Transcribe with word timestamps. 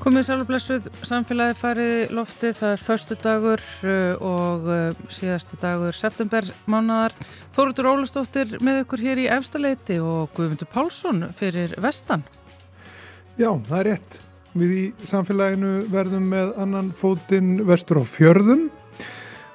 Komið 0.00 0.22
sælblessuð, 0.30 0.86
samfélagi 1.04 1.54
farið 1.60 2.12
loftið, 2.16 2.54
það 2.56 2.70
er 2.72 2.82
förstu 2.86 3.16
dagur 3.20 3.64
uh, 3.84 4.22
og 4.24 4.68
uh, 4.72 5.02
síðasti 5.12 5.58
dagur 5.60 5.92
september 5.92 6.48
mánadar. 6.64 7.12
Þóruður 7.52 7.90
Ólastóttir 7.90 8.54
með 8.64 8.80
ykkur 8.86 9.02
hér 9.04 9.20
í 9.20 9.26
efstaleiti 9.28 9.98
og 10.00 10.32
Guðmundur 10.38 10.70
Pálsson 10.72 11.26
fyrir 11.36 11.76
vestan. 11.84 12.24
Já, 13.36 13.52
það 13.68 13.76
er 13.82 13.88
rétt. 13.90 14.18
Við 14.56 14.72
í 14.78 14.86
samfélaginu 15.12 15.74
verðum 15.92 16.32
með 16.32 16.56
annan 16.64 16.90
fótinn 16.96 17.52
vestur 17.68 18.00
á 18.00 18.04
fjörðum. 18.08 18.70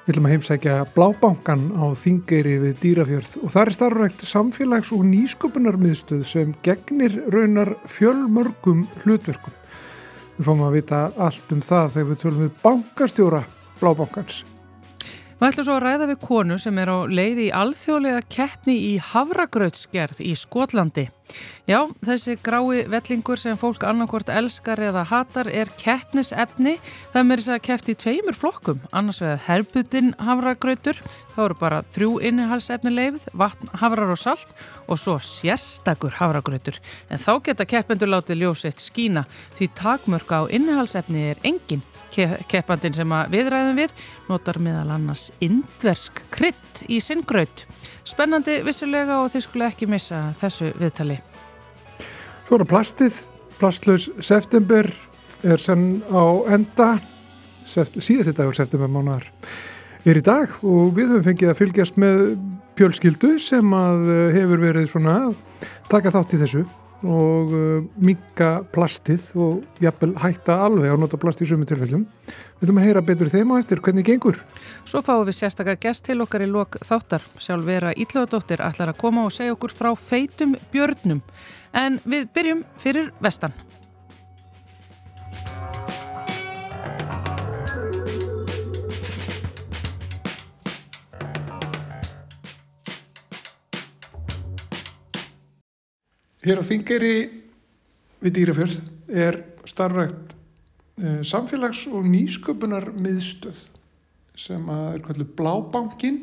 Við 0.06 0.12
viljum 0.12 0.30
að 0.30 0.36
heimsækja 0.36 0.78
Blábankan 0.94 1.68
á 1.74 1.90
Þingeyri 1.98 2.56
við 2.62 2.80
Dýrafjörð 2.84 3.38
og 3.42 3.50
það 3.50 3.64
er 3.64 3.80
starfrækt 3.80 4.26
samfélags- 4.30 4.94
og 4.94 5.02
nýsköpunarmiðstöð 5.10 6.26
sem 6.30 6.54
gegnir 6.62 7.24
raunar 7.34 7.74
fjölmörgum 7.98 8.86
hlutverkum. 9.02 9.62
Við 10.36 10.50
fáum 10.50 10.66
að 10.66 10.74
vita 10.76 10.98
allt 11.16 11.54
um 11.54 11.62
það 11.64 11.94
þegar 11.94 12.10
við 12.10 12.20
tölum 12.22 12.44
við 12.44 12.52
bankastjóra 12.64 13.40
Blábankans. 13.80 14.42
Við 15.36 15.50
ætlum 15.50 15.64
svo 15.66 15.74
að 15.76 15.82
ræða 15.84 16.06
við 16.08 16.20
konu 16.24 16.56
sem 16.56 16.78
er 16.80 16.88
á 16.88 16.98
leiði 17.12 17.42
í 17.50 17.52
alþjóðlega 17.52 18.22
keppni 18.32 18.74
í 18.86 18.92
Havragrautsgerð 19.04 20.22
í 20.24 20.30
Skotlandi. 20.32 21.10
Já, 21.68 21.82
þessi 22.06 22.38
grái 22.40 22.86
vellingur 22.88 23.36
sem 23.36 23.58
fólk 23.60 23.84
annarkort 23.84 24.30
elskar 24.32 24.80
eða 24.80 25.02
hatar 25.10 25.50
er 25.52 25.68
keppnisefni. 25.76 26.78
Það 27.12 27.28
með 27.28 27.42
þess 27.42 27.52
að 27.52 27.60
keppti 27.68 27.92
í 27.92 27.98
tveimur 28.00 28.38
flokkum, 28.38 28.80
annars 28.96 29.20
vegar 29.20 29.42
herbutin 29.50 30.14
Havragrautur, 30.24 31.02
þá 31.34 31.42
eru 31.50 31.58
bara 31.60 31.82
þrjú 31.92 32.10
innihalsefni 32.30 32.94
leifð, 32.94 33.28
vatn, 33.36 33.68
havrar 33.82 34.14
og 34.16 34.22
salt 34.22 34.56
og 34.88 35.02
svo 35.02 35.18
sérstakur 35.20 36.16
Havragrautur. 36.16 36.80
En 37.12 37.20
þá 37.20 37.34
geta 37.50 37.68
keppendur 37.68 38.14
látið 38.14 38.46
ljósett 38.46 38.80
skína 38.80 39.26
því 39.58 39.68
takmörka 39.76 40.40
á 40.40 40.44
innihalsefni 40.48 41.28
er 41.34 41.44
enginn 41.44 41.84
keppandin 42.14 42.96
sem 42.96 43.14
við 43.32 43.50
ræðum 43.52 43.80
við 43.80 43.94
notar 44.30 44.60
meðal 44.62 44.90
annars 44.96 45.28
indversk 45.44 46.22
krydd 46.34 46.84
í 46.88 47.00
sinngraut. 47.04 47.64
Spennandi 48.06 48.60
vissulega 48.66 49.20
og 49.22 49.32
þið 49.34 49.46
skulle 49.46 49.70
ekki 49.70 49.88
missa 49.90 50.28
þessu 50.38 50.72
viðtali. 50.78 51.18
Svo 52.46 52.60
er 52.60 52.68
plastið, 52.70 53.22
plastlaus 53.58 54.10
september 54.22 54.88
er 55.46 55.62
senn 55.62 56.02
á 56.08 56.24
enda, 56.54 56.92
síðasti 57.66 58.36
dagur 58.36 58.54
september 58.54 58.90
mánar 58.90 59.26
er 60.06 60.20
í 60.20 60.22
dag 60.22 60.52
og 60.62 60.94
við 60.94 61.10
höfum 61.10 61.24
fengið 61.26 61.50
að 61.50 61.60
fylgjast 61.60 61.96
með 61.98 62.20
pjölskyldu 62.78 63.36
sem 63.42 63.72
að 63.74 64.10
eh, 64.12 64.36
hefur 64.36 64.62
verið 64.62 64.90
svona 64.92 65.16
að 65.24 65.38
taka 65.90 66.12
þátt 66.14 66.36
í 66.36 66.42
þessu 66.44 66.62
og 67.04 67.52
uh, 67.52 67.84
minka 68.00 68.62
plastið 68.72 69.26
og 69.34 69.82
jafnvel 69.82 70.14
hætta 70.22 70.56
alveg 70.64 70.94
að 70.94 71.02
nota 71.02 71.20
plast 71.20 71.42
í 71.44 71.48
sumu 71.48 71.68
tilfellum. 71.68 72.06
Við 72.56 72.70
höfum 72.70 72.80
að 72.80 72.86
heyra 72.88 73.04
betur 73.04 73.32
þeim 73.32 73.52
á 73.52 73.60
eftir 73.60 73.82
hvernig 73.84 74.06
gengur. 74.06 74.40
Svo 74.88 75.02
fáum 75.04 75.26
við 75.28 75.36
sérstakar 75.42 75.76
gest 75.82 76.06
til 76.08 76.22
okkar 76.24 76.46
í 76.46 76.48
lok 76.48 76.78
þáttar. 76.80 77.26
Sjálf 77.36 77.68
vera 77.68 77.92
Íllöðadóttir 77.92 78.64
ætlar 78.64 78.94
að 78.94 79.00
koma 79.02 79.26
og 79.28 79.34
segja 79.36 79.56
okkur 79.58 79.76
frá 79.76 79.92
feitum 79.92 80.56
björnum. 80.72 81.20
En 81.76 82.00
við 82.08 82.30
byrjum 82.32 82.64
fyrir 82.80 83.12
vestan. 83.20 83.52
Hér 96.46 96.60
á 96.62 96.68
Þingeri 96.68 97.14
við 98.22 98.34
Dýrafjörð 98.36 98.76
er 99.10 99.40
starfrækt 99.66 100.34
uh, 101.02 101.16
samfélags- 101.26 101.88
og 101.90 102.04
nýsköpunar 102.06 102.92
miðstöð 102.94 103.64
sem 104.38 104.68
er 104.70 105.00
kvöldu 105.02 105.26
Blábankin 105.26 106.20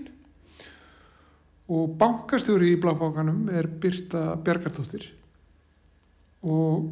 og 1.67 1.97
bankastjóri 1.99 2.71
í 2.71 2.77
Blábankanum 2.79 3.49
er 3.51 3.67
Birta 3.67 4.37
Bjarkartóttir 4.39 5.09
og 6.39 6.87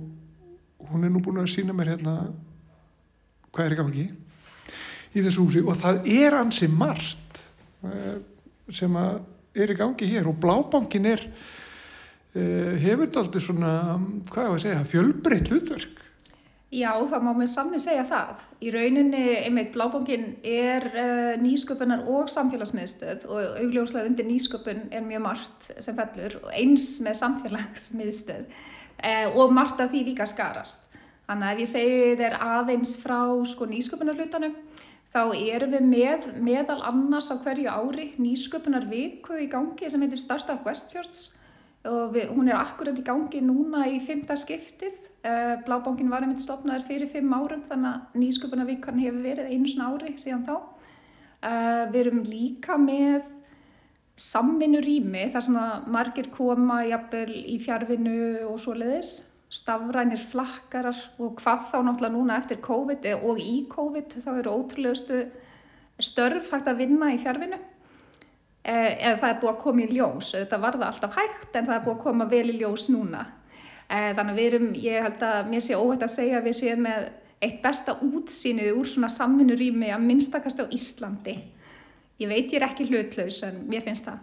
hún 0.91 1.08
er 1.08 1.16
nú 1.16 1.24
búin 1.24 1.40
að 1.40 1.53
sína 1.56 1.78
mér 1.78 1.94
hérna 1.94 2.18
hvað 3.47 3.64
er 3.64 3.78
í 3.78 3.80
gangi 3.80 4.06
í 5.16 5.24
þessu 5.24 5.47
húsi 5.47 5.64
og 5.64 5.80
það 5.80 6.03
er 6.18 6.40
ansi 6.41 6.68
margt 6.68 7.46
uh, 7.88 8.20
sem 8.68 9.02
er 9.56 9.72
í 9.72 9.81
gangi 9.86 10.12
hér 10.18 10.28
og 10.28 10.40
Blábankin 10.44 11.14
er 11.16 11.30
Eh, 11.31 11.61
hefur 12.34 13.08
þetta 13.08 13.25
aldrei 13.25 13.44
svona, 13.44 13.74
hvað 14.31 14.44
er 14.44 14.47
það 14.47 14.56
að 14.56 14.64
segja, 14.66 14.86
fjölbreytt 14.94 15.52
hlutverk? 15.52 16.02
Já, 16.72 16.94
það 17.03 17.24
má 17.25 17.34
mér 17.36 17.50
sannir 17.52 17.81
segja 17.84 18.03
það. 18.08 18.44
Í 18.64 18.69
rauninni, 18.72 19.24
einmitt, 19.42 19.74
Blábóngin 19.74 20.38
er 20.47 20.86
uh, 20.88 21.31
nýsköpunar 21.41 22.06
og 22.08 22.30
samfélagsmiðstöð 22.31 23.25
og 23.28 23.58
augljóslega 23.59 24.08
undir 24.08 24.30
nýsköpun 24.30 24.86
er 24.88 25.03
mjög 25.03 25.25
margt 25.25 25.68
sem 25.84 25.97
fellur 25.97 26.38
og 26.40 26.53
eins 26.56 26.94
með 27.03 27.18
samfélagsmiðstöð 27.25 28.47
uh, 28.47 29.36
og 29.36 29.52
margt 29.52 29.84
af 29.84 29.91
því 29.91 30.06
líka 30.14 30.30
skarast. 30.31 30.88
Þannig 31.28 31.50
að 31.50 31.52
ef 31.52 31.62
ég 31.66 31.72
segi 31.74 32.16
þér 32.24 32.38
aðeins 32.47 32.96
frá 33.03 33.20
sko, 33.52 33.68
nýsköpunar 33.68 34.16
hlutanum, 34.16 34.56
þá 35.12 35.22
erum 35.36 35.75
við 35.75 35.91
með 35.91 36.31
meðal 36.40 36.80
annars 36.88 37.28
á 37.31 37.36
hverju 37.36 37.68
ári 37.68 38.14
nýsköpunar 38.16 38.88
viku 38.88 39.36
í 39.44 39.52
gangi 39.52 39.91
sem 39.91 40.08
heitir 40.08 40.24
Startup 40.24 40.64
Westfjords 40.64 41.41
og 41.90 42.14
við, 42.14 42.30
hún 42.36 42.50
er 42.52 42.59
akkurat 42.59 42.97
í 42.97 43.06
gangi 43.06 43.42
núna 43.46 43.88
í 43.90 43.97
fymta 44.03 44.38
skiptið. 44.38 45.08
Uh, 45.22 45.59
Blábankin 45.66 46.09
var 46.09 46.25
einmitt 46.25 46.42
stopnaður 46.42 46.88
fyrir 46.88 47.09
fimm 47.09 47.34
árum 47.34 47.62
þannig 47.68 47.92
að 47.92 48.22
nýsköpunavíkan 48.24 49.02
hefur 49.02 49.19
verið 49.22 49.52
einu 49.52 49.69
svona 49.69 49.91
ári 49.94 50.16
síðan 50.18 50.47
þá. 50.47 50.56
Uh, 51.41 51.84
við 51.94 52.00
erum 52.03 52.24
líka 52.25 52.78
með 52.81 53.30
samvinnu 54.22 54.81
rými 54.81 55.28
þar 55.34 55.46
sem 55.46 55.59
að 55.62 55.91
margir 55.94 56.30
koma 56.34 56.81
jafnvel 56.86 57.36
í 57.38 57.58
fjárvinnu 57.62 58.18
og 58.50 58.58
svo 58.62 58.75
leiðis, 58.78 59.14
stafrænir 59.52 60.22
flakkarar 60.31 60.97
og 61.22 61.41
hvað 61.41 61.66
þá 61.70 61.78
náttúrulega 61.86 62.16
núna 62.16 62.38
eftir 62.41 62.62
COVID 62.64 63.08
og 63.18 63.41
í 63.41 63.56
COVID 63.70 64.18
þá 64.22 64.30
eru 64.38 64.53
ótrúlegustu 64.53 65.24
störf 66.02 66.53
hægt 66.53 66.70
að 66.70 66.84
vinna 66.86 67.09
í 67.14 67.20
fjárvinnu 67.22 67.59
Eh, 67.59 67.71
eða 68.64 69.18
það 69.18 69.30
er 69.30 69.38
búið 69.42 69.52
að 69.52 69.62
koma 69.64 69.84
í 69.84 69.92
ljós. 69.96 70.34
Þetta 70.36 70.60
var 70.62 70.78
það 70.78 70.88
alltaf 70.88 71.18
hægt 71.18 71.56
en 71.58 71.70
það 71.70 71.78
er 71.78 71.86
búið 71.86 71.96
að 71.96 72.04
koma 72.04 72.28
vel 72.30 72.44
í 72.52 72.58
ljós 72.60 72.88
núna. 72.94 73.24
Eh, 73.92 74.12
þannig 74.16 74.32
að 74.32 74.38
við 74.38 74.48
erum, 74.52 74.70
ég 74.80 75.08
held 75.08 75.26
að 75.28 75.50
mér 75.52 75.66
sé 75.66 75.80
óhætt 75.80 76.06
að 76.06 76.14
segja 76.14 76.38
að 76.40 76.48
við 76.48 76.58
séum 76.62 76.86
með 76.86 77.10
eitt 77.42 77.58
besta 77.64 77.98
útsýnið 78.06 78.78
úr 78.78 78.88
svona 78.88 79.10
samvinnurými 79.12 79.90
að 79.91 80.06
minnstakast 80.06 80.62
á 80.62 80.66
Íslandi. 80.72 81.35
Ég 82.22 82.30
veit 82.30 82.53
ég 82.53 82.59
er 82.62 82.68
ekki 82.70 82.85
hlutlaus 82.88 83.41
en 83.47 83.64
mér 83.68 83.84
finnst 83.84 84.08
það. 84.08 84.20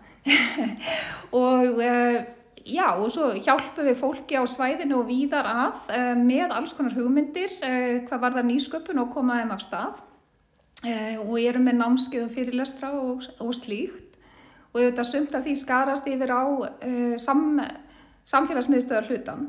Og 1.42 1.82
uh, 1.82 2.18
já 2.62 2.86
og 2.94 3.10
svo 3.10 3.32
hjálpum 3.34 3.88
við 3.90 3.98
fólki 3.98 4.38
á 4.38 4.44
svæðinu 4.46 5.00
og 5.00 5.08
víðar 5.08 5.46
að 5.48 5.86
með 6.20 6.52
alls 6.52 6.74
konar 6.76 6.92
hugmyndir 6.92 7.54
hvað 8.04 8.20
var 8.20 8.36
það 8.36 8.48
nýsköpun 8.50 9.00
og 9.00 9.14
komaðum 9.14 9.54
af 9.56 9.62
stað. 9.64 10.02
Og 11.24 11.32
ég 11.40 11.48
er 11.54 11.58
með 11.64 11.78
námskið 11.80 12.26
og 12.26 12.34
fyrirlestra 12.34 12.92
og, 12.92 13.24
og 13.40 13.56
slíkt 13.56 14.07
og 14.72 14.80
auðvitað 14.80 15.10
sumt 15.10 15.34
af 15.34 15.46
því 15.46 15.54
skarast 15.62 16.08
yfir 16.10 16.34
á 16.34 16.44
uh, 16.44 17.16
sam, 17.20 17.60
samfélagsmiðstöðar 18.28 19.08
hlutan. 19.08 19.48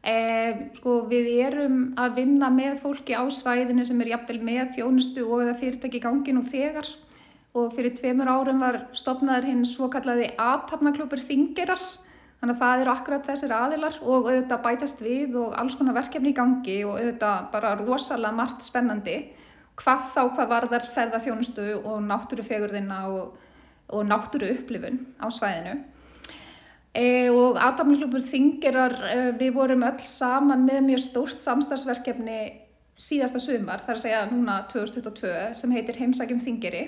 Eh, 0.00 0.70
sko 0.78 1.02
við 1.10 1.26
erum 1.44 1.80
að 2.00 2.22
vinna 2.22 2.48
með 2.48 2.78
fólki 2.80 3.12
á 3.12 3.20
svæðinu 3.28 3.84
sem 3.84 3.98
er 4.00 4.14
jafnvel 4.14 4.38
með 4.40 4.70
þjónustu 4.78 5.26
og 5.26 5.42
eða 5.44 5.58
fyrirtæki 5.60 6.00
gangin 6.00 6.40
og 6.40 6.46
þegar. 6.48 6.88
Og 7.52 7.74
fyrir 7.74 7.92
tveimur 7.98 8.30
árum 8.30 8.62
var 8.62 8.78
stopnaður 8.96 9.50
hinn 9.50 9.66
svo 9.68 9.90
kallaði 9.92 10.30
aðtapnaklúpur 10.40 11.20
þingirar 11.20 11.82
þannig 12.40 12.54
að 12.54 12.60
það 12.62 12.82
eru 12.82 12.92
akkurat 12.94 13.26
þessir 13.26 13.52
aðilar 13.52 13.98
og 14.00 14.30
auðvitað 14.30 14.62
bætast 14.64 15.02
við 15.04 15.36
og 15.42 15.56
alls 15.60 15.76
konar 15.76 15.98
verkefni 15.98 16.32
í 16.32 16.38
gangi 16.38 16.78
og 16.86 16.94
auðvitað 16.96 17.50
bara 17.52 17.74
rosalega 17.82 18.38
margt 18.38 18.64
spennandi. 18.64 19.18
Hvað 19.80 20.06
þá 20.14 20.22
hvað 20.22 20.52
varðar 20.54 20.88
ferðarþjónustu 20.94 21.66
og 21.82 22.00
náttúrufegurðina 22.06 23.02
og 23.12 23.36
og 23.90 24.06
náttúru 24.06 24.50
upplifun 24.54 25.00
á 25.18 25.26
svæðinu. 25.30 25.76
E, 26.90 27.30
og 27.30 27.58
Adamlúpur 27.62 28.22
Þingirar, 28.26 28.96
e, 29.10 29.18
við 29.38 29.54
vorum 29.54 29.84
öll 29.86 30.06
saman 30.10 30.64
með 30.66 30.80
mjög 30.88 31.04
stórt 31.04 31.44
samstagsverkefni 31.44 32.40
síðasta 33.00 33.40
sumar, 33.40 33.84
þar 33.84 33.96
að 33.96 34.02
segja 34.02 34.24
núna 34.28 34.56
2022, 34.72 35.54
sem 35.56 35.76
heitir 35.76 36.00
Heimsækjum 36.00 36.42
Þingiri 36.42 36.82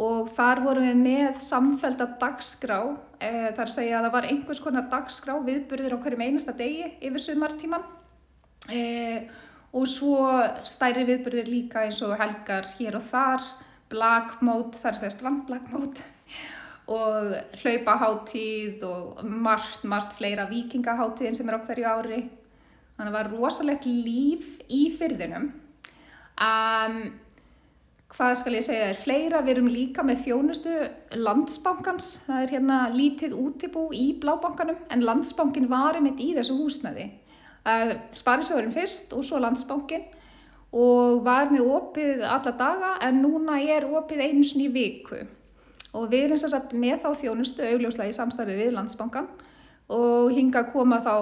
og 0.00 0.30
þar 0.32 0.62
vorum 0.64 0.86
við 0.86 0.98
með 1.02 1.40
samfælda 1.44 2.06
dagskrá, 2.20 2.78
e, 3.20 3.52
þar 3.56 3.66
að 3.66 3.76
segja 3.76 3.98
að 3.98 4.06
það 4.06 4.14
var 4.16 4.28
einhvers 4.30 4.62
konar 4.64 4.88
dagskrá 4.90 5.36
viðburðir 5.44 5.96
á 5.96 6.02
hverjum 6.02 6.24
einasta 6.24 6.56
degi 6.56 6.86
yfir 7.04 7.24
sumartíman 7.26 7.84
e, 8.72 9.28
og 9.76 9.86
svo 9.90 10.22
stæri 10.66 11.04
viðburðir 11.08 11.50
líka 11.50 11.84
eins 11.84 12.00
og 12.06 12.16
helgar 12.18 12.70
hér 12.78 12.96
og 12.98 13.04
þar, 13.04 13.44
blagmót, 13.90 14.78
þar 14.80 14.94
að 14.94 15.00
segja 15.02 15.14
strandblagmót 15.16 16.02
og 16.96 17.34
hlaupaháttíð 17.62 18.84
og 18.86 19.24
margt, 19.24 19.86
margt 19.86 20.14
fleira 20.18 20.46
vikingaháttíðin 20.50 21.38
sem 21.38 21.50
er 21.50 21.58
á 21.58 21.64
hverju 21.66 21.88
ári. 21.88 22.20
Þannig 22.96 23.08
að 23.08 23.16
það 23.16 23.18
var 23.18 23.32
rosalegt 23.32 23.88
líf 23.88 24.54
í 24.68 24.82
fyrðinum. 24.98 25.50
Um, 26.40 26.98
hvað 28.10 28.34
skal 28.40 28.56
ég 28.56 28.66
segja 28.66 28.90
þér, 28.90 29.00
fleira, 29.04 29.42
við 29.44 29.54
erum 29.54 29.70
líka 29.70 30.04
með 30.06 30.24
þjónustu 30.26 30.76
landsbankans, 31.20 32.10
það 32.26 32.44
er 32.44 32.54
hérna 32.56 32.78
lítið 32.94 33.36
útibú 33.38 33.86
í 33.96 34.06
blábankanum, 34.20 34.78
en 34.90 35.04
landsbankin 35.06 35.70
var 35.70 35.98
einmitt 35.98 36.22
í 36.22 36.32
þessu 36.36 36.58
húsnaði. 36.58 37.10
Uh, 37.60 37.94
Sparisjóðurinn 38.16 38.74
fyrst 38.74 39.12
og 39.14 39.24
svo 39.26 39.40
landsbankin 39.42 40.08
og 40.70 41.22
var 41.26 41.50
með 41.50 41.66
opið 41.66 42.24
alla 42.26 42.54
daga 42.54 42.94
en 43.02 43.22
núna 43.24 43.58
er 43.60 43.88
opið 43.90 44.24
einu 44.28 44.46
í 44.62 44.68
viku. 44.70 45.24
Og 45.98 46.10
við 46.10 46.28
erum 46.28 46.38
sérstaklega 46.38 46.80
með 46.84 47.00
þá 47.02 47.22
þjónustu 47.24 47.64
augljóslega 47.66 48.12
í 48.12 48.14
samstarfi 48.14 48.58
við 48.58 48.76
landsbankan 48.76 49.26
og 49.90 50.30
hinga 50.30 50.62
að 50.62 50.70
koma 50.74 51.00
þá 51.02 51.16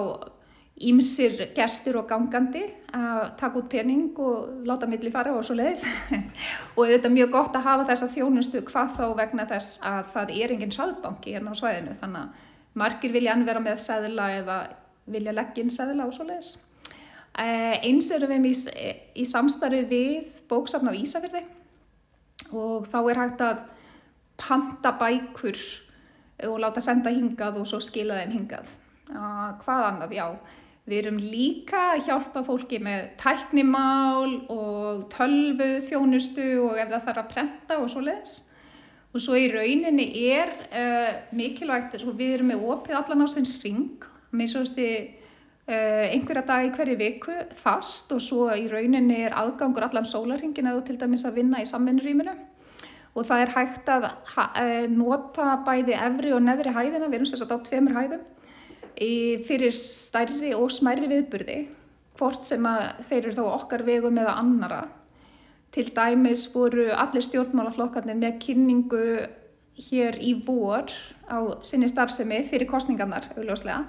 ímsir 0.79 1.49
gestur 1.57 1.97
og 1.99 2.05
gangandi 2.07 2.61
að 2.95 3.33
taka 3.39 3.59
út 3.59 3.67
pening 3.71 4.13
og 4.23 4.61
láta 4.69 4.87
milli 4.87 5.11
fara 5.11 5.33
og 5.35 5.43
svo 5.43 5.57
leiðis 5.57 5.83
og 6.77 6.85
þetta 6.85 7.09
er 7.09 7.15
mjög 7.17 7.33
gott 7.33 7.57
að 7.57 7.65
hafa 7.65 7.87
þessa 7.89 8.07
þjónustu 8.13 8.61
hvað 8.69 8.93
þá 8.95 9.03
vegna 9.17 9.47
þess 9.49 9.81
að 9.89 10.13
það 10.13 10.33
er 10.37 10.53
enginn 10.55 10.77
hraðbanki 10.77 11.35
hérna 11.35 11.51
á 11.51 11.59
svæðinu. 11.59 11.97
Þannig 11.99 12.21
að 12.21 12.79
margir 12.79 13.15
vilja 13.17 13.35
anvera 13.35 13.65
með 13.65 13.83
sæðila 13.83 14.31
eða 14.37 14.59
vilja 15.09 15.35
leggja 15.35 15.65
inn 15.65 15.73
sæðila 15.73 16.07
og 16.07 16.15
svo 16.15 16.29
leiðis 16.29 16.53
eins 17.39 18.09
erum 18.11 18.31
við 18.33 18.51
í, 18.51 18.93
í 19.21 19.25
samstarfi 19.27 19.83
við 19.87 20.31
bóksafn 20.49 20.91
á 20.91 20.93
Ísafjörði 20.97 21.43
og 22.55 22.87
þá 22.89 22.97
er 23.03 23.21
hægt 23.21 23.43
að 23.45 23.61
panta 24.39 24.93
bækur 24.99 25.59
og 26.47 26.57
láta 26.63 26.81
senda 26.83 27.11
hingað 27.13 27.59
og 27.61 27.67
svo 27.69 27.81
skila 27.83 28.17
þeim 28.21 28.35
hingað. 28.37 28.71
Hvað 29.09 29.85
annað? 29.85 30.15
Já, 30.15 30.25
við 30.89 31.01
erum 31.01 31.19
líka 31.21 31.81
að 31.93 32.05
hjálpa 32.07 32.43
fólki 32.47 32.79
með 32.83 33.09
tæknimál 33.19 34.35
og 34.51 35.05
tölvu 35.13 35.77
þjónustu 35.85 36.47
og 36.63 36.79
ef 36.79 36.93
það 36.93 37.05
þarf 37.09 37.23
að 37.23 37.33
prenta 37.33 37.79
og 37.81 37.91
svo 37.91 38.05
leiðis. 38.05 38.35
Og 39.09 39.23
svo 39.23 39.37
í 39.39 39.47
rauninni 39.49 40.05
er 40.29 40.51
uh, 40.69 41.13
mikilvægt, 41.33 41.97
við 42.13 42.35
erum 42.35 42.51
með 42.51 42.65
opið 42.69 42.99
allan 42.99 43.25
á 43.25 43.27
sinns 43.31 43.55
ring, 43.63 44.03
með 44.29 44.51
svo 44.53 44.67
stið 44.69 44.99
Uh, 44.99 45.18
einhverja 45.69 46.45
dag 46.47 46.65
í 46.65 46.71
hverju 46.73 46.97
viku 46.99 47.35
fast 47.57 48.11
og 48.15 48.23
svo 48.25 48.47
í 48.57 48.67
rauninni 48.71 49.21
er 49.27 49.35
aðgangur 49.37 49.85
allan 49.85 50.07
sólarhingin 50.09 50.71
eða 50.71 50.81
til 50.87 50.97
dæmis 51.01 51.25
að 51.29 51.41
vinna 51.41 51.61
í 51.61 51.67
samvinnurýminu. 51.69 52.33
Og 53.17 53.25
það 53.25 53.43
er 53.43 53.53
hægt 53.55 53.89
að 53.89 54.09
uh, 54.09 54.85
nota 54.93 55.55
bæði 55.65 55.95
efri 55.97 56.33
og 56.33 56.43
neðri 56.45 56.73
hæðina, 56.75 57.09
við 57.09 57.19
erum 57.19 57.29
sérstaklega 57.29 57.61
á 57.61 57.67
tveimur 57.69 57.97
hæðum 57.97 58.27
fyrir 59.47 59.75
stærri 59.75 60.53
og 60.57 60.71
smærri 60.75 61.07
viðburði 61.07 61.59
hvort 62.19 62.43
sem 62.47 62.65
að 62.67 62.81
þeir 63.07 63.19
eru 63.21 63.35
þá 63.37 63.43
okkar 63.53 63.83
vegum 63.87 64.17
eða 64.19 64.35
annara 64.41 64.81
til 65.71 65.85
dæmis 65.95 66.47
voru 66.53 66.89
allir 66.91 67.23
stjórnmálaflokkarnir 67.23 68.17
með 68.19 68.39
kynningu 68.43 69.03
hér 69.89 70.17
í 70.19 70.33
vor 70.43 70.91
á 71.31 71.37
sinni 71.63 71.87
starfsemi 71.91 72.41
fyrir 72.49 72.67
kostningarnar 72.67 73.29
augljóslega 73.37 73.85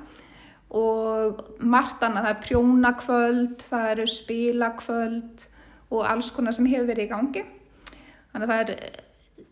og 0.71 1.41
margt 1.59 2.03
annað, 2.07 2.27
það 2.27 2.35
er 2.35 2.43
prjónakvöld, 2.45 3.65
það 3.67 3.89
eru 3.95 4.07
spilakvöld 4.11 5.47
og 5.91 6.05
alls 6.07 6.31
konar 6.35 6.55
sem 6.55 6.69
hefur 6.71 6.87
verið 6.93 7.09
í 7.09 7.11
gangi. 7.11 7.43
Þannig 8.31 8.45
að 8.45 8.53
það 8.53 8.63
er 8.63 8.77
eh, 8.77 9.49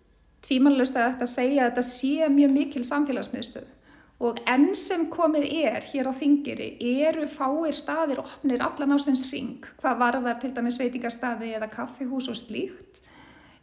tvímanlust 0.46 0.98
að 0.98 1.10
þetta 1.10 1.28
segja 1.32 1.64
að 1.64 1.72
þetta 1.72 1.86
sé 1.90 2.30
mjög 2.36 2.54
mikil 2.54 2.84
samfélagsmiðstöð 2.86 3.74
og 4.18 4.40
enn 4.50 4.72
sem 4.74 5.04
komið 5.12 5.44
er 5.60 5.84
hér 5.92 6.08
á 6.10 6.12
þingiri 6.14 6.72
eru 7.04 7.28
fáir 7.30 7.76
staðir 7.76 8.18
opnir 8.18 8.64
allan 8.66 8.96
á 8.96 8.98
sinns 8.98 9.28
ring, 9.30 9.62
hvað 9.78 10.00
varðar 10.00 10.40
til 10.42 10.50
dæmis 10.56 10.78
veitingastaði 10.80 11.52
eða 11.54 11.70
kaffihús 11.70 12.26
og 12.32 12.38
slíkt. 12.38 12.98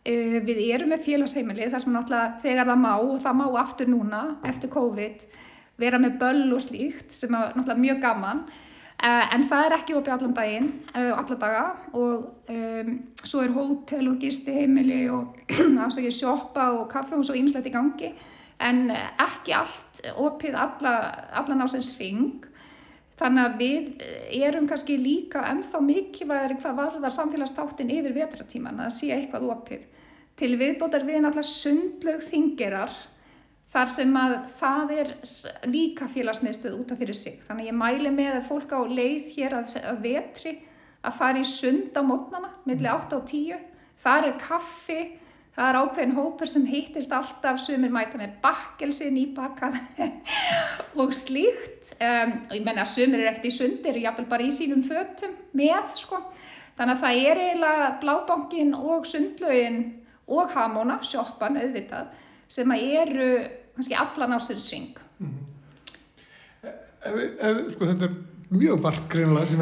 Eh, 0.06 0.40
við 0.46 0.62
erum 0.70 0.94
með 0.94 1.04
félagsheimili 1.08 1.68
þar 1.72 1.84
sem 1.84 1.96
náttúrulega 1.96 2.40
þegar 2.44 2.70
það 2.72 2.82
má 2.86 2.94
og 2.94 3.18
það 3.24 3.38
má 3.42 3.46
aftur 3.60 3.92
núna 3.92 4.22
eftir 4.48 4.72
COVID 4.72 5.28
vera 5.82 6.00
með 6.02 6.20
böll 6.22 6.48
og 6.56 6.64
slíkt 6.64 7.14
sem 7.16 7.34
er 7.36 7.54
náttúrulega 7.56 7.84
mjög 7.84 8.02
gaman. 8.06 8.46
Uh, 8.96 9.26
en 9.36 9.44
það 9.44 9.66
er 9.66 9.74
ekki 9.76 9.96
opið 9.98 10.14
allan 10.16 10.36
daginn 10.38 10.70
uh, 10.96 11.12
alla 11.18 11.38
daga. 11.42 11.66
Og 12.00 12.50
um, 12.54 12.96
svo 13.24 13.44
er 13.44 13.54
hótel 13.56 14.10
og 14.14 14.22
gisti 14.24 14.56
heimili 14.56 15.04
og 15.12 15.36
sjoppa 16.20 16.72
og 16.78 16.88
kaffehús 16.92 17.34
og 17.34 17.40
ýmislegt 17.40 17.70
í 17.70 17.76
gangi. 17.76 18.14
En 18.64 18.88
ekki 18.90 19.52
allt 19.52 20.00
opið 20.16 20.56
alla, 20.56 20.94
allan 21.36 21.66
á 21.66 21.68
sinns 21.68 21.92
ring 22.00 22.46
þannig 23.20 23.46
að 23.48 23.58
við 23.60 24.06
erum 24.44 24.68
kannski 24.68 24.98
líka 25.00 25.44
ennþá 25.50 25.82
mikilvægri 25.84 26.58
hvað 26.60 26.80
varðar 26.80 27.16
samfélagstáttinn 27.16 27.94
yfir 27.96 28.16
vetratíman 28.16 28.82
að 28.84 28.96
sé 28.98 29.12
eitthvað 29.16 29.50
opið. 29.54 29.86
Til 30.36 30.52
viðbótar 30.60 31.06
við 31.08 31.22
náttúrulega 31.24 31.48
sundlög 31.48 32.24
þingerar 32.28 32.96
þar 33.76 33.92
sem 33.92 34.16
að 34.20 34.34
það 34.56 34.94
er 34.96 35.12
líka 35.68 36.08
félagsmiðstöð 36.12 36.78
út 36.80 36.94
af 36.94 37.02
fyrir 37.02 37.18
sig. 37.18 37.42
Þannig 37.44 37.66
að 37.66 37.72
ég 37.72 37.78
mæli 37.82 38.14
með 38.16 38.38
að 38.38 38.48
fólk 38.48 38.72
á 38.72 38.80
leið 38.88 39.34
hér 39.36 39.58
að, 39.58 39.76
að 39.82 40.02
vetri 40.06 40.56
að 41.06 41.18
fara 41.20 41.42
í 41.42 41.46
sund 41.50 41.98
á 42.00 42.02
mótnana, 42.06 42.54
millir 42.68 42.94
8 42.94 43.18
og 43.20 43.26
10. 43.30 43.64
Það 44.00 44.28
er 44.30 44.38
kaffi, 44.42 45.00
það 45.56 45.68
er 45.70 45.80
ákveðin 45.82 46.16
hópur 46.16 46.52
sem 46.52 46.68
hittist 46.70 47.16
alltaf, 47.16 47.60
sumir 47.64 47.92
mæta 47.94 48.20
með 48.20 48.38
bakkelsi, 48.44 49.10
nýbakað 49.12 49.78
og 51.02 51.12
slíkt. 51.16 51.92
Um, 52.00 52.38
ég 52.56 52.64
menna 52.64 52.86
að 52.86 52.94
sumir 52.96 53.26
er 53.26 53.34
ekkert 53.34 53.50
í 53.52 53.54
sund, 53.58 53.84
eru 53.84 54.06
jáfnvel 54.06 54.30
bara 54.32 54.48
í 54.48 54.54
sínum 54.56 54.86
fötum 54.88 55.36
með, 55.56 55.92
sko. 56.00 56.22
Þannig 56.80 56.96
að 56.96 57.04
það 57.04 57.22
er 57.28 57.44
eiginlega 57.44 57.92
blábankin 58.02 58.74
og 58.76 59.06
sundlaugin 59.08 59.84
og 60.32 60.56
hamóna, 60.56 60.98
sjoppan, 61.06 61.60
auðvitað, 61.60 62.10
sem 62.52 62.72
að 62.72 62.90
eru 63.04 63.30
kannski 63.76 63.98
allan 64.00 64.36
á 64.36 64.40
sér 64.40 64.60
syng 64.64 64.96
mm 65.20 65.30
-hmm. 65.30 65.44
sko 67.72 67.86
þetta 67.86 68.06
er 68.06 68.16
mjög 68.50 68.82
margt 68.82 69.10
greinlega 69.10 69.46
sem, 69.46 69.62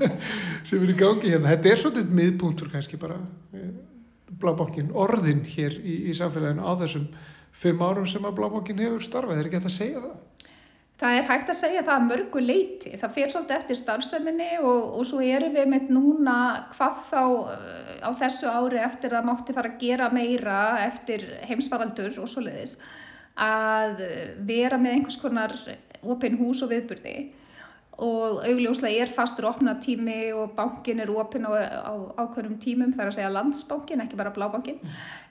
sem 0.68 0.82
er 0.82 0.90
í 0.90 0.96
gangi 0.98 1.30
hérna 1.30 1.52
þetta 1.54 1.68
er 1.70 1.78
svolítið 1.82 2.16
miðbúntur 2.20 2.70
kannski 2.72 2.96
bara 2.96 3.18
eh, 3.54 3.70
blábókin 4.40 4.92
orðin 4.92 5.44
hér 5.44 5.72
í, 5.80 6.10
í 6.10 6.14
samfélaginu 6.16 6.64
á 6.64 6.72
þessum 6.80 7.06
fimm 7.52 7.82
árum 7.82 8.06
sem 8.06 8.24
að 8.24 8.36
blábókin 8.38 8.78
hefur 8.78 9.02
starfað 9.04 9.38
er 9.38 9.48
ekki 9.48 9.58
hægt 9.58 9.70
að 9.70 9.78
segja 9.78 10.00
það? 10.04 10.18
Það 11.00 11.16
er 11.16 11.28
hægt 11.30 11.48
að 11.48 11.56
segja 11.56 11.82
það 11.84 11.94
að 11.94 12.08
mörgu 12.10 12.40
leiti. 12.44 12.90
Það 13.00 13.12
fyrir 13.16 13.30
svolítið 13.32 13.56
eftir 13.56 13.78
starfseminni 13.80 14.48
og, 14.60 14.80
og 14.98 15.06
svo 15.08 15.20
erum 15.24 15.54
við 15.56 15.70
með 15.72 15.92
núna 15.96 16.34
hvað 16.74 16.98
þá 17.06 17.22
uh, 17.24 17.54
á 18.04 18.10
þessu 18.20 18.50
ári 18.52 18.82
eftir 18.84 19.16
að 19.16 19.30
mátti 19.30 19.56
fara 19.56 19.70
að 19.72 19.78
gera 19.80 20.10
meira 20.12 20.58
eftir 20.84 21.24
heimsvaraldur 21.48 22.20
og 22.20 22.28
svo 22.28 22.44
leiðis 22.44 22.76
að 23.40 24.02
vera 24.46 24.78
með 24.80 24.96
einhvers 24.96 25.20
konar 25.20 25.54
opinn 26.00 26.38
hús 26.40 26.62
og 26.64 26.72
viðburði 26.72 27.16
og 28.00 28.40
augljóslega 28.48 29.04
er 29.04 29.12
fastur 29.12 29.50
opnatími 29.50 30.30
og 30.32 30.54
bankin 30.56 31.02
er 31.02 31.10
opinn 31.12 31.44
á, 31.44 31.52
á 31.52 31.94
ákveðnum 32.24 32.56
tímum, 32.62 32.94
það 32.94 33.02
er 33.04 33.10
að 33.10 33.16
segja 33.18 33.32
landsbankin, 33.34 34.00
ekki 34.04 34.16
bara 34.16 34.32
blábankin. 34.32 34.80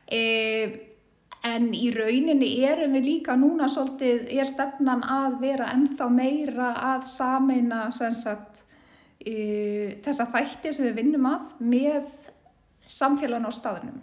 E, 0.05 0.21
en 1.49 1.69
í 1.73 1.89
rauninni 1.95 2.51
erum 2.67 2.93
við 2.97 3.07
líka 3.07 3.37
núna 3.39 3.69
svolítið, 3.73 4.27
er 4.37 4.49
stefnan 4.49 5.01
að 5.01 5.39
vera 5.41 5.71
ennþá 5.73 6.09
meira 6.13 6.69
að 6.91 7.07
sameina 7.09 7.87
sagt, 7.95 8.63
e, 9.17 9.97
þessa 10.05 10.29
þætti 10.29 10.75
sem 10.75 10.91
við 10.91 11.01
vinnum 11.01 11.25
að 11.31 11.49
með 11.73 12.29
samfélagin 12.85 13.49
á 13.49 13.53
staðinum. 13.53 13.99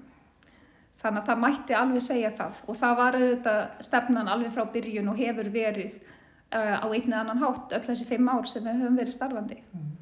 Þannig 0.96 1.20
að 1.22 1.28
það 1.28 1.40
mætti 1.42 1.76
alveg 1.76 2.04
segja 2.04 2.32
það 2.38 2.60
og 2.66 2.78
það 2.78 2.98
var 3.00 3.18
auðvitað 3.18 3.62
stefnan 3.84 4.30
alveg 4.32 4.54
frá 4.54 4.64
byrjun 4.72 5.10
og 5.12 5.20
hefur 5.20 5.50
verið 5.52 5.98
uh, 6.00 6.76
á 6.80 6.86
einni 6.88 7.16
annan 7.16 7.42
hátt 7.42 7.74
öll 7.76 7.84
þessi 7.84 8.08
fimm 8.08 8.30
ár 8.32 8.48
sem 8.48 8.64
við 8.64 8.80
höfum 8.80 8.98
verið 9.00 9.16
starfandi. 9.16 9.60
Mm. 9.76 9.94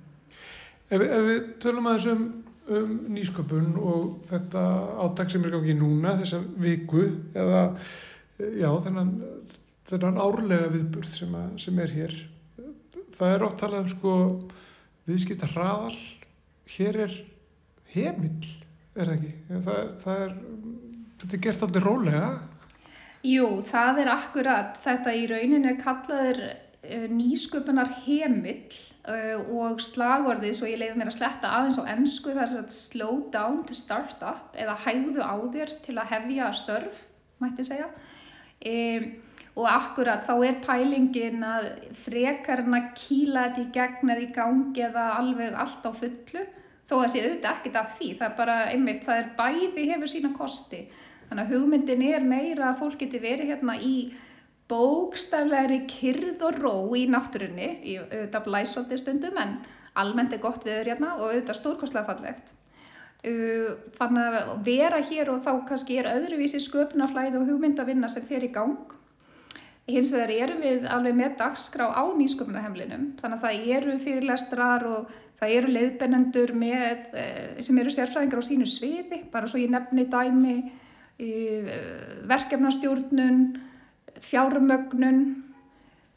Ef, 0.85 1.01
ef 1.01 1.27
við 1.29 1.39
tölum 1.65 1.89
aðeins 1.91 2.09
um, 2.13 2.25
um 2.79 2.97
nýsköpun 3.15 3.71
og 3.81 4.27
þetta 4.29 4.65
átak 5.05 5.33
sem 5.33 5.45
er 5.45 5.55
gangið 5.57 5.79
núna, 5.81 6.17
þessa 6.21 6.43
viku 6.61 7.07
eða 7.35 7.65
já, 8.39 8.69
þennan, 8.85 9.15
þennan 9.89 10.21
árlega 10.21 10.73
viðburð 10.75 11.13
sem, 11.13 11.39
að, 11.39 11.55
sem 11.65 11.81
er 11.83 11.95
hér, 11.99 12.19
það 13.15 13.35
er 13.35 13.47
oft 13.47 13.61
talað 13.63 13.85
um 13.85 13.91
sko 13.95 14.15
viðskipta 15.09 15.49
hraðal, 15.53 15.97
hér 16.77 17.01
er 17.07 17.17
heimill, 17.95 18.53
er 18.95 19.11
það 19.11 19.15
ekki? 19.15 19.33
Það 19.51 19.79
er, 19.79 19.95
það 20.05 20.25
er 20.25 20.35
þetta 21.25 21.37
er 21.37 21.45
gert 21.47 21.65
aldrei 21.67 21.85
rólega. 21.85 22.29
Jú, 23.25 23.49
það 23.65 24.03
er 24.03 24.13
akkurat. 24.13 24.79
Þetta 24.85 25.15
í 25.17 25.25
raunin 25.31 25.69
er 25.71 25.79
kallaður 25.81 26.41
uh, 26.45 27.07
nýsköpunar 27.13 27.93
heimill 28.05 28.75
uh, 29.09 29.41
og 29.57 29.81
slagorðið, 29.85 30.57
svo 30.59 30.69
ég 30.69 30.81
leiði 30.83 30.99
mér 31.01 31.13
að 31.13 31.19
sletta 31.19 31.53
aðeins 31.57 31.81
á 31.81 31.85
ennsku, 31.95 32.35
það 32.35 32.45
er 32.45 32.57
að 32.61 32.75
slow 32.77 33.21
down 33.33 33.63
to 33.69 33.77
start 33.79 34.25
up 34.27 34.59
eða 34.59 34.77
hægðu 34.85 35.25
á 35.25 35.35
þér 35.55 35.77
til 35.87 35.97
að 35.97 36.11
hefja 36.13 36.51
störf, 36.61 37.07
mætti 37.41 37.67
segja. 37.67 37.89
Um, 38.65 39.09
og 39.55 39.69
akkurat 39.71 40.25
þá 40.27 40.35
er 40.49 40.61
pælingin 40.65 41.45
að 41.47 41.67
frekarna 41.97 42.81
kýla 42.99 43.49
þetta 43.49 43.63
í 43.63 43.73
gegn 43.77 44.11
eða 44.11 44.25
í 44.25 44.31
gangi 44.35 44.83
eða 44.89 45.05
alveg 45.21 45.57
allt 45.63 45.87
á 45.87 45.93
fullu 45.95 46.43
þó 46.89 46.95
að 47.01 47.11
sé 47.13 47.23
auðvitað 47.25 47.51
ekkert 47.53 47.81
af 47.81 47.97
því, 47.99 48.11
það 48.19 48.29
er 48.29 48.37
bara 48.39 48.57
einmitt, 48.71 49.05
það 49.07 49.21
er 49.23 49.31
bæði 49.39 49.87
hefur 49.91 50.11
sína 50.11 50.33
kosti. 50.37 50.83
Þannig 51.29 51.45
að 51.45 51.55
hugmyndin 51.55 52.05
er 52.11 52.27
meira 52.29 52.71
að 52.71 52.81
fólk 52.83 52.99
geti 53.01 53.21
verið 53.23 53.53
hérna 53.53 53.77
í 53.81 53.95
bókstaflegri 54.69 55.83
kyrð 55.89 56.45
og 56.49 56.59
ró 56.61 56.75
í 56.97 57.05
náttúrunni, 57.11 57.71
í 57.85 57.97
auðvitað 58.01 58.45
blæsóldi 58.49 58.99
stundum 59.01 59.41
en 59.41 59.57
almennt 60.01 60.35
er 60.35 60.43
gott 60.43 60.65
viður 60.67 60.93
hérna 60.93 61.15
og 61.19 61.31
auðvitað 61.31 61.61
stórkostlega 61.61 62.09
fallegt. 62.09 62.55
Þannig 63.25 64.37
að 64.41 64.51
vera 64.67 65.01
hér 65.09 65.31
og 65.33 65.41
þá 65.45 65.53
kannski 65.69 65.97
er 66.01 66.11
öðruvísi 66.13 66.61
sköpunaflæði 66.61 67.41
og 67.41 67.49
hugmyndavinna 67.49 68.11
sem 68.13 68.25
fer 68.29 68.45
í 68.45 68.53
gang 68.53 68.93
hins 69.91 70.11
vegar 70.13 70.33
erum 70.33 70.63
við 70.65 70.87
alveg 70.89 71.17
með 71.19 71.37
dagskrá 71.43 71.91
á 71.93 72.03
nýsköpunarhemlinum 72.17 73.11
þannig 73.21 73.37
að 73.37 73.45
það 73.45 73.69
eru 73.77 73.97
fyrirlestrar 74.01 74.87
og 74.89 75.11
það 75.39 75.55
eru 75.59 75.73
leiðbennendur 75.75 76.55
með, 76.57 77.05
sem 77.61 77.79
eru 77.83 77.93
sérfræðingar 77.93 78.41
á 78.41 78.49
sínu 78.49 78.69
sviði. 78.71 79.25
Bara 79.33 79.51
svo 79.51 79.61
ég 79.61 79.73
nefni 79.73 80.07
dæmi 80.09 80.57
verkefnastjórnun 82.31 83.41
fjármögnun 84.25 85.25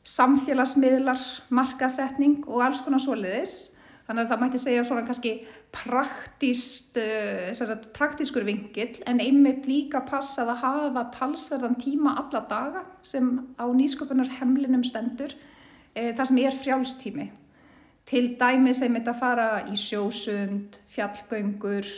samfélagsmiðlar 0.08 1.20
markasetning 1.52 2.46
og 2.48 2.64
alls 2.64 2.82
konar 2.86 3.04
soliðis 3.04 3.77
Þannig 4.08 4.24
að 4.24 4.30
það 4.32 4.42
mætti 4.42 4.60
segja 4.64 4.84
svona 4.88 5.04
kannski 5.04 5.32
praktist, 5.76 6.96
uh, 6.96 7.74
praktiskur 7.96 8.46
vingill 8.48 9.02
en 9.10 9.20
einmitt 9.20 9.68
líka 9.68 10.00
passað 10.08 10.54
að 10.54 10.62
hafa 10.64 11.04
talsverðan 11.18 11.76
tíma 11.82 12.16
alla 12.22 12.44
daga 12.48 12.86
sem 13.04 13.34
á 13.60 13.68
nýsköpunar 13.68 14.32
hemlinum 14.40 14.86
stendur 14.88 15.36
uh, 15.36 16.12
þar 16.16 16.30
sem 16.30 16.40
er 16.46 16.56
frjálstími. 16.56 17.28
Til 18.08 18.38
dæmi 18.40 18.72
sem 18.80 18.96
þetta 18.96 19.18
fara 19.20 19.50
í 19.68 19.76
sjósund, 19.76 20.80
fjallgöngur, 20.96 21.90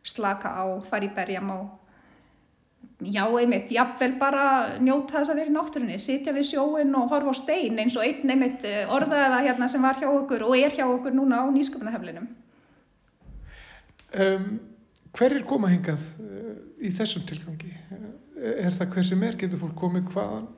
slaka 0.00 0.54
á, 0.56 0.64
fara 0.88 1.04
í 1.04 1.12
berjamá 1.12 1.60
já 2.98 3.22
einmitt, 3.38 3.70
jafnvel 3.70 4.16
bara 4.18 4.44
njóta 4.82 5.20
þess 5.20 5.30
að 5.30 5.38
vera 5.38 5.50
í 5.52 5.54
náttúrunni, 5.54 5.98
sitja 6.02 6.32
við 6.34 6.48
sjóin 6.50 6.96
og 6.98 7.12
horfa 7.12 7.30
á 7.30 7.36
stein 7.38 7.78
eins 7.78 7.94
og 7.94 8.02
einn 8.02 8.32
einmitt 8.34 8.66
eh, 8.66 8.90
orðaða 8.90 9.44
hérna 9.46 9.68
sem 9.70 9.84
var 9.84 10.00
hjá 10.00 10.08
okkur 10.10 10.42
og 10.48 10.56
er 10.58 10.74
hjá 10.74 10.82
okkur 10.88 11.14
núna 11.14 11.44
á 11.44 11.46
nýsköpunaheflinum. 11.54 12.26
Um, 14.18 14.50
hver 15.14 15.36
er 15.36 15.46
koma 15.46 15.70
hingað 15.70 16.02
uh, 16.24 16.58
í 16.82 16.90
þessum 16.96 17.26
tilgangi? 17.28 17.70
Uh, 17.92 18.10
er 18.64 18.74
það 18.74 18.92
hver 18.96 19.08
sem 19.12 19.24
er? 19.28 19.38
Getur 19.38 19.62
fólk 19.62 19.78
komið 19.78 20.10
hvaðan, 20.16 20.50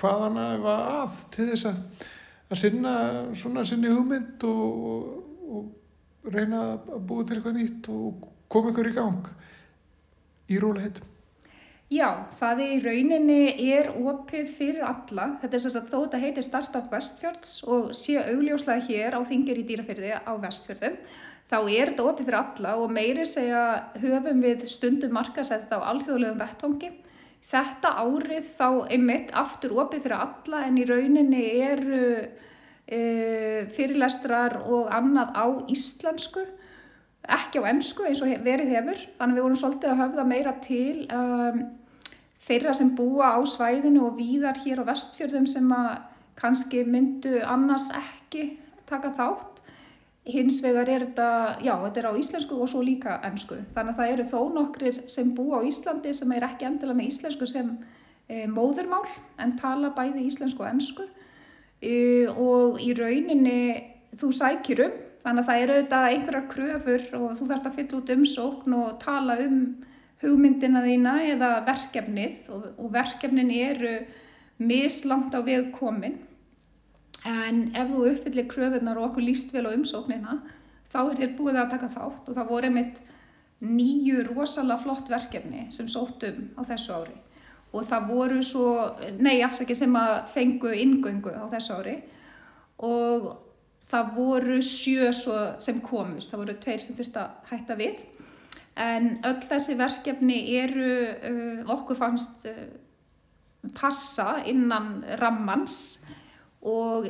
hvaðan 0.00 0.40
að 0.40 0.68
að 0.72 1.22
til 1.34 1.50
þess 1.52 1.68
að, 1.74 2.10
að 2.48 2.62
sinna 2.62 2.96
svona 3.36 3.68
sinni 3.68 3.92
hugmynd 3.92 4.48
og, 4.48 4.90
og, 4.94 5.56
og 5.58 6.32
reyna 6.32 6.64
að 6.72 7.00
búa 7.04 7.26
til 7.26 7.36
eitthvað 7.36 7.58
nýtt 7.58 7.92
og 7.92 8.28
koma 8.48 8.72
ykkur 8.72 8.94
í 8.94 8.96
gang 8.96 9.32
í 10.48 10.62
róla 10.62 10.86
heitum? 10.86 11.11
Já, 11.92 12.24
það 12.38 12.60
í 12.64 12.76
rauninni 12.80 13.66
er 13.74 13.90
opið 14.00 14.52
fyrir 14.56 14.84
alla. 14.86 15.34
Þetta 15.42 15.56
er 15.58 15.62
þess 15.64 15.76
að 15.76 15.88
þó 15.90 15.96
þetta 15.98 16.20
heitir 16.22 16.44
Startup 16.46 16.86
Vestfjörds 16.88 17.50
og 17.68 17.90
sé 17.96 18.14
augljóslega 18.22 18.86
hér 18.86 19.16
á 19.18 19.20
þingir 19.28 19.60
í 19.60 19.64
dýrafyrði 19.68 20.12
á 20.24 20.32
Vestfjörðum, 20.40 20.96
þá 21.50 21.58
er 21.58 21.92
þetta 21.92 22.06
opið 22.06 22.30
fyrir 22.30 22.38
alla 22.38 22.72
og 22.80 22.94
meiri 22.96 23.26
segja 23.28 23.64
höfum 24.00 24.40
við 24.40 24.64
stundum 24.72 25.12
markasett 25.18 25.74
á 25.74 25.84
alþjóðlegum 25.90 26.40
vettvangi. 26.40 26.90
Þetta 27.52 27.92
árið 28.06 28.48
þá 28.56 28.68
einmitt 28.94 29.36
aftur 29.36 29.76
opið 29.82 30.06
fyrir 30.06 30.24
alla 30.24 30.64
en 30.70 30.80
í 30.80 30.88
rauninni 30.88 31.44
eru 31.66 32.08
e, 32.86 33.02
fyrirlestrar 33.74 34.62
og 34.62 34.88
annað 34.94 35.36
á 35.36 35.46
íslensku 35.68 36.46
ekki 37.22 37.60
á 37.62 37.68
ennsku 37.70 38.08
eins 38.08 38.22
og 38.24 38.32
verið 38.42 38.72
hefur 38.78 39.04
þannig 39.18 39.36
við 39.36 39.44
vorum 39.44 39.60
svolítið 39.60 39.92
að 39.92 40.00
höfða 40.02 40.24
meira 40.26 40.56
til 40.64 41.04
um, 41.14 41.62
þeirra 42.42 42.74
sem 42.74 42.90
búa 42.98 43.34
á 43.36 43.40
svæðinu 43.46 44.06
og 44.08 44.18
víðar 44.18 44.58
hér 44.64 44.82
á 44.82 44.90
vestfjörðum 44.90 45.46
sem 45.50 45.68
að 45.74 45.90
kannski 46.38 46.82
myndu 46.88 47.40
annars 47.44 47.90
ekki 47.94 48.56
taka 48.88 49.12
þátt. 49.14 49.60
Hins 50.22 50.60
vegar 50.62 50.86
er 50.86 51.02
þetta, 51.02 51.28
já 51.66 51.72
þetta 51.82 52.00
er 52.00 52.08
á 52.14 52.18
íslensku 52.18 52.58
og 52.62 52.68
svo 52.70 52.82
líka 52.86 53.16
ennsku. 53.26 53.56
Þannig 53.74 53.94
að 53.94 53.98
það 53.98 54.12
eru 54.12 54.26
þó 54.30 54.40
nokkrir 54.54 55.00
sem 55.10 55.32
búa 55.34 55.58
á 55.58 55.66
Íslandi 55.66 56.12
sem 56.14 56.34
er 56.36 56.46
ekki 56.46 56.68
endilega 56.68 56.98
með 56.98 57.08
íslensku 57.10 57.48
sem 57.50 57.72
e, 58.28 58.44
móðurmál 58.46 59.06
en 59.42 59.56
tala 59.58 59.90
bæði 59.96 60.28
íslensku 60.28 60.62
og 60.62 60.70
ennsku 60.70 61.08
e, 61.82 61.94
og 62.30 62.78
í 62.82 62.92
rauninni 62.94 63.58
þú 64.18 64.30
sækir 64.38 64.84
um 64.86 65.00
þannig 65.22 65.42
að 65.42 65.48
það 65.48 65.62
eru 65.62 65.74
auðvitað 65.76 66.08
einhverjar 66.10 66.46
kröfur 66.50 67.04
og 67.18 67.26
þú 67.38 67.48
þarfst 67.48 67.68
að 67.68 67.76
fylla 67.78 67.98
út 67.98 68.12
umsókn 68.16 68.76
og 68.78 68.94
tala 69.02 69.38
um 69.42 69.58
hugmyndina 70.22 70.82
þína 70.84 71.14
eða 71.34 71.52
verkefnið 71.66 72.50
og, 72.54 72.66
og 72.78 72.92
verkefnin 72.94 73.50
eru 73.54 73.94
mislangt 74.62 75.34
á 75.34 75.40
veg 75.44 75.72
komin. 75.74 76.20
En 77.26 77.68
ef 77.78 77.90
þú 77.90 78.04
uppfyllir 78.10 78.48
kröfunar 78.50 78.98
og 78.98 79.10
okkur 79.10 79.26
líst 79.26 79.52
vel 79.54 79.66
á 79.70 79.74
umsóknina 79.74 80.40
þá 80.92 81.00
er 81.02 81.18
þér 81.20 81.34
búið 81.38 81.58
að 81.62 81.74
taka 81.74 81.90
þátt 81.92 82.28
og 82.28 82.36
það 82.36 82.50
voru 82.50 82.70
einmitt 82.70 83.02
nýju 83.62 84.24
rosalega 84.26 84.82
flott 84.82 85.10
verkefni 85.10 85.68
sem 85.74 85.88
sóttum 85.90 86.50
á 86.58 86.62
þessu 86.66 86.96
ári. 86.98 87.14
Og 87.72 87.86
það 87.88 88.08
voru 88.10 88.42
svo, 88.44 88.66
nei 89.22 89.40
afsaki 89.44 89.74
sem 89.74 89.94
að 89.96 90.16
fengu 90.34 90.74
ingöngu 90.76 91.32
á 91.32 91.46
þessu 91.54 91.78
ári. 91.78 91.94
Og 92.84 93.30
það 93.86 94.10
voru 94.16 94.58
sjö 94.66 95.12
sem 95.14 95.80
komust, 95.84 96.32
það 96.32 96.42
voru 96.42 96.56
tveir 96.60 96.82
sem 96.82 96.98
þurfti 96.98 97.22
að 97.22 97.52
hætta 97.52 97.78
við 97.78 98.02
en 98.80 99.18
öll 99.28 99.42
þessi 99.48 99.76
verkefni 99.78 100.38
eru 100.60 100.92
uh, 101.12 101.72
okkur 101.74 101.98
fannst 101.98 102.46
uh, 102.48 102.62
passa 103.76 104.42
innan 104.48 105.02
rammans 105.20 106.06
og 106.62 107.08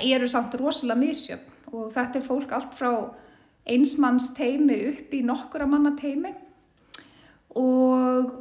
eru 0.00 0.28
samt 0.28 0.56
rosalega 0.58 1.00
misjöfn. 1.00 1.52
Og 1.76 1.88
þetta 1.92 2.20
er 2.20 2.24
fólk 2.24 2.52
allt 2.54 2.74
frá 2.78 2.90
einsmanns 3.66 4.30
teimi 4.36 4.76
upp 4.92 5.14
í 5.14 5.24
nokkura 5.26 5.66
manna 5.68 5.92
teimi 5.98 6.30
og 7.56 8.34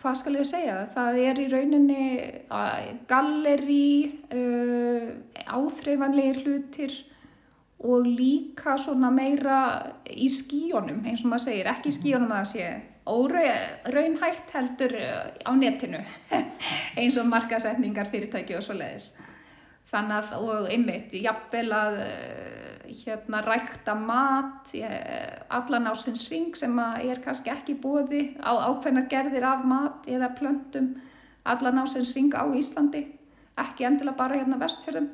hvað 0.00 0.16
skal 0.16 0.38
ég 0.38 0.48
segja? 0.48 0.76
Það 0.94 1.18
er 1.22 1.40
í 1.42 1.46
rauninni 1.52 2.04
uh, 2.48 2.90
galleri 3.10 3.86
uh, 4.32 5.10
áþreifanlegir 5.44 6.42
hlutir 6.44 6.96
og 7.80 8.04
líka 8.04 8.76
svona 8.78 9.08
meira 9.14 9.58
í 10.12 10.28
skíjónum 10.28 11.04
eins 11.08 11.24
og 11.24 11.32
maður 11.32 11.46
segir, 11.46 11.70
ekki 11.72 11.88
í 11.88 11.96
skíjónum 11.96 12.32
að 12.34 12.42
það 12.42 12.50
sé 12.52 12.66
óraunhæft 13.10 14.52
heldur 14.54 14.94
eh, 14.98 15.30
á 15.48 15.50
netinu 15.56 16.02
eins 17.00 17.16
og 17.20 17.30
markasetningar 17.30 18.10
fyrirtæki 18.12 18.58
og 18.58 18.64
svo 18.66 18.76
leiðis 18.76 19.14
þannig 19.90 20.18
að, 20.18 20.34
og 20.44 20.68
einmitt 20.70 21.16
jafnvel 21.16 21.70
að 21.74 22.00
eh, 22.04 22.90
hérna 22.90 23.40
rækta 23.46 23.94
mat 23.94 24.72
allan 25.48 25.88
á 25.88 25.94
sinn 25.94 26.18
sving 26.18 26.56
sem 26.58 26.74
er 26.82 27.22
kannski 27.22 27.52
ekki 27.52 27.78
bóði 27.80 28.34
á 28.42 28.50
ákveðnar 28.66 29.06
gerðir 29.10 29.46
af 29.46 29.64
mat 29.64 30.08
eða 30.10 30.32
plöntum 30.36 30.96
allan 31.46 31.80
á 31.80 31.84
sinn 31.88 32.04
sving 32.04 32.34
á 32.34 32.44
Íslandi 32.50 33.06
ekki 33.60 33.86
endilega 33.86 34.18
bara 34.18 34.40
hérna 34.40 34.58
vestfjörðum 34.60 35.12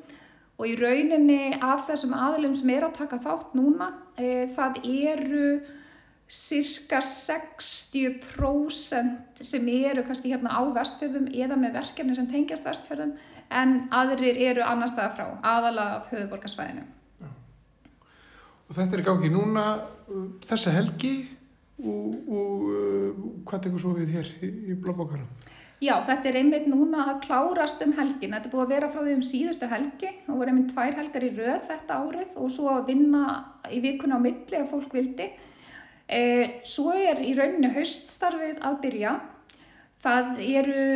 og 0.56 0.64
í 0.68 0.76
rauninni 0.80 1.58
af 1.60 1.86
þessum 1.88 2.14
aðlum 2.16 2.54
sem 2.56 2.70
er 2.72 2.84
að 2.86 2.98
taka 3.00 3.16
þátt 3.22 3.54
núna 3.58 3.86
e, 4.16 4.46
það 4.56 4.72
eru 4.88 5.48
cirka 6.26 6.98
60% 7.04 9.44
sem 9.46 9.68
eru 9.70 10.02
kannski 10.06 10.32
hérna 10.32 10.50
á 10.58 10.60
vestfjörðum 10.74 11.28
eða 11.30 11.56
með 11.60 11.72
verkefni 11.78 12.14
sem 12.16 12.28
tengjast 12.30 12.66
vestfjörðum 12.66 13.12
en 13.54 13.70
aðrir 13.94 14.36
eru 14.48 14.62
annar 14.66 14.90
staða 14.90 15.14
frá 15.14 15.26
aðalega 15.46 15.92
af 16.00 16.08
höfuborgarsvæðinu. 16.10 16.84
Og 18.66 18.72
þetta 18.74 18.92
er 18.96 19.02
í 19.04 19.06
gangi 19.06 19.30
núna 19.30 19.64
þessa 20.48 20.70
helgi 20.74 21.14
og, 21.78 22.10
og 22.26 22.58
hvað 23.46 23.62
tekur 23.68 23.82
svo 23.84 23.92
við 23.94 24.08
hér 24.16 24.26
í, 24.42 24.48
í 24.72 24.74
blóðbókarum? 24.82 25.30
Já, 25.76 25.92
þetta 26.08 26.30
er 26.30 26.36
einmitt 26.40 26.68
núna 26.72 27.02
að 27.10 27.18
klárast 27.26 27.82
um 27.84 27.92
helgin. 27.98 28.32
Þetta 28.32 28.48
er 28.48 28.52
búið 28.54 28.62
að 28.62 28.70
vera 28.72 28.88
frá 28.88 29.00
því 29.02 29.14
um 29.18 29.24
síðustu 29.28 29.66
helgi 29.68 30.08
og 30.24 30.38
voru 30.38 30.52
einmitt 30.52 30.70
tvær 30.72 30.94
helgar 30.96 31.26
í 31.26 31.32
röð 31.36 31.66
þetta 31.68 31.98
árið 32.00 32.38
og 32.40 32.52
svo 32.54 32.70
að 32.72 32.86
vinna 32.94 33.24
í 33.68 33.80
vikuna 33.84 34.16
á 34.16 34.24
milli 34.24 34.56
ef 34.56 34.70
fólk 34.72 34.96
vildi. 34.96 35.26
E, 36.08 36.20
svo 36.64 36.94
er 36.96 37.20
í 37.20 37.34
rauninu 37.36 37.74
hauststarfið 37.74 38.62
að 38.64 38.78
byrja. 38.86 39.12
Það 40.06 40.40
eru 40.46 40.86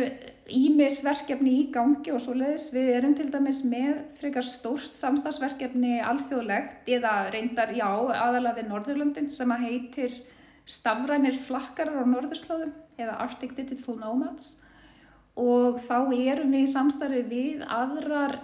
ímisverkefni 0.49 1.53
í 1.59 1.67
gangi 1.75 2.15
og 2.15 2.23
svo 2.23 2.33
leiðis. 2.39 2.71
Við 2.73 2.89
erum 2.95 3.13
til 3.19 3.27
dæmis 3.29 3.61
með 3.69 4.01
frekar 4.17 4.49
stórt 4.49 4.97
samstagsverkefni 4.97 5.99
alþjóðlegt 6.09 6.89
eða 6.89 7.13
reyndar, 7.29 7.75
já, 7.77 7.85
aðalega 7.85 8.57
við 8.57 8.73
Norðurlöndin 8.73 9.29
sem 9.35 9.53
að 9.53 9.67
heitir 9.67 10.19
Stafrænir 10.65 11.37
flakkarar 11.41 12.01
á 12.01 12.05
Norðurslóðum 12.07 12.73
eða 13.01 13.21
Arctic 13.21 13.53
Digital 13.57 13.97
Nomads 13.99 14.61
og 15.39 15.79
þá 15.79 16.11
erum 16.11 16.51
við 16.51 16.65
í 16.65 16.71
samstarfi 16.71 17.21
við 17.29 17.63
aðrar, 17.63 18.39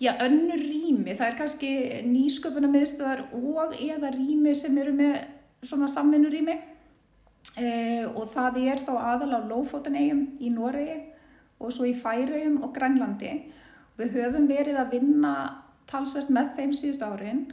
já, 0.00 0.14
önnur 0.24 0.60
rými. 0.60 1.14
Það 1.14 1.26
er 1.28 1.38
kannski 1.38 1.72
nýsköpuna 2.08 2.70
miðstöðar 2.72 3.26
og 3.36 3.76
eða 3.76 4.12
rými 4.14 4.54
sem 4.56 4.76
eru 4.80 4.94
með 4.96 5.18
svona 5.62 5.88
samvinnurými 5.90 6.54
e, 7.56 7.70
og 8.08 8.30
það 8.32 8.60
er 8.64 8.82
þá 8.82 8.92
aðal 8.98 9.32
á 9.38 9.40
Lófótanegjum 9.50 10.22
í 10.40 10.50
Noregi 10.50 10.98
og 11.62 11.74
svo 11.74 11.86
í 11.86 11.94
Færaujum 11.94 12.62
og 12.64 12.72
Grænlandi. 12.74 13.34
Við 14.00 14.16
höfum 14.16 14.48
verið 14.50 14.80
að 14.80 14.96
vinna 14.96 15.34
talsvert 15.90 16.32
með 16.32 16.56
þeim 16.56 16.72
síðust 16.74 17.04
árin. 17.04 17.44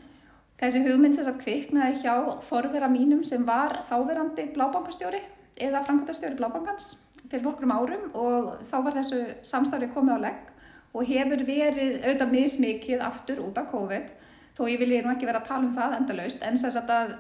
Þessi 0.59 0.81
hugmynd 0.87 1.15
sem 1.15 1.27
sagt 1.27 1.43
kviknaði 1.43 2.01
hjá 2.01 2.39
forvera 2.43 2.89
mínum 2.91 3.21
sem 3.27 3.45
var 3.47 3.81
þáverandi 3.87 4.49
blábankastjóri 4.55 5.21
eða 5.59 5.83
framkvæmtastjóri 5.85 6.39
blábankans 6.39 6.95
fyrir 7.29 7.45
nokkrum 7.45 7.73
árum 7.75 8.07
og 8.17 8.63
þá 8.67 8.77
var 8.85 8.97
þessu 8.97 9.21
samstarfi 9.47 9.91
komið 9.93 10.17
á 10.17 10.25
legg 10.27 10.53
og 10.93 11.05
hefur 11.05 11.43
verið 11.45 11.99
auðvitað 12.01 12.33
mismikið 12.33 13.03
aftur 13.05 13.43
út 13.45 13.59
af 13.61 13.69
COVID. 13.71 14.07
Þó 14.57 14.63
ég 14.67 14.79
vil 14.81 14.93
ég 14.95 15.05
nú 15.05 15.13
ekki 15.13 15.29
vera 15.29 15.43
að 15.43 15.51
tala 15.51 15.67
um 15.67 15.75
það 15.75 15.97
endalaust 15.99 16.45
en 16.45 16.57
sagt 16.59 16.89
að 16.91 17.13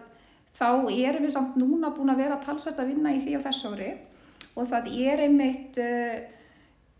þá 0.57 0.89
erum 0.91 1.25
við 1.25 1.35
samt 1.35 1.55
núna 1.59 1.93
búin 1.95 2.11
að 2.11 2.23
vera 2.23 2.39
talsvert 2.43 2.81
að 2.81 2.91
vinna 2.93 3.13
í 3.15 3.21
því 3.23 3.37
á 3.37 3.45
þessu 3.45 3.73
ári. 3.75 3.93
Og 4.57 4.67
það 4.67 4.89
er 4.97 5.23
einmitt 5.23 5.77
uh, 5.79 6.17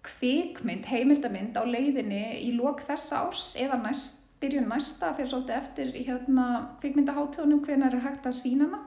kvikmynd, 0.06 0.86
heimildamind 0.88 1.58
á 1.60 1.64
leiðinni 1.68 2.24
í 2.46 2.54
lok 2.56 2.86
þessa 2.88 3.26
árs 3.26 3.52
eða 3.60 3.82
næst, 3.82 4.28
byrjun 4.40 4.70
næsta 4.72 5.12
fyrir 5.18 5.34
svolítið 5.34 5.58
eftir 5.58 5.90
hérna 5.98 6.46
kvikmyndaháttunum 6.80 7.60
hvernig 7.66 7.90
er 7.90 8.06
hægt 8.06 8.30
að 8.30 8.38
sína 8.40 8.70
hana. 8.70 8.86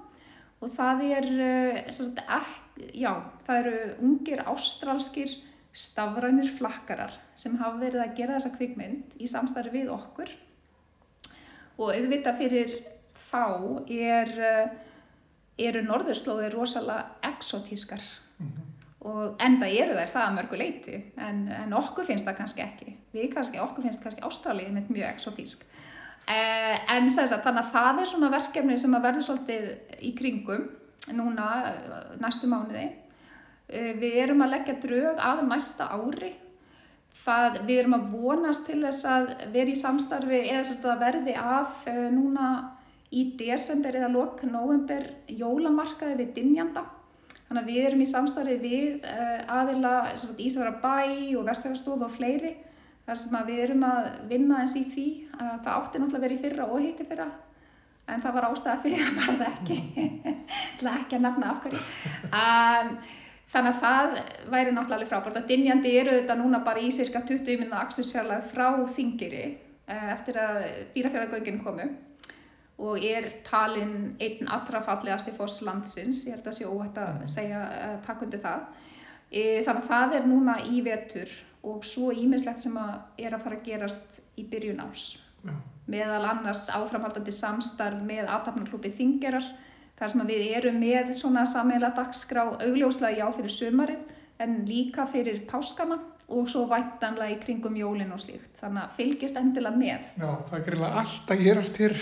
Og 0.62 0.70
það 0.72 1.04
er 1.10 1.28
uh, 1.34 1.80
svolítið 1.90 2.36
ekki, 2.38 2.61
já, 2.76 3.12
það 3.46 3.58
eru 3.58 3.74
ungir 4.08 4.44
ástrálskir 4.48 5.34
stafrænir 5.72 6.50
flakkarar 6.58 7.14
sem 7.38 7.56
hafa 7.60 7.80
verið 7.80 8.04
að 8.04 8.16
gera 8.18 8.38
þessa 8.38 8.56
kvikmynd 8.56 9.16
í 9.20 9.28
samstarfi 9.30 9.72
við 9.78 9.92
okkur. 9.94 10.32
Og 11.80 11.94
auðvitað 11.94 12.38
fyrir 12.38 12.74
þá 13.16 13.46
er, 13.88 14.34
eru 15.58 15.82
norðurslóðir 15.86 16.52
rosalega 16.54 17.32
exotískar. 17.32 18.04
Mm 18.38 18.52
-hmm 18.52 18.72
og 19.02 19.40
enda 19.42 19.66
eru 19.66 19.96
þær 19.96 20.10
það 20.12 20.24
að 20.24 20.34
mörgu 20.36 20.58
leiti 20.58 20.98
en, 21.18 21.46
en 21.50 21.74
okkur 21.74 22.06
finnst 22.06 22.28
það 22.28 22.38
kannski 22.38 22.62
ekki. 22.64 22.92
Við 23.14 23.32
kannski, 23.34 23.58
okkur 23.62 23.86
finnst 23.86 24.04
kannski 24.04 24.22
Ástralið 24.26 24.70
með 24.76 24.92
mjög 24.94 25.08
exotísk. 25.08 25.64
Eh, 26.30 26.76
en 26.94 27.08
að, 27.10 27.34
þannig 27.42 27.64
að 27.64 27.72
það 27.72 28.02
er 28.02 28.10
svona 28.12 28.30
verkefni 28.32 28.76
sem 28.78 28.94
að 28.94 29.06
verður 29.08 29.26
svolítið 29.26 29.66
í 30.06 30.12
kringum 30.18 30.68
núna 31.10 31.48
næstu 32.22 32.50
mánuði. 32.50 32.86
Eh, 33.68 33.92
við 33.98 34.18
erum 34.22 34.44
að 34.44 34.54
leggja 34.56 34.78
drög 34.82 35.20
að 35.22 35.44
næsta 35.48 35.88
ári. 35.90 36.34
Það, 37.12 37.58
við 37.68 37.78
erum 37.82 37.96
að 37.98 38.06
vonast 38.14 38.66
til 38.68 38.78
þess 38.80 39.04
að 39.04 39.26
vera 39.52 39.72
í 39.72 39.76
samstarfi 39.76 40.38
eða 40.54 40.94
verði 41.00 41.34
af 41.36 41.86
eh, 41.90 42.08
núna 42.12 42.48
í 43.12 43.26
desember 43.36 43.98
eða 43.98 44.08
lok 44.08 44.40
november 44.48 45.04
jólamarkaði 45.28 46.16
við 46.22 46.34
Dinjanda 46.38 46.86
Þannig 47.52 47.66
að 47.66 47.68
við 47.68 47.86
erum 47.86 48.00
í 48.00 48.08
samstarfi 48.08 48.54
við 48.62 49.02
aðila 49.52 49.96
Ísvara 50.40 50.70
bæ 50.80 51.36
og 51.36 51.42
Vestfjörðarstof 51.44 52.04
og 52.06 52.14
fleiri. 52.14 52.54
Þar 53.04 53.18
sem 53.20 53.34
við 53.44 53.58
erum 53.66 53.82
að 53.84 54.06
vinna 54.30 54.62
eins 54.62 54.72
í 54.80 54.86
því. 54.88 55.04
Að 55.36 55.50
það 55.66 55.74
átti 55.74 56.00
náttúrulega 56.00 56.16
að 56.16 56.24
vera 56.24 56.38
í 56.38 56.40
fyrra 56.46 56.68
og 56.70 56.80
hitti 56.80 57.08
fyrra 57.10 57.26
en 58.10 58.22
það 58.22 58.36
var 58.36 58.46
ástæða 58.50 58.78
fyrir 58.82 59.02
að 59.06 59.18
verða 59.20 59.50
ekki 59.52 59.76
til 60.78 60.88
að 60.88 60.94
ekki 60.98 61.18
að 61.18 61.26
nefna 61.26 61.50
afhverju. 61.54 61.82
Um, 62.28 62.94
þannig 63.52 63.74
að 63.74 63.82
það 63.82 64.16
væri 64.54 64.72
náttúrulega 64.76 65.10
frábært 65.10 65.42
og 65.42 65.50
Dinjandi 65.50 65.92
eru 66.00 66.16
þetta 66.18 66.38
núna 66.40 66.62
bara 66.66 66.82
í 66.82 66.92
cirka 66.94 67.22
20 67.28 67.60
minna 67.60 67.82
axtusfjarlæð 67.84 68.48
frá 68.50 68.66
Þingiri 68.96 69.44
uh, 69.52 70.08
eftir 70.14 70.40
að 70.42 70.64
dýrafjörðargöngin 70.96 71.62
komu 71.62 71.90
og 72.82 73.04
er 73.04 73.28
talinn 73.46 74.16
einn 74.22 74.48
allra 74.50 74.80
fallegasti 74.82 75.34
foss 75.36 75.60
landsins, 75.62 76.24
ég 76.26 76.34
held 76.34 76.48
að 76.48 76.56
sé 76.58 76.66
óhætt 76.66 76.98
að 76.98 77.12
mm. 77.20 77.30
segja 77.30 77.60
uh, 77.68 77.98
takk 78.06 78.24
undir 78.26 78.42
það. 78.42 78.64
E, 79.32 79.42
þannig 79.64 79.84
að 79.84 79.88
það 79.88 80.14
er 80.16 80.26
núna 80.28 80.56
í 80.68 80.80
vetur 80.84 81.30
og 81.62 81.84
svo 81.86 82.10
ímislegt 82.12 82.64
sem 82.64 82.74
að 82.76 83.22
er 83.22 83.36
að 83.36 83.44
fara 83.46 83.56
að 83.60 83.68
gerast 83.68 84.18
í 84.36 84.44
byrjun 84.50 84.82
árs. 84.82 85.06
Ja. 85.46 85.54
Meðal 85.90 86.22
annars 86.30 86.68
áframhaldandi 86.70 87.34
samstarf 87.34 88.02
með 88.06 88.30
aðtapnarklúpið 88.30 88.96
Þingerar, 89.00 89.46
þar 89.98 90.12
sem 90.12 90.24
við 90.28 90.44
erum 90.58 90.78
með 90.82 91.12
svona 91.18 91.42
sammeila 91.48 91.90
dagskrá 91.96 92.44
augljóslega 92.62 93.18
já 93.18 93.26
fyrir 93.34 93.54
sömarið 93.56 94.42
en 94.42 94.62
líka 94.66 95.06
fyrir 95.10 95.42
páskana 95.50 95.98
og 96.32 96.48
svo 96.48 96.64
væntanlega 96.70 97.34
í 97.34 97.40
kringum 97.42 97.74
jólinn 97.76 98.12
og 98.14 98.20
slíkt. 98.22 98.54
Þannig 98.60 98.82
að 98.84 98.94
fylgist 98.98 99.38
endilega 99.40 99.78
með. 99.78 100.06
Já, 100.16 100.30
það 100.48 100.54
er 100.58 100.64
gerilega 100.68 101.02
allt 101.02 101.32
að 101.34 101.42
gerast 101.46 101.80
hér 101.82 101.96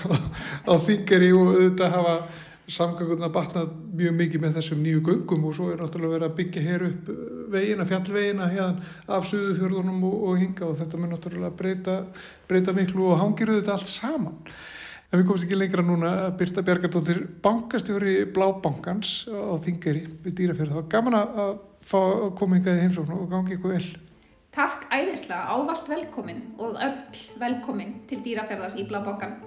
á 0.70 0.74
þingari 0.86 1.32
og 1.34 1.50
auðvitað 1.52 1.96
hafa 1.96 2.14
samgangurna 2.68 3.30
batnað 3.32 3.70
mjög 3.98 4.16
mikið 4.18 4.42
með 4.44 4.56
þessum 4.58 4.80
nýju 4.84 5.02
göngum 5.06 5.46
og 5.48 5.54
svo 5.56 5.68
er 5.72 5.82
náttúrulega 5.82 6.14
verið 6.14 6.28
að 6.28 6.38
byggja 6.40 6.64
hér 6.66 6.86
upp 6.88 7.12
vegina, 7.52 7.86
fjallvegina 7.88 8.48
hérna 8.52 9.14
af 9.16 9.28
suðufjörðunum 9.30 10.02
og, 10.04 10.18
og 10.28 10.42
hinga 10.42 10.66
og 10.68 10.74
þetta 10.82 11.00
mun 11.00 11.14
náttúrulega 11.14 11.54
breyta, 11.56 12.00
breyta 12.50 12.76
miklu 12.76 13.08
og 13.08 13.22
hangir 13.22 13.54
auðvitað 13.54 13.78
allt 13.78 13.92
saman 13.92 14.42
en 15.08 15.22
við 15.22 15.24
komumst 15.24 15.46
ekki 15.46 15.56
lengra 15.56 15.84
núna 15.84 16.10
að 16.26 16.34
Birta 16.42 16.64
Bjarkardóttir 16.64 17.22
bankastjóri 17.44 18.16
Blábankans 18.34 19.12
á 19.32 19.56
þingari 19.64 20.04
við 20.26 20.36
dýrafjörð, 20.42 20.74
það 20.74 20.80
var 20.82 20.90
gaman 20.92 21.18
að 21.22 21.54
fá 21.88 21.98
að 22.02 22.28
koma 22.40 22.58
hingað 22.58 22.80
í 22.80 22.84
heimsóknu 22.84 23.20
og 23.22 23.30
gangi 23.32 23.56
ykkur 23.56 23.76
vel. 23.76 23.86
Takk 24.58 24.88
æðislega, 24.92 25.54
ávart 25.54 25.88
velkomin 25.88 26.42
og 26.58 26.76
öll 26.76 27.22
velkomin 27.40 28.02
til 28.10 28.20
dýraferðar 28.26 28.76
í 28.76 28.84
Blábókan. 28.88 29.38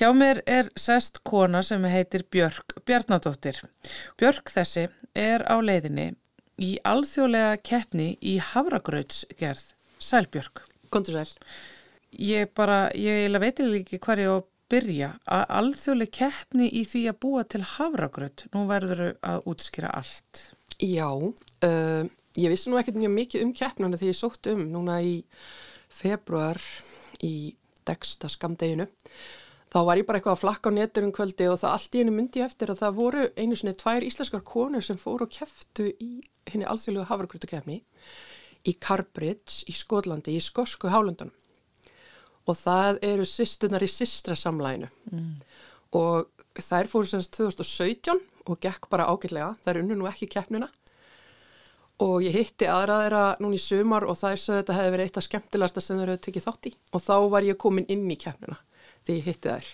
Hjá 0.00 0.14
mér 0.16 0.38
er 0.48 0.68
sest 0.80 1.18
kona 1.28 1.60
sem 1.60 1.82
heitir 1.84 2.22
Björk 2.32 2.78
Bjarnadóttir. 2.88 3.58
Björk 4.16 4.48
þessi 4.48 4.86
er 5.12 5.42
á 5.44 5.60
leiðinni 5.60 6.06
í 6.56 6.70
alþjóðlega 6.88 7.58
keppni 7.60 8.06
í 8.24 8.38
Havragrautsgerð. 8.40 9.66
Sæl 10.00 10.22
Björk. 10.32 10.62
Kontur 10.88 11.18
sæl. 11.18 11.34
Ég 12.16 12.48
bara, 12.56 12.78
ég 12.96 13.36
veit 13.44 13.60
ekki 13.60 13.98
hvað 14.00 14.22
ég 14.22 14.32
á 14.32 14.36
að 14.38 14.48
byrja. 14.72 15.10
Alþjóðlega 15.58 16.16
keppni 16.16 16.70
í 16.80 16.86
því 16.88 17.04
að 17.12 17.20
búa 17.26 17.44
til 17.44 17.60
Havragraut. 17.74 18.46
Nú 18.56 18.64
verður 18.72 19.04
þau 19.04 19.28
að 19.34 19.52
útskýra 19.52 19.92
allt. 20.00 20.42
Já, 20.80 21.10
uh, 21.12 22.08
ég 22.40 22.56
vissi 22.56 22.72
nú 22.72 22.80
ekkert 22.80 23.02
mjög 23.04 23.14
mikið 23.18 23.46
um 23.50 23.52
keppnana 23.52 24.00
þegar 24.00 24.14
ég 24.14 24.20
sótt 24.22 24.48
um 24.56 24.64
núna 24.72 24.96
í 25.04 25.12
februar 25.92 26.64
í 27.20 27.52
degsta 27.84 28.32
skamdeginu 28.32 28.88
þá 29.70 29.78
var 29.86 30.00
ég 30.00 30.06
bara 30.08 30.20
eitthvað 30.20 30.36
að 30.36 30.42
flakka 30.42 30.72
á 30.72 30.76
netur 30.76 31.06
um 31.06 31.12
kvöldi 31.14 31.48
og 31.50 31.60
það 31.62 31.74
allt 31.76 31.94
í 31.94 32.02
henni 32.02 32.14
myndi 32.16 32.44
eftir 32.44 32.72
að 32.72 32.82
það 32.82 32.96
voru 32.98 33.26
einu 33.36 33.58
sinni 33.58 33.76
tvær 33.78 34.06
íslenskar 34.06 34.44
konur 34.46 34.84
sem 34.84 34.98
fóru 35.00 35.28
og 35.28 35.34
kæftu 35.34 35.90
í 35.92 36.10
henni 36.50 36.66
alþjóðlega 36.66 37.10
hafragrútukefni 37.10 37.78
í 38.66 38.74
Carbridge 38.82 39.64
í 39.70 39.76
Skotlandi 39.76 40.34
í 40.36 40.42
Skosku 40.44 40.90
Hálundunum 40.92 41.36
og 42.48 42.58
það 42.58 42.98
eru 43.06 43.26
sýstunar 43.28 43.84
í 43.84 43.90
sýstra 43.90 44.34
samlæginu 44.38 44.88
mm. 45.12 45.32
og 45.98 46.30
þær 46.58 46.90
fóru 46.90 47.08
semst 47.08 47.36
2017 47.36 48.20
og 48.50 48.60
gekk 48.62 48.88
bara 48.90 49.08
ágætlega. 49.10 49.54
Er 49.66 49.80
unnu 49.82 49.98
nú 49.98 50.08
ekki 50.10 50.28
keppnina. 50.30 50.68
Og 52.00 52.24
ég 52.24 52.32
hitti 52.32 52.68
aðra 52.70 53.02
þeirra 53.02 53.24
núna 53.44 53.58
í 53.58 53.60
sumar 53.60 54.06
og 54.08 54.16
er 54.24 54.40
svo 54.40 54.54
að 54.54 54.62
þetta 54.62 54.76
hefði 54.78 54.92
verið 54.94 55.08
eitt 55.08 55.20
af 55.20 55.26
skemmtilegasta 55.26 55.82
sem 55.84 56.00
þeir 56.00 56.12
hefði 56.14 56.22
tekið 56.26 56.46
þátt 56.46 56.68
í. 56.70 56.72
Og 56.96 57.04
þá 57.04 57.14
var 57.34 57.46
ég 57.46 57.60
komin 57.60 57.88
inn 57.92 58.06
í 58.08 58.16
keppnina 58.20 58.56
þegar 59.04 59.18
ég 59.18 59.28
hitti 59.28 59.54
þær. 59.54 59.70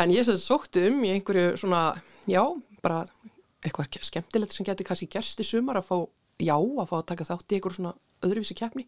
En 0.00 0.14
ég 0.14 0.26
sér 0.26 0.38
sókti 0.40 0.86
um 0.88 1.02
í 1.04 1.12
einhverju 1.14 1.56
svona, 1.60 1.82
já, 2.30 2.42
bara 2.80 3.02
eitthvað 3.60 4.00
skemmtilegt 4.06 4.54
sem 4.56 4.66
geti 4.66 4.86
kannski 4.86 5.10
gerst 5.12 5.42
í 5.42 5.46
sumar 5.46 5.80
að 5.80 5.90
fá, 5.90 5.96
já, 6.40 6.56
að 6.56 6.86
fá 6.88 6.96
að 7.00 7.08
taka 7.10 7.28
þátt 7.28 7.52
í 7.52 7.58
einhverju 7.58 7.80
svona 7.80 7.96
öðruvísi 8.24 8.56
keppni. 8.56 8.86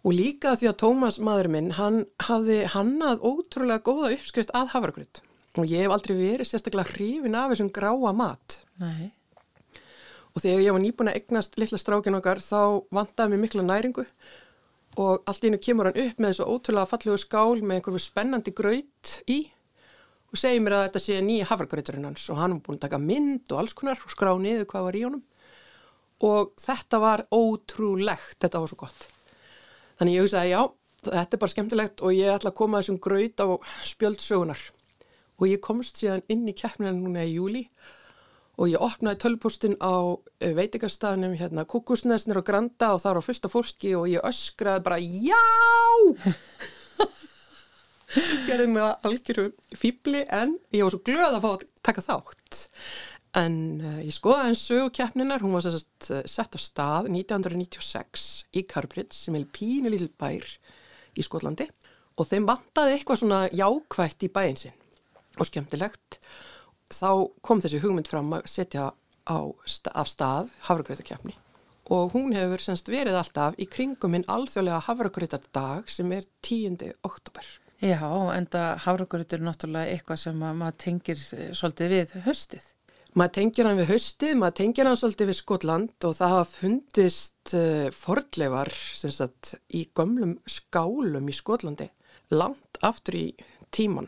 Og 0.00 0.14
líka 0.16 0.54
því 0.56 0.70
að 0.70 0.78
Tómas 0.80 1.18
maður 1.20 1.50
minn, 1.52 1.74
hann 1.76 2.06
hafði 2.24 2.62
hannað 2.72 3.20
ótrúlega 3.20 3.84
góða 3.84 4.14
uppskrift 4.16 4.54
að 4.56 4.72
hafragröð 4.72 5.20
og 5.58 5.66
ég 5.66 5.82
hef 5.82 5.92
aldrei 5.92 6.14
verið 6.14 6.46
sérstaklega 6.46 6.94
hrifin 6.94 7.34
af 7.34 7.50
þessum 7.52 7.72
gráa 7.74 8.12
mat. 8.16 8.60
Nei. 8.80 9.10
Og 10.30 10.44
þegar 10.44 10.62
ég 10.62 10.76
var 10.76 10.82
nýbúin 10.84 11.10
að 11.10 11.18
egnast 11.18 11.58
litla 11.58 11.80
strákin 11.80 12.16
okkar 12.20 12.38
þá 12.44 12.86
vandaði 12.94 13.32
mér 13.32 13.42
mikla 13.44 13.64
næringu 13.66 14.04
og 14.06 14.10
allt 14.98 15.44
í 15.44 15.48
hennu 15.48 15.60
kemur 15.62 15.90
hann 15.90 16.02
upp 16.02 16.18
með 16.18 16.32
þessu 16.32 16.46
ótrúlega 16.50 16.90
fallegu 16.90 17.18
skál 17.20 17.62
með 17.62 17.76
einhverju 17.76 18.02
spennandi 18.02 18.54
graut 18.56 19.12
í 19.30 19.40
og 20.30 20.38
segir 20.38 20.62
mér 20.62 20.76
að 20.78 20.84
þetta 20.88 21.02
sé 21.04 21.20
nýja 21.24 21.46
hafragrauturinn 21.50 22.08
hans 22.08 22.26
og 22.30 22.38
hann 22.38 22.56
var 22.56 22.64
búin 22.66 22.78
að 22.78 22.86
taka 22.86 23.00
mynd 23.02 23.52
og 23.54 23.62
alls 23.62 23.74
konar 23.78 24.02
og 24.02 24.12
skrá 24.12 24.32
niður 24.38 24.66
hvað 24.70 24.86
var 24.88 24.98
í 24.98 25.04
honum 25.06 25.22
og 26.26 26.50
þetta 26.60 27.00
var 27.00 27.22
ótrúlegt, 27.32 28.36
þetta 28.42 28.60
var 28.60 28.68
svo 28.68 28.76
gott. 28.82 29.06
Þannig 29.96 30.18
ég 30.18 30.26
hugsaði 30.26 30.50
já, 30.52 30.60
þetta 31.06 31.36
er 31.36 31.40
bara 31.40 31.54
skemmtilegt 31.54 32.02
og 32.04 32.12
ég 32.12 32.34
ætla 32.34 32.52
að 32.52 32.58
koma 32.58 32.82
þessum 32.82 33.00
graut 33.00 33.40
á 33.40 33.48
spjöldsögunar 33.88 34.66
og 35.40 35.48
ég 35.48 35.62
komst 35.64 36.00
síðan 36.00 36.26
inn 36.28 36.44
í 36.50 36.56
keppnina 36.56 36.92
núna 36.92 37.24
í 37.24 37.38
júli 37.38 37.64
og 37.64 37.99
ég 38.68 38.82
opnaði 38.84 39.16
tölvpostin 39.22 39.78
á 39.80 40.20
eh, 40.42 40.52
veitikastafnum 40.52 41.32
hérna 41.38 41.64
Kukusnesnir 41.64 42.42
og 42.42 42.44
Granda 42.44 42.90
og 42.92 43.00
það 43.00 43.14
var 43.16 43.24
fullt 43.24 43.46
af 43.48 43.54
fólki 43.54 43.94
og 43.96 44.08
ég 44.10 44.26
öskraði 44.26 44.82
bara 44.84 44.98
já! 45.00 45.40
Gerði 48.48 48.66
mig 48.68 48.82
að 48.82 49.06
algjöru 49.08 49.44
fýbli 49.78 50.26
en 50.34 50.56
ég 50.74 50.84
var 50.84 50.92
svo 50.92 51.00
glöð 51.06 51.38
að 51.38 51.44
fá 51.44 51.50
að 51.52 51.64
taka 51.86 52.04
þátt. 52.04 52.58
En 53.38 53.56
uh, 53.78 54.00
ég 54.02 54.12
skoðaði 54.12 54.50
eins 54.50 54.64
sögukeppninar 54.66 55.44
hún 55.44 55.54
var 55.54 55.62
sett, 55.62 56.10
uh, 56.10 56.24
sett 56.26 56.58
af 56.58 56.64
stað 56.64 57.06
1996 57.14 58.26
í 58.58 58.64
Carbridge 58.66 59.14
sem 59.14 59.38
er 59.38 59.46
pínu 59.54 59.94
lítil 59.94 60.10
bær 60.18 60.42
í 61.14 61.24
Skotlandi. 61.24 61.70
Og 62.18 62.28
þeim 62.28 62.50
vantaði 62.50 62.98
eitthvað 62.98 63.22
svona 63.22 63.44
jákvætt 63.54 64.26
í 64.26 64.32
bæin 64.34 64.58
sinn 64.58 64.74
og 65.38 65.46
skemmtilegt 65.46 66.18
þá 66.90 67.30
kom 67.46 67.62
þessi 67.62 67.82
hugmynd 67.82 68.10
fram 68.10 68.32
að 68.36 68.48
setja 68.50 68.90
á, 69.26 69.38
af 69.94 70.10
stað 70.10 70.50
hafragrautakefni 70.66 71.36
og 71.90 72.12
hún 72.14 72.34
hefur 72.36 72.62
semst 72.62 72.88
verið 72.90 73.18
alltaf 73.18 73.56
í 73.58 73.66
kringum 73.66 74.14
minn 74.14 74.26
alþjóðlega 74.30 74.84
hafragrautardag 74.86 75.88
sem 75.90 76.12
er 76.14 76.26
10. 76.46 76.92
oktober. 77.06 77.46
Já, 77.82 78.06
en 78.36 78.46
það 78.52 78.68
hafragrautur 78.84 79.40
er 79.40 79.46
náttúrulega 79.48 79.94
eitthvað 79.96 80.20
sem 80.22 80.44
maður 80.44 80.76
tengir 80.84 81.24
eh, 81.34 81.48
svolítið 81.56 81.94
við 81.96 82.14
höstið. 82.26 82.68
Maður 83.18 83.34
tengir 83.40 83.66
hann 83.66 83.80
við 83.80 83.88
höstið, 83.90 84.34
maður 84.38 84.58
tengir 84.60 84.86
hann 84.86 84.98
svolítið 85.00 85.32
við 85.32 85.38
Skotland 85.40 86.06
og 86.06 86.12
það 86.14 86.34
hafa 86.36 86.50
fundist 86.52 87.54
uh, 87.58 87.88
fordleifar 87.90 88.70
sagt, 88.70 89.56
í 89.74 89.88
gömlum 89.98 90.36
skálum 90.46 91.26
í 91.26 91.34
Skotlandi 91.34 91.88
langt 92.30 92.78
aftur 92.86 93.18
í 93.18 93.24
tíman 93.74 94.06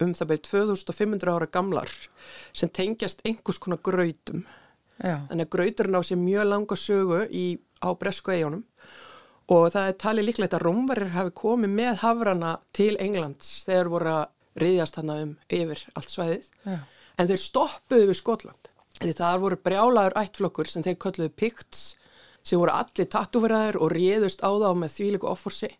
um 0.00 0.12
það 0.16 0.30
beir 0.32 0.42
2500 0.46 1.32
ára 1.34 1.48
gamlar 1.52 1.92
sem 2.56 2.70
tengjast 2.72 3.22
einhvers 3.28 3.60
konar 3.62 3.80
grautum. 3.84 4.44
Já. 5.02 5.18
Þannig 5.28 5.46
að 5.46 5.52
grauturinn 5.56 5.98
á 5.98 6.02
sér 6.06 6.20
mjög 6.20 6.48
langa 6.48 6.78
sögu 6.78 7.22
í, 7.28 7.46
á 7.82 7.88
Bresku 7.98 8.32
eigunum 8.32 8.64
og 9.52 9.66
það 9.74 9.88
er 9.88 9.96
talið 10.00 10.28
líklegt 10.28 10.54
að 10.56 10.64
Rómvarir 10.66 11.12
hafi 11.16 11.32
komið 11.36 11.72
með 11.76 11.96
hafrana 12.04 12.52
til 12.76 12.94
Englands 13.02 13.64
þegar 13.66 13.90
voru 13.92 14.12
að 14.12 14.62
riðjast 14.62 15.00
hana 15.00 15.16
um 15.24 15.32
yfir 15.48 15.82
allt 15.98 16.12
svæðið. 16.12 16.46
Já. 16.68 16.78
En 17.18 17.28
þeir 17.28 17.42
stoppuðu 17.42 18.06
við 18.08 18.18
Skotland. 18.20 18.70
Því 19.02 19.12
það 19.18 19.42
voru 19.42 19.58
brjálagur 19.66 20.16
ættflokkur 20.20 20.70
sem 20.70 20.84
þeir 20.84 20.98
kölluðu 21.02 21.34
Picts 21.36 21.82
sem 22.46 22.60
voru 22.60 22.74
allir 22.74 23.08
tattúveraður 23.10 23.80
og 23.82 23.94
réðust 23.94 24.42
á 24.44 24.50
þá 24.50 24.70
með 24.78 24.96
þvíliku 24.96 25.30
offorsi 25.30 25.70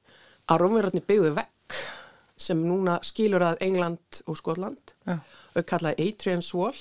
að 0.51 0.63
Rómverarnir 0.63 1.07
byggðu 1.07 1.35
vekk 1.39 1.79
sem 2.43 2.65
núna 2.67 2.99
skilur 3.07 3.45
að 3.47 3.63
England 3.65 4.23
og 4.27 4.39
Skotland 4.41 4.95
Já. 5.07 5.19
og 5.55 5.69
kallaði 5.69 6.09
Adrian's 6.09 6.53
Wall 6.57 6.79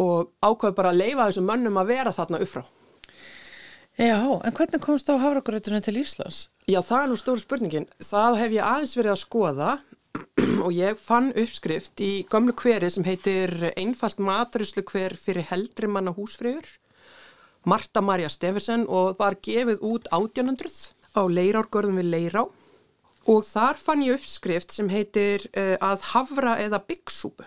og 0.00 0.32
ákvaði 0.42 0.76
bara 0.78 0.92
að 0.94 1.00
leifa 1.02 1.28
þessum 1.28 1.50
mönnum 1.50 1.80
að 1.80 1.90
vera 1.92 2.14
þarna 2.14 2.40
uppfrá. 2.44 2.64
Já, 3.94 4.18
en 4.18 4.54
hvernig 4.56 4.82
komst 4.82 5.06
þá 5.06 5.20
hafragrauturinn 5.22 5.84
til 5.86 6.00
Íslands? 6.00 6.48
Já, 6.66 6.80
það 6.82 7.00
er 7.00 7.10
nú 7.12 7.18
stóru 7.20 7.42
spurningin. 7.42 7.84
Það 8.02 8.38
hef 8.40 8.56
ég 8.56 8.66
aðeins 8.66 8.96
verið 8.98 9.12
að 9.12 9.20
skoða 9.22 9.68
og 10.64 10.70
ég 10.74 10.98
fann 10.98 11.30
uppskrift 11.30 12.02
í 12.02 12.12
gamlu 12.30 12.54
hveri 12.58 12.90
sem 12.90 13.06
heitir 13.06 13.54
einfalt 13.74 14.18
maturuslu 14.18 14.82
hver 14.90 15.14
fyrir 15.18 15.46
heldri 15.50 15.90
manna 15.90 16.14
húsfröður 16.14 16.66
Marta 17.64 18.02
Marja 18.04 18.28
Steffensen 18.28 18.84
og 18.92 19.16
var 19.18 19.38
gefið 19.40 19.80
út 19.80 20.08
1800 20.12 20.92
á 21.16 21.22
leirárgörðum 21.24 22.00
við 22.02 22.10
Leirá 22.12 22.42
og 23.30 23.44
þar 23.48 23.80
fann 23.80 24.04
ég 24.04 24.18
uppskrift 24.18 24.74
sem 24.74 24.90
heitir 24.92 25.46
uh, 25.52 25.76
að 25.80 26.08
havra 26.12 26.56
eða 26.62 26.82
byggsúpu. 26.88 27.46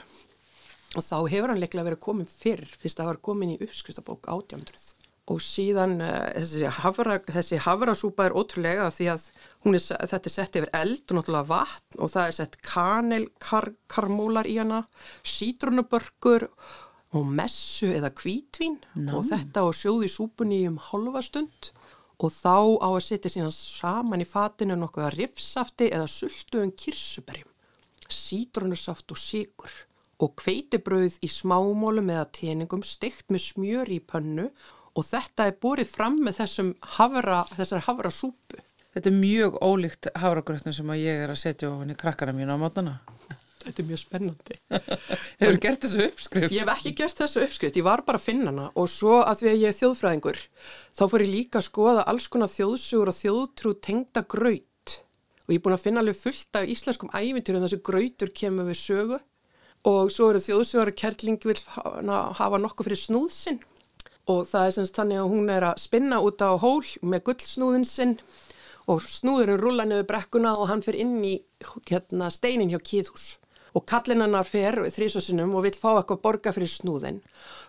Og 0.97 1.03
þá 1.03 1.17
hefur 1.29 1.51
hann 1.51 1.61
leiklega 1.61 1.89
verið 1.89 2.03
komin 2.05 2.29
fyrr 2.29 2.63
fyrst 2.79 2.97
að 2.97 3.03
það 3.03 3.11
var 3.11 3.25
komin 3.29 3.53
í 3.53 3.59
uppskriftabók 3.61 4.29
1800 4.31 4.93
og 5.27 5.41
síðan 5.43 5.97
uh, 5.99 6.29
þessi, 6.37 6.63
havra, 6.79 7.17
þessi 7.27 7.59
havrasúpa 7.65 8.27
er 8.27 8.35
ótrúlega 8.37 8.87
því 8.95 9.09
að 9.11 9.25
er, 9.67 9.81
þetta 9.83 10.29
er 10.29 10.33
sett 10.33 10.59
yfir 10.59 10.69
eld 10.79 11.03
og 11.03 11.17
náttúrulega 11.17 11.49
vatn 11.49 12.03
og 12.03 12.11
það 12.13 12.29
er 12.29 12.37
sett 12.37 12.59
kanelkarmólar 12.63 14.47
í 14.47 14.55
hana, 14.61 14.85
sítrunubörkur 15.27 16.47
og 17.15 17.27
messu 17.27 17.91
eða 17.95 18.11
kvítvín 18.15 18.79
Ná. 18.95 19.17
og 19.17 19.27
þetta 19.27 19.65
og 19.67 19.75
sjóði 19.75 20.09
súpunni 20.11 20.63
um 20.69 20.79
halva 20.89 21.23
stund 21.25 21.71
og 22.17 22.33
þá 22.33 22.57
á 22.81 22.89
að 22.89 23.03
setja 23.05 23.31
síðan 23.33 23.53
saman 23.53 24.23
í 24.23 24.27
fatinu 24.27 24.77
nokkuða 24.79 25.11
rifsafti 25.13 25.91
eða 25.93 26.07
sultuðum 26.09 26.73
kirsuberjum, 26.77 27.51
sítrunarsaft 28.09 29.13
og 29.13 29.21
sigur 29.21 29.75
og 30.17 30.33
kveitibröð 30.41 31.19
í 31.21 31.29
smámólum 31.29 32.09
eða 32.09 32.25
teningum 32.33 32.81
steikt 32.85 33.29
með 33.29 33.43
smjör 33.51 33.91
í 33.93 33.99
pönnu 34.01 34.47
og 34.97 35.05
þetta 35.05 35.45
er 35.45 35.59
borið 35.61 35.91
fram 35.93 36.17
með 36.25 36.41
havra, 36.97 37.43
þessar 37.53 37.85
havra 37.85 38.09
súpu. 38.09 38.57
Þetta 38.97 39.11
er 39.11 39.17
mjög 39.19 39.59
ólíkt 39.61 40.09
hafragrautin 40.17 40.73
sem 40.73 40.89
ég 40.97 41.21
er 41.21 41.29
að 41.29 41.43
setja 41.43 41.69
ofan 41.69 41.93
í 41.93 41.97
krakkana 41.99 42.33
mínu 42.33 42.57
á 42.57 42.61
mótana. 42.63 42.95
Þetta 43.67 43.83
er 43.83 43.87
mjög 43.89 43.99
spennandi. 43.99 44.57
Hefur 45.41 45.59
gert 45.63 45.83
þessu 45.83 46.05
uppskrift? 46.07 46.53
Ég 46.55 46.63
hef 46.63 46.71
ekki 46.71 46.93
gert 46.95 47.19
þessu 47.19 47.43
uppskrift, 47.43 47.79
ég 47.79 47.85
var 47.87 48.03
bara 48.07 48.19
að 48.19 48.27
finna 48.29 48.51
hana. 48.53 48.67
Og 48.79 48.87
svo 48.91 49.19
að 49.19 49.41
því 49.41 49.49
að 49.51 49.61
ég 49.61 49.73
er 49.73 49.77
þjóðfræðingur 49.81 50.41
þá 50.97 51.03
fór 51.11 51.23
ég 51.25 51.33
líka 51.33 51.59
að 51.59 51.67
skoða 51.67 52.05
alls 52.07 52.27
konar 52.31 52.51
þjóðsugur 52.53 53.11
og 53.11 53.17
þjóðtrú 53.17 53.73
tengda 53.83 54.23
graut. 54.23 54.97
Og 55.47 55.55
ég 55.55 55.59
er 55.59 55.63
búin 55.65 55.75
að 55.75 55.83
finna 55.83 56.03
alveg 56.03 56.19
fullt 56.19 56.59
af 56.59 56.69
íslenskum 56.71 57.11
ævintýrum 57.11 57.65
þessu 57.65 57.81
grautur 57.89 58.31
kemur 58.35 58.69
við 58.69 58.79
sögu. 58.81 59.19
Og 59.87 60.11
svo 60.11 60.29
eru 60.31 60.43
þjóðsugar 60.43 60.91
að 60.91 60.99
Kerling 61.01 61.43
vil 61.47 61.59
hafa 61.67 62.59
nokkuð 62.59 62.89
fyrir 62.89 63.03
snúðsinn 63.03 63.59
og 64.27 64.41
það 64.49 64.65
er 64.65 64.73
semst 64.75 64.97
þannig 64.97 65.21
að 65.21 65.29
hún 65.31 65.51
er 65.53 65.65
að 65.69 65.77
spinna 65.79 66.17
út 66.19 66.41
á 66.43 66.51
hól 66.59 66.83
með 66.99 67.29
gullsnúðin 67.29 67.87
sinn. 67.87 68.17
Og 68.87 69.03
snúðurinn 69.03 69.59
rulla 69.59 69.85
niður 69.87 70.07
brekkuna 70.07 70.53
og 70.55 70.67
hann 70.71 70.83
fyrir 70.83 71.03
inn 71.03 71.19
í 71.23 71.33
hérna, 71.87 72.27
steinin 72.31 72.71
hjá 72.71 72.79
kýðhús 72.79 73.37
og 73.77 73.85
kallin 73.85 74.23
hennar 74.25 74.47
fer 74.47 74.79
þrísasinum 74.89 75.53
og 75.57 75.67
vill 75.67 75.77
fá 75.77 75.91
eitthvað 75.93 76.21
borga 76.23 76.53
fyrir 76.55 76.71
snúðin. 76.71 77.21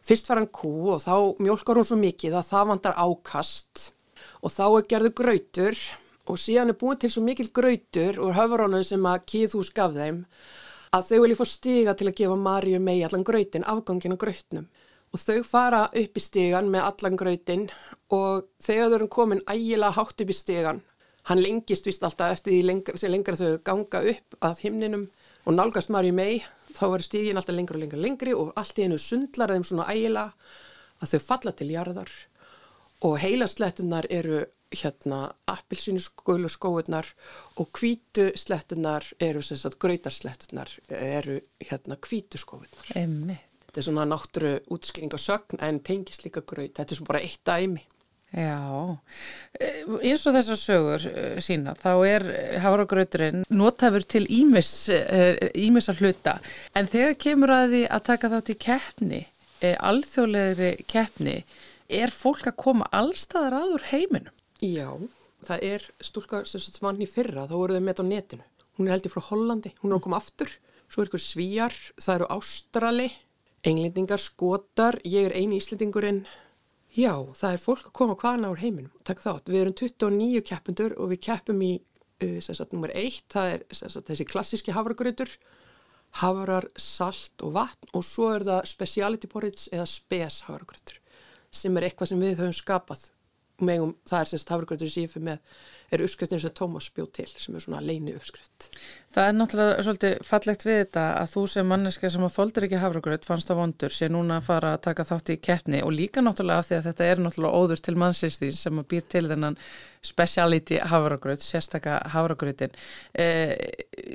Fyrst 0.07 0.29
var 0.31 0.41
hann 0.41 0.49
kú 0.49 0.95
og 0.95 1.03
þá 1.05 1.15
mjölkar 1.43 1.81
hún 1.81 1.89
svo 1.89 1.99
mikið 2.01 2.39
að 2.39 2.53
það 2.53 2.71
vandar 2.73 2.97
ákast 2.97 3.89
og 4.41 4.55
þá 4.55 4.65
er 4.69 4.89
gerðu 4.93 5.13
grautur 5.21 5.83
og 6.29 6.41
síðan 6.41 6.73
er 6.73 6.79
búin 6.81 6.99
til 7.01 7.13
svo 7.13 7.25
mikil 7.25 7.51
grautur 7.55 8.21
úr 8.25 8.37
höfurónu 8.37 8.81
sem 8.87 9.05
að 9.11 9.27
kýðhús 9.33 9.73
gaf 9.77 9.95
þeim 9.97 10.25
að 10.97 11.09
þau 11.11 11.19
vilja 11.23 11.39
fá 11.39 11.47
stiga 11.49 11.95
til 11.97 12.09
að 12.09 12.19
gefa 12.21 12.37
Marju 12.41 12.81
mei 12.81 13.01
allan 13.05 13.25
grautin, 13.27 13.67
afgangin 13.69 14.17
á 14.17 14.19
grautnum. 14.21 14.69
Og 15.13 15.21
þau 15.21 15.43
fara 15.45 15.87
upp 15.97 16.21
í 16.21 16.23
stigan 16.23 16.69
með 16.73 16.85
allan 16.85 17.17
grautin 17.21 17.67
og 18.13 18.49
þegar 18.65 18.91
þau 18.91 18.97
eru 18.99 19.09
komin 19.13 19.45
ægilega 19.49 19.97
hátt 19.97 20.25
upp 20.25 20.33
í 20.33 20.37
stigan, 20.37 20.83
hann 21.29 21.43
lengist 21.45 21.89
vist 21.89 22.05
alltaf 22.05 22.37
eftir 22.37 22.55
því 22.55 22.61
lengra, 22.65 22.97
sem 22.97 23.13
lengra 23.13 23.37
þau 23.37 23.61
ganga 23.65 24.03
upp 24.13 24.39
að 24.45 24.63
himninum 24.65 25.07
og 25.47 25.55
nálgast 25.55 25.93
Marju 25.95 26.15
mei, 26.17 26.43
þá 26.75 26.85
verður 26.89 27.07
stígin 27.07 27.41
alltaf 27.41 27.57
lengra 27.57 27.79
og 27.79 27.85
lengra 27.85 28.01
lengri 28.03 28.35
og 28.37 28.53
allt 28.59 28.79
í 28.79 28.87
hennu 28.87 28.99
sundlar 29.03 29.55
þeim 29.55 29.67
svona 29.67 29.89
ægilega 29.93 30.33
að 30.99 31.15
þau 31.15 31.25
falla 31.29 31.55
til 31.55 31.71
jarðar 31.73 32.13
og 33.07 33.19
heilaslettunar 33.23 34.09
eru 34.11 34.45
hérna 34.75 35.31
appilsínu 35.49 36.01
skólu 36.03 36.49
skóurnar 36.53 37.07
og 37.57 37.71
kvítu 37.73 38.31
slettunar 38.37 39.07
eru 39.21 39.43
sem 39.43 39.57
sagt 39.57 39.79
gröytarslettunar 39.81 40.69
eru 40.91 41.41
hérna 41.61 41.97
kvítu 41.97 42.39
skóurnar. 42.39 42.91
Emmi. 42.95 43.39
Þetta 43.69 43.81
er 43.81 43.87
svona 43.87 44.05
náttúru 44.09 44.53
útskýring 44.73 45.15
á 45.15 45.21
sögn 45.21 45.63
en 45.65 45.81
tengist 45.81 46.25
líka 46.25 46.43
gröð, 46.43 46.75
þetta 46.77 46.93
er 46.93 47.01
svona 47.01 47.13
bara 47.13 47.25
eitt 47.25 47.45
dæmi. 47.45 47.85
Já, 48.33 48.99
Eh, 49.59 49.83
eins 50.07 50.23
og 50.29 50.37
þessar 50.37 50.59
sögur 50.61 51.05
eh, 51.11 51.39
sína, 51.43 51.73
þá 51.75 51.91
er 52.07 52.25
hafragrauturinn 52.63 53.43
notafur 53.51 54.05
til 54.07 54.23
ímis, 54.31 54.71
ímisa 55.59 55.95
hluta, 55.99 56.37
en 56.79 56.87
þegar 56.87 57.17
kemur 57.19 57.53
að 57.57 57.73
því 57.73 57.81
að 57.97 58.05
taka 58.07 58.31
þátt 58.35 58.53
í 58.53 58.57
keppni, 58.63 59.21
alþjóðlegri 59.89 60.71
keppni, 60.87 61.37
er 61.91 62.15
fólk 62.15 62.47
að 62.53 62.59
koma 62.63 62.87
allstaðar 62.95 63.59
aður 63.65 63.89
heiminum? 63.91 64.35
Já, 64.63 64.93
það 65.49 65.65
er 65.73 65.91
stúlka 66.07 66.45
sem 66.47 66.63
vann 66.85 67.03
í 67.03 67.11
fyrra, 67.11 67.49
þá 67.51 67.57
voru 67.59 67.79
þau 67.79 67.87
með 67.89 68.03
á 68.03 68.05
netinu. 68.13 68.47
Hún 68.79 68.87
er 68.87 68.95
heldur 68.95 69.17
frá 69.17 69.25
Hollandi, 69.33 69.73
hún 69.83 69.91
er 69.91 69.99
að 69.99 70.05
koma 70.07 70.21
aftur, 70.23 70.53
svo 70.87 71.03
er 71.03 71.11
ykkur 71.11 71.25
svíjar, 71.25 71.75
það 71.99 72.21
eru 72.21 72.31
ástrali, 72.37 73.09
englendingar, 73.67 74.23
skotar, 74.23 75.01
ég 75.03 75.27
er 75.33 75.35
eini 75.35 75.59
íslendingurinn, 75.59 76.23
Já, 76.97 77.13
það 77.37 77.53
er 77.53 77.63
fólk 77.63 77.89
að 77.91 77.97
koma 77.99 78.17
hvaðna 78.19 78.51
úr 78.53 78.63
heiminum. 78.63 78.93
Takk 79.07 79.21
þátt, 79.23 79.51
við 79.53 79.61
erum 79.61 79.77
29 79.77 80.43
keppundur 80.49 80.95
og 80.97 81.13
við 81.13 81.21
keppum 81.29 81.61
í, 81.63 81.75
uh, 82.25 82.39
sem 82.45 82.57
sagt, 82.57 82.73
nummer 82.73 82.93
1, 82.97 83.21
það 83.33 83.53
er 83.53 83.65
sagt, 83.77 84.07
þessi 84.09 84.27
klassíski 84.29 84.75
havragrautur, 84.77 85.35
havrar, 86.23 86.67
salt 86.81 87.45
og 87.45 87.53
vatn 87.59 87.93
og 87.93 88.07
svo 88.07 88.31
er 88.33 88.47
það 88.49 88.71
speciality 88.71 89.29
porridge 89.29 89.69
eða 89.75 89.85
spes 89.91 90.41
havragrautur 90.47 91.03
sem 91.53 91.77
er 91.77 91.89
eitthvað 91.89 92.13
sem 92.13 92.23
við 92.23 92.41
höfum 92.41 92.57
skapað. 92.57 93.05
Megum, 93.59 93.97
það 94.07 94.21
er 94.21 94.31
sem 94.31 94.41
sagt 94.41 94.55
havragrautur 94.55 94.91
sem 94.93 95.07
ég 95.07 95.11
fyrir 95.11 95.29
með 95.33 95.39
er 95.89 96.03
uppskriftin 96.05 96.41
sem 96.43 96.53
Tómas 96.53 96.89
bjóð 96.93 97.09
til 97.17 97.27
sem 97.33 97.55
er 97.57 97.63
svona 97.65 97.81
leini 97.81 98.13
uppskrift. 98.17 98.69
Það 99.15 99.29
er 99.29 99.37
náttúrulega 99.39 99.85
svolítið 99.87 100.17
fallegt 100.29 100.67
við 100.67 100.77
þetta 100.83 101.05
að 101.17 101.31
þú 101.33 101.45
sem 101.55 101.71
manneska 101.73 102.11
sem 102.13 102.27
á 102.29 102.31
þóldir 102.35 102.67
ekki 102.67 102.81
hafragröð 102.83 103.29
fannst 103.29 103.49
það 103.49 103.61
vondur 103.63 103.95
sé 103.97 104.09
núna 104.13 104.37
að 104.39 104.49
fara 104.51 104.75
að 104.77 104.83
taka 104.85 105.07
þátt 105.09 105.33
í 105.33 105.39
keppni 105.49 105.81
og 105.87 105.95
líka 105.97 106.25
náttúrulega 106.25 106.61
af 106.61 106.69
því 106.69 106.77
að 106.77 106.89
þetta 106.91 107.09
er 107.09 107.23
náttúrulega 107.25 107.63
óður 107.63 107.83
til 107.87 107.97
mannsýstín 108.03 108.61
sem 108.61 108.83
að 108.83 108.89
býr 108.93 109.09
til 109.17 109.25
þennan 109.33 109.59
speciality 110.05 110.83
hafragröð, 110.93 111.41
sérstaka 111.43 111.97
hafragröðin. 112.13 112.77
E, 113.17 113.27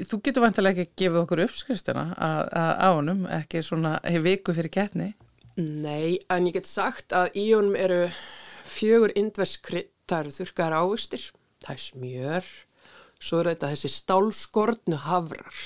þú 0.05 0.21
getur 0.27 0.45
vantilega 0.45 0.85
ekki 0.85 1.03
gefið 1.03 1.21
okkur 1.25 1.43
uppskriftina 1.47 2.05
á 2.13 2.89
honum, 2.93 3.25
ekki 3.41 3.65
svona 3.65 3.97
viku 4.23 4.53
fyrir 4.53 4.71
keppni? 4.77 5.11
Nei, 5.57 6.21
en 6.33 6.47
ég 6.49 6.55
get 6.55 6.69
sagt 6.69 7.13
að 7.13 7.35
í 7.37 7.49
honum 7.53 7.75
eru 7.77 8.07
fjögur 8.73 9.13
indverskrydd, 9.19 9.93
það 10.09 10.25
eru 10.25 10.37
þurkaðar 10.37 10.77
ávistir 10.81 11.31
það 11.63 11.75
er 11.75 11.83
smjör, 11.83 12.51
svo 13.23 13.39
er 13.39 13.49
þetta 13.53 13.71
þessi 13.73 13.91
stálskortnu 13.93 14.99
havrar 15.07 15.63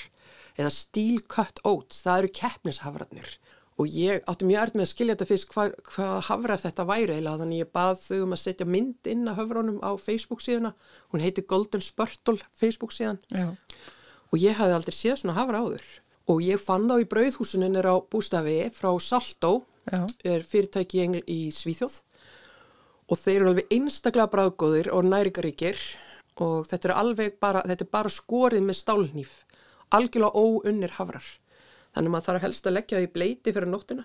eða 0.58 0.72
steel 0.74 1.20
cut 1.30 1.60
oats, 1.66 2.02
það 2.02 2.24
eru 2.24 2.32
keppnishafrarnir. 2.40 3.36
Og 3.78 3.92
ég 3.94 4.24
átti 4.26 4.46
mjög 4.48 4.64
ert 4.64 4.74
með 4.74 4.84
að 4.84 4.90
skilja 4.90 5.14
þetta 5.14 5.28
fyrst 5.28 5.50
hvað 5.52 5.74
hva 5.92 6.06
havrar 6.26 6.58
þetta 6.58 6.86
væri 6.88 7.14
eða 7.20 7.36
þannig 7.38 7.60
ég 7.60 7.70
bað 7.78 8.00
þau 8.02 8.16
um 8.24 8.34
að 8.34 8.40
setja 8.42 8.66
mynd 8.66 9.10
inn 9.12 9.30
að 9.30 9.38
höfrunum 9.38 9.78
á 9.86 9.90
Facebook 10.02 10.42
síðuna, 10.42 10.72
hún 11.14 11.22
heiti 11.22 11.46
Golden 11.46 11.84
Spurtle 11.84 12.42
Facebook 12.58 12.94
síðan. 12.94 13.22
Já. 13.30 13.54
og 14.28 14.42
ég 14.42 14.58
hafði 14.58 14.74
aldrei 14.76 14.92
séð 14.92 15.20
svona 15.22 15.38
havra 15.38 15.62
áður. 15.62 15.86
Og 16.28 16.42
ég 16.44 16.60
fann 16.60 16.90
þá 16.90 16.98
í 17.00 17.06
brauðhúsunin 17.08 17.78
er 17.78 17.86
á 17.88 17.96
bústafi 18.02 18.58
frá 18.74 18.90
Saltó, 19.00 19.62
Já. 19.86 20.02
er 20.26 20.42
fyrirtæki 20.44 21.06
í, 21.06 21.22
í 21.22 21.38
Svíþjóð 21.54 22.02
og 23.08 23.16
þeir 23.16 23.38
eru 23.40 23.50
alveg 23.52 23.72
einstaklega 23.72 24.30
bráðgóðir 24.32 24.90
og 24.92 25.06
næringaríkir 25.08 25.80
og 26.44 26.68
þetta 26.68 26.90
er 26.90 26.94
alveg 27.00 27.38
bara, 27.40 27.64
þetta 27.66 27.86
er 27.86 27.92
bara 27.92 28.12
skorið 28.12 28.64
með 28.66 28.78
stálnýf, 28.82 29.32
algjörlega 29.96 30.38
óunnir 30.38 30.94
hafrar. 30.98 31.26
Þannig 31.94 32.10
að 32.10 32.14
maður 32.14 32.26
þarf 32.28 32.44
helst 32.46 32.68
að 32.68 32.76
leggja 32.76 32.98
það 32.98 33.06
í 33.06 33.12
bleiti 33.16 33.54
fyrir 33.56 33.72
nóttina. 33.72 34.04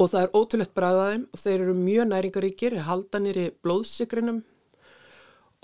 Og 0.00 0.10
það 0.10 0.24
er 0.24 0.34
ótrúlegt 0.34 0.74
bræðaðum 0.74 1.26
og 1.30 1.40
þeir 1.42 1.56
eru 1.60 1.74
mjög 1.78 2.08
næringaríkir, 2.10 2.78
haldanir 2.86 3.38
í 3.38 3.46
blóðsigrinum 3.62 4.40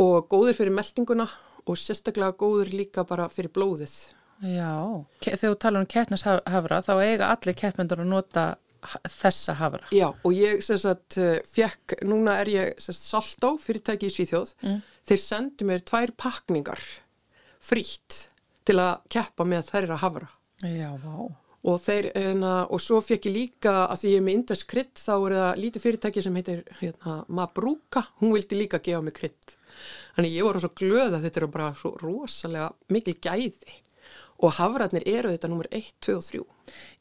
og 0.01 0.29
góðir 0.31 0.59
fyrir 0.59 0.75
meldinguna 0.75 1.27
og 1.67 1.79
sérstaklega 1.79 2.37
góðir 2.39 2.75
líka 2.75 3.05
bara 3.07 3.29
fyrir 3.33 3.53
blóðið. 3.55 3.95
Já, 4.41 5.05
þegar 5.21 5.41
þú 5.43 5.57
tala 5.61 5.81
um 5.83 5.89
keppnishafra 5.91 6.81
þá 6.85 6.93
eiga 7.05 7.33
allir 7.35 7.57
keppmendur 7.59 8.01
að 8.01 8.13
nota 8.13 8.45
þessa 9.09 9.57
hafra. 9.61 9.85
Já 9.95 10.09
og 10.11 10.33
ég 10.35 10.65
sem 10.65 10.81
sagt 10.81 11.19
eh, 11.21 11.39
fekk, 11.47 12.01
núna 12.09 12.39
er 12.43 12.51
ég 12.53 12.83
sagt 12.83 13.01
Saltó 13.01 13.55
fyrirtæki 13.61 14.09
í 14.09 14.15
Svíþjóð, 14.15 14.55
mm. 14.65 14.81
þeir 15.11 15.23
sendi 15.23 15.69
mér 15.69 15.85
tvær 15.87 16.15
pakningar 16.21 16.83
frítt 17.61 18.27
til 18.69 18.79
að 18.81 19.05
keppa 19.13 19.47
með 19.49 19.71
þeirra 19.73 20.01
hafra. 20.01 20.33
Já, 20.65 20.91
vá. 21.01 21.29
Og 21.61 21.77
þeir, 21.85 22.09
hérna, 22.17 22.53
og 22.73 22.81
svo 22.81 23.03
fekk 23.05 23.29
ég 23.29 23.35
líka 23.35 23.73
að 23.83 23.99
því 24.01 24.13
ég 24.15 24.21
er 24.21 24.25
með 24.25 24.37
indvesk 24.39 24.71
krydd, 24.71 24.95
þá 24.97 25.13
er 25.17 25.35
það 25.37 25.61
lítið 25.61 25.85
fyrirtæki 25.85 26.23
sem 26.25 26.39
heitir 26.39 26.63
hérna, 26.79 27.17
Mabrúka, 27.29 28.07
hún 28.23 28.33
vildi 28.33 28.57
líka 28.57 28.81
gefa 28.81 29.03
mig 29.05 29.17
krydd. 29.19 29.57
Þannig 30.17 30.37
ég 30.39 30.47
voru 30.49 30.63
svo 30.63 30.73
glöð 30.81 31.19
að 31.19 31.27
þetta 31.27 31.41
eru 31.43 31.51
bara 31.53 31.71
svo 31.77 31.93
rosalega 32.01 32.71
mikil 32.93 33.17
gæði 33.21 33.77
og 34.41 34.57
hafratnir 34.57 35.05
eru 35.07 35.33
þetta 35.35 35.51
nummer 35.53 35.69
1, 35.71 35.93
2 36.01 36.17
og 36.17 36.27
3. 36.27 36.43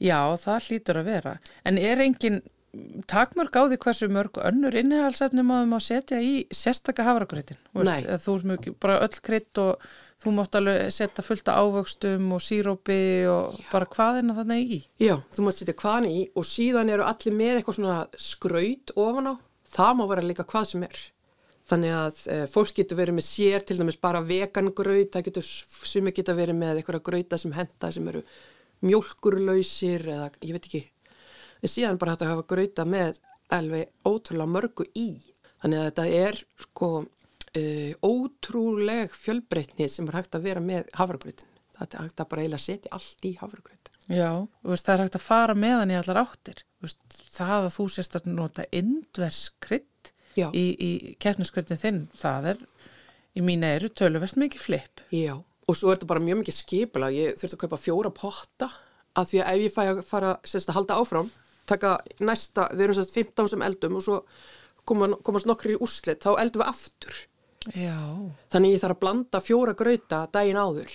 Já, 0.04 0.20
það 0.44 0.66
hlýtur 0.68 1.00
að 1.02 1.10
vera. 1.14 1.36
En 1.66 1.78
er 1.82 2.02
engin 2.04 2.42
takmörg 3.10 3.56
á 3.58 3.64
því 3.66 3.78
hversu 3.82 4.10
mörg 4.14 4.38
önnur 4.46 4.76
innihalsefnum 4.78 5.50
að 5.56 5.66
maður 5.72 5.86
setja 5.88 6.20
í 6.22 6.44
sérstakka 6.54 7.06
hafragröðin? 7.08 7.58
Nei. 7.74 8.04
Þú 8.22 8.36
er 8.36 8.46
mjög 8.52 8.70
bara 8.84 9.00
öll 9.06 9.22
krydd 9.26 9.62
og 9.64 9.88
þú 10.20 10.34
mátt 10.36 10.58
alveg 10.60 10.92
setja 10.94 11.26
fullta 11.26 11.56
ávöxtum 11.58 12.28
og 12.36 12.44
sírópi 12.44 13.00
og 13.32 13.56
Já. 13.58 13.66
bara 13.72 13.90
hvaðina 13.96 14.36
þannig 14.38 14.74
í? 14.76 14.80
Já, 15.02 15.16
þú 15.34 15.46
mátt 15.48 15.62
setja 15.62 15.78
hvaðina 15.80 16.12
í 16.14 16.26
og 16.36 16.48
síðan 16.50 16.92
eru 16.94 17.08
allir 17.08 17.38
með 17.40 17.56
eitthvað 17.60 17.80
svona 17.80 18.00
skraut 18.20 18.94
ofan 19.00 19.32
á. 19.32 19.36
Það 19.70 19.96
má 19.98 20.04
vera 20.10 20.26
líka 20.26 20.46
hvað 20.50 20.70
sem 20.74 20.86
er. 20.90 21.02
Þannig 21.70 21.94
að 21.94 22.22
e, 22.34 22.38
fólk 22.50 22.72
getur 22.80 22.98
verið 22.98 23.20
með 23.20 23.26
sér, 23.28 23.66
til 23.66 23.78
dæmis 23.78 24.00
bara 24.02 24.24
vegangraut, 24.26 25.12
það 25.14 25.26
getur 25.28 25.46
sumi 25.46 26.14
geta 26.16 26.34
verið 26.38 26.58
með 26.58 26.80
eitthvað 26.80 27.04
grauta 27.06 27.38
sem 27.38 27.54
henda 27.54 27.92
sem 27.94 28.08
eru 28.10 28.24
mjölkurlausir 28.86 30.08
eða 30.10 30.30
ég 30.42 30.56
veit 30.56 30.66
ekki. 30.70 30.82
En 31.60 31.70
síðan 31.70 32.00
bara 32.02 32.16
hægt 32.16 32.26
að 32.26 32.34
hafa 32.34 32.48
grauta 32.50 32.88
með 32.90 33.20
alveg 33.54 33.92
ótrúlega 34.08 34.54
mörgu 34.56 34.88
í. 34.98 35.10
Þannig 35.62 35.82
að 35.82 35.88
þetta 35.90 36.08
er 36.24 36.42
sko 36.66 36.92
e, 37.54 37.64
ótrúleg 38.02 39.14
fjölbreytni 39.14 39.90
sem 39.92 40.10
er 40.10 40.22
hægt 40.22 40.38
að 40.40 40.50
vera 40.50 40.64
með 40.64 40.90
hafragrautin. 40.98 41.50
Það 41.76 41.94
er 41.94 42.08
hægt 42.08 42.24
að 42.24 42.32
bara 42.32 42.46
eiginlega 42.46 42.66
setja 42.66 42.96
allt 42.98 43.28
í 43.30 43.36
hafragrautin. 43.40 43.98
Já, 44.10 44.32
veist, 44.66 44.88
það 44.88 44.96
er 44.96 45.04
hægt 45.04 45.20
að 45.20 45.28
fara 45.28 45.54
með 45.54 45.76
hann 45.84 45.94
í 45.94 46.00
allar 46.00 46.24
áttir. 46.24 46.64
Veist, 46.82 47.04
það 47.36 47.58
að 47.60 47.74
þú 47.76 47.86
sérst 47.94 48.18
að 48.18 48.32
nota 48.34 48.66
indverskrydd 48.74 50.14
Já. 50.40 50.50
í, 50.56 50.66
í 50.74 51.16
keppniskvöldin 51.22 51.82
þinn, 51.82 52.02
það 52.18 52.52
er 52.54 52.64
í 53.38 53.46
mín 53.46 53.66
eiru 53.68 53.90
töluvert 53.94 54.40
mikið 54.40 54.64
flip. 54.64 55.04
Já, 55.14 55.36
og 55.38 55.78
svo 55.78 55.92
er 55.92 56.00
þetta 56.00 56.12
bara 56.14 56.24
mjög 56.26 56.42
mikið 56.44 56.58
skipula, 56.58 57.12
ég 57.14 57.40
þurfti 57.40 57.58
að 57.58 57.64
kaupa 57.66 57.82
fjóra 57.82 58.14
potta 58.16 58.70
að 59.20 59.32
því 59.32 59.42
að 59.42 59.52
ef 59.52 59.66
ég 59.66 59.76
fæ 59.76 59.82
að 59.86 60.02
fara 60.08 60.36
sérst, 60.48 60.72
að 60.72 60.80
halda 60.80 61.00
áfram, 61.02 61.34
taka 61.70 61.98
næsta, 62.24 62.70
við 62.74 62.88
erum 62.88 63.00
sérst 63.00 63.18
15 63.18 63.52
sem 63.54 63.66
eldum 63.66 64.00
og 64.00 64.06
svo 64.06 64.22
koma, 64.88 65.12
komast 65.26 65.50
nokkri 65.50 65.76
í 65.76 65.82
úrslit, 65.82 66.24
þá 66.24 66.40
eldum 66.42 66.64
við 66.64 66.72
aftur. 66.72 67.20
Já. 67.76 68.00
Þannig 68.54 68.76
ég 68.76 68.84
þarf 68.84 68.96
að 68.96 69.04
blanda 69.04 69.42
fjóra 69.44 69.76
gröta 69.78 70.24
daginn 70.34 70.60
áður 70.60 70.94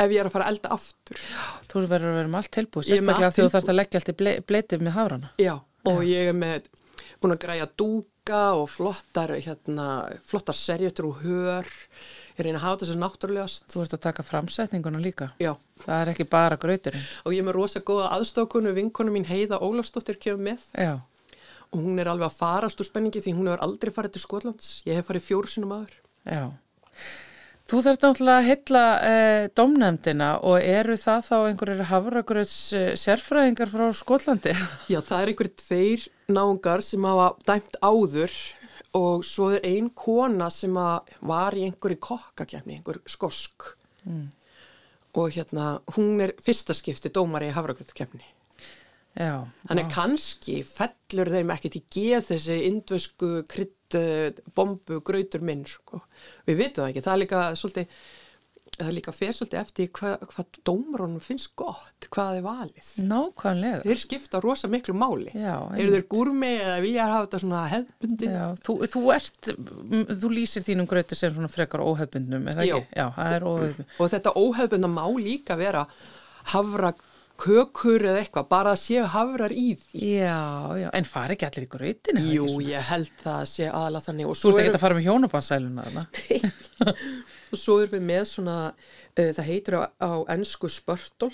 ef 0.00 0.10
ég 0.10 0.20
er 0.20 0.28
að 0.28 0.34
fara 0.34 0.48
að 0.48 0.54
elda 0.54 0.72
aftur. 0.74 1.20
Já, 1.20 1.42
þú 1.70 1.84
verður 1.86 2.10
að 2.10 2.18
vera 2.18 2.30
með 2.30 2.40
allt 2.40 2.52
tilbúið, 2.56 2.88
sérstaklega 2.88 3.30
því 3.34 3.44
þú 3.44 3.52
þarfst 3.52 3.70
að 3.70 3.78
leggja 3.78 4.00
allt 4.00 4.10
í 4.10 4.16
bleitið 4.48 4.82
með 4.82 4.96
hárana. 4.96 5.30
Já, 5.38 5.54
og 5.86 6.00
Já. 6.00 6.08
ég 6.10 6.30
er 6.32 6.38
með 6.38 6.70
búin 7.22 7.34
að 7.36 7.42
græja 7.44 7.68
dúka 8.24 8.56
og 8.56 8.68
flottar, 8.70 9.36
hérna, 9.36 10.18
flottar 10.24 10.54
serjötur 10.54 11.10
og 11.10 11.20
hör. 11.22 11.66
Ég 12.38 12.46
reyna 12.46 12.58
að 12.58 12.64
hafa 12.64 12.78
þessu 12.80 12.96
náttúrulegast. 12.96 13.66
Þú 13.68 13.82
ert 13.82 13.94
að 13.94 14.00
taka 14.00 14.22
framsetninguna 14.24 14.98
líka. 14.98 15.28
Já. 15.38 15.54
Það 15.84 16.00
er 16.00 16.10
ekki 16.12 16.24
bara 16.30 16.56
gröyturinn 16.56 17.02
Og 17.24 17.34
ég 17.34 17.42
er 17.42 17.44
með 17.44 17.54
rosa 17.54 17.80
góða 17.80 18.08
aðstokunu, 18.16 18.72
vinkonu 18.72 19.12
mín 19.12 19.26
Heiða 19.28 19.60
Ólafsdóttir 19.60 20.16
kemur 20.16 20.40
með. 20.40 20.64
Já. 20.72 21.00
Og 21.70 21.84
hún 21.84 22.00
er 22.00 22.08
alveg 22.08 22.30
að 22.30 22.38
farast 22.38 22.80
úr 22.80 22.88
spenningi 22.88 23.20
því 23.20 23.36
hún 23.36 23.50
hefur 23.50 23.66
aldrei 23.68 23.92
farið 23.92 24.16
til 24.16 24.24
Skotlands. 24.24 24.72
Ég 24.86 24.96
hef 24.96 25.06
farið 25.10 25.28
fjórusinum 25.28 25.76
aður 25.76 25.94
Já 26.24 26.44
Þú 27.64 27.78
þarf 27.80 28.02
náttúrulega 28.02 28.40
að 28.40 28.48
hylla 28.50 28.82
eh, 29.08 29.44
domnefndina 29.56 30.26
og 30.44 30.58
eru 30.60 30.98
það 31.00 31.22
þá 31.24 31.36
einhverjir 31.38 31.86
hafragröðs 31.88 32.56
eh, 32.76 32.90
sérfræðingar 33.00 33.72
frá 33.72 33.84
Skotlandi? 33.96 34.52
Já, 34.92 34.98
það 35.00 35.16
er 35.16 35.32
einhverjir 35.32 35.54
tveir 35.62 36.04
náungar 36.28 36.84
sem 36.84 37.06
hafa 37.08 37.30
dæmt 37.48 37.78
áður 37.80 38.36
og 39.00 39.24
svo 39.24 39.48
er 39.56 39.64
ein 39.64 39.88
kona 39.96 40.50
sem 40.52 40.76
var 40.76 41.56
í 41.56 41.64
einhverju 41.64 42.02
kokkakefni, 42.04 42.78
einhver 42.78 43.00
skosk 43.08 43.70
mm. 44.04 44.28
og 45.16 45.32
hérna 45.32 45.78
hún 45.96 46.20
er 46.20 46.36
fyrsta 46.44 46.76
skipti 46.76 47.08
dómar 47.16 47.48
í 47.48 47.52
hafragröðkefni. 47.56 48.33
Já. 49.14 49.34
Þannig 49.68 49.92
kannski 49.94 50.58
fellur 50.66 51.30
þeim 51.36 51.54
ekkert 51.54 51.78
í 51.78 51.84
geð 51.94 52.28
þessi 52.32 52.58
indvösku 52.70 53.30
krydd 53.50 53.98
bombu 54.58 54.98
gröytur 55.06 55.44
minn 55.46 55.62
sko. 55.70 56.02
Við 56.48 56.58
vitum 56.64 56.82
það 56.84 56.90
ekki, 56.92 57.02
það 57.06 57.14
er 57.14 57.22
líka 57.22 57.42
svolítið 57.60 57.98
það 58.74 58.88
líka 58.96 59.12
fer 59.14 59.34
svolítið 59.36 59.58
eftir 59.60 59.90
hvað, 59.94 60.24
hvað 60.32 60.56
dómrónum 60.66 61.20
finnst 61.22 61.52
gott, 61.58 62.08
hvað 62.10 62.40
er 62.40 62.42
valið. 62.42 62.88
Nákvæmlega. 63.06 63.82
Þeir 63.84 64.00
skipta 64.02 64.40
rosa 64.42 64.70
miklu 64.72 64.96
máli. 64.98 65.30
Já, 65.38 65.54
Eru 65.78 65.94
þeir 65.94 66.06
gúrmi 66.10 66.50
eða 66.56 66.80
vilja 66.82 67.06
hafa 67.12 67.28
þetta 67.28 67.40
svona 67.44 67.62
hefbundi? 67.70 68.30
Já, 68.34 68.44
þú, 68.66 68.76
þú 68.96 69.04
ert, 69.14 69.52
m, 69.54 70.02
þú 70.24 70.32
lýsir 70.34 70.66
þínum 70.66 70.90
gröti 70.90 71.18
sem 71.18 71.30
svona 71.36 71.52
frekar 71.52 71.84
óhefbundnum, 71.86 72.50
er 72.50 72.58
það 72.58 72.66
Já. 72.72 72.74
ekki? 72.80 72.98
Já, 72.98 73.06
það 73.20 73.36
er 73.38 73.48
óhefbundum. 73.52 73.94
Og 74.02 74.12
þetta 74.16 74.34
óhefbunda 74.42 74.90
má 74.96 75.04
líka 75.22 75.60
vera 75.60 75.86
hafra 76.50 76.90
kökur 77.40 78.04
eða 78.06 78.20
eitthvað, 78.22 78.46
bara 78.52 78.72
að 78.74 78.80
séu 78.84 79.04
hafrar 79.10 79.52
í 79.54 79.72
því. 79.80 80.02
Já, 80.20 80.36
já, 80.78 80.88
en 80.94 81.08
fari 81.08 81.34
ekki 81.36 81.48
allir 81.48 81.66
í 81.66 81.70
grötinu? 81.72 82.22
Jú, 82.34 82.46
ég 82.62 82.86
held 82.90 83.10
það 83.24 83.40
að 83.40 83.48
sé 83.50 83.66
aðalega 83.70 84.06
þannig. 84.08 84.28
Og 84.30 84.38
Þú 84.38 84.52
ert 84.52 84.60
ekki 84.60 84.68
eru- 84.70 84.78
að 84.78 84.84
fara 84.84 84.98
með 84.98 85.08
hjónabansæluna 85.08 85.86
þarna? 85.88 86.04
og 87.54 87.58
svo 87.58 87.80
erum 87.82 87.96
við 87.98 88.06
með 88.12 88.24
svona, 88.30 88.56
uh, 88.74 89.28
það 89.38 89.48
heitir 89.50 89.78
á, 89.78 89.82
á 89.98 90.10
ennsku 90.36 90.70
spörtól 90.72 91.32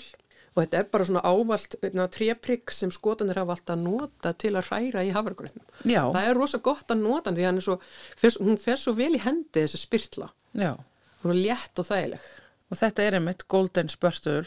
og 0.51 0.59
þetta 0.65 0.81
er 0.81 0.87
bara 0.91 1.05
svona 1.07 1.21
ávalt 1.23 1.77
tréprygg 2.11 2.73
sem 2.75 2.91
skotanir 2.91 3.37
hafa 3.39 3.53
alltaf 3.55 3.77
nota 3.79 4.33
til 4.35 4.51
að 4.59 4.67
hræra 4.67 5.05
í 5.07 5.13
hafragröðnum. 5.15 5.63
Já, 5.87 6.01
Það 6.11 6.27
er 6.27 6.35
rosa 6.35 6.59
gott 6.59 6.91
að 6.91 7.05
nota 7.05 7.31
því 7.31 7.45
hann 7.47 7.61
er 7.61 7.63
svo, 7.69 7.77
fer, 8.19 8.33
hún 8.43 8.57
fer 8.59 8.75
svo 8.81 8.91
vel 8.97 9.13
í 9.15 9.21
hendi 9.23 9.61
þessi 9.63 9.79
spyrtla. 9.85 10.27
já. 10.59 10.73
Hún 11.21 11.35
er 11.35 11.39
létt 11.45 11.77
og 11.79 11.85
þægileg. 11.85 12.23
Og 12.71 12.79
þetta 12.79 13.03
er 13.03 13.17
einmitt 13.17 13.43
Golden 13.51 13.89
Spörtul, 13.91 14.45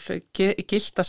gilda 0.70 1.04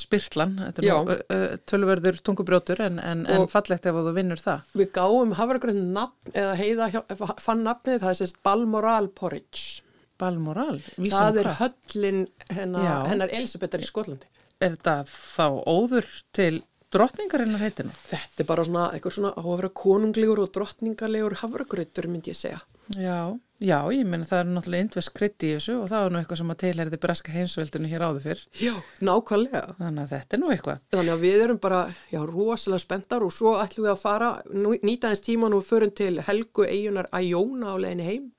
er 0.83 1.21
uh, 1.31 1.53
tölverður 1.71 2.17
tungubrjótur 2.27 2.81
en, 2.83 2.99
en, 2.99 3.21
en 3.31 3.45
fallegt 3.47 3.87
ef 3.87 3.95
þú 3.95 4.11
vinnur 4.17 4.41
það. 4.43 4.65
Við 4.75 4.89
gáum 4.97 5.31
hafragröðnum 5.39 5.93
nafn 5.95 6.35
eða 6.35 6.57
heiða 6.59 6.89
hjá- 6.91 7.39
fann 7.39 7.63
nafnið, 7.63 8.01
það 8.03 8.11
er 8.11 8.19
sérst 8.19 8.41
Balmoral 8.43 9.07
Porridge. 9.15 9.81
Balmoral, 10.19 10.77
vísum 10.95 11.17
Það 11.19 11.39
er 11.41 11.47
hvað? 11.49 11.57
höllin 11.63 12.21
hennar, 12.55 13.07
hennar 13.09 13.33
Elisabetar 13.35 13.83
í 13.83 13.87
Skotlandi. 13.87 14.27
Er 14.63 14.75
þetta 14.77 14.97
þá 15.11 15.47
óður 15.67 16.07
til 16.35 16.61
drottningarinnar 16.95 17.59
heitinu? 17.63 17.91
Þetta 18.11 18.43
er 18.43 18.47
bara 18.47 18.63
svona, 18.67 18.85
eitthvað 18.95 19.17
svona 19.17 19.31
á 19.35 19.43
að 19.43 19.55
vera 19.57 19.71
konunglegur 19.83 20.43
og 20.45 20.53
drottningalegur 20.55 21.35
hafragrautur 21.41 22.07
myndi 22.11 22.31
ég 22.31 22.39
segja. 22.39 22.61
Já, 22.93 23.33
já, 23.65 23.79
ég 23.95 24.05
meina 24.05 24.27
það 24.29 24.39
er 24.43 24.49
náttúrulega 24.53 24.85
indvest 24.85 25.11
krydd 25.17 25.41
í 25.47 25.49
þessu 25.55 25.73
og 25.81 25.87
það 25.89 26.03
er 26.05 26.13
nú 26.13 26.19
eitthvað 26.19 26.37
sem 26.41 26.51
að 26.53 26.59
tilherði 26.61 26.99
breska 27.01 27.33
heimsveldinu 27.33 27.89
hér 27.89 28.05
áður 28.05 28.21
fyrr. 28.27 28.43
Já, 28.61 28.73
nákvæmlega. 29.09 29.63
Þannig 29.79 30.03
að 30.03 30.13
þetta 30.13 30.37
er 30.37 30.41
nú 30.43 30.51
eitthvað. 30.53 30.83
Þannig 30.93 31.13
að 31.15 31.23
við 31.25 31.43
erum 31.47 31.59
bara, 31.65 31.81
já, 32.13 32.19
rosalega 32.29 32.83
spenntar 32.85 33.25
og 33.25 33.33
svo 33.33 33.55
ætlum 33.63 33.87
við 33.87 33.93
að 33.95 34.01
fara, 34.05 34.29
nú- 34.53 34.79
nýta 34.85 35.09
eins 35.09 35.25
tíman 35.25 35.57
og 35.57 35.65
förum 35.65 35.95
til 35.97 36.21
Helgu 36.29 36.67
eigunar 36.69 37.09
Æjóna 37.11 37.73
á 37.73 37.75
leiðinni 37.81 38.05
heim 38.11 38.31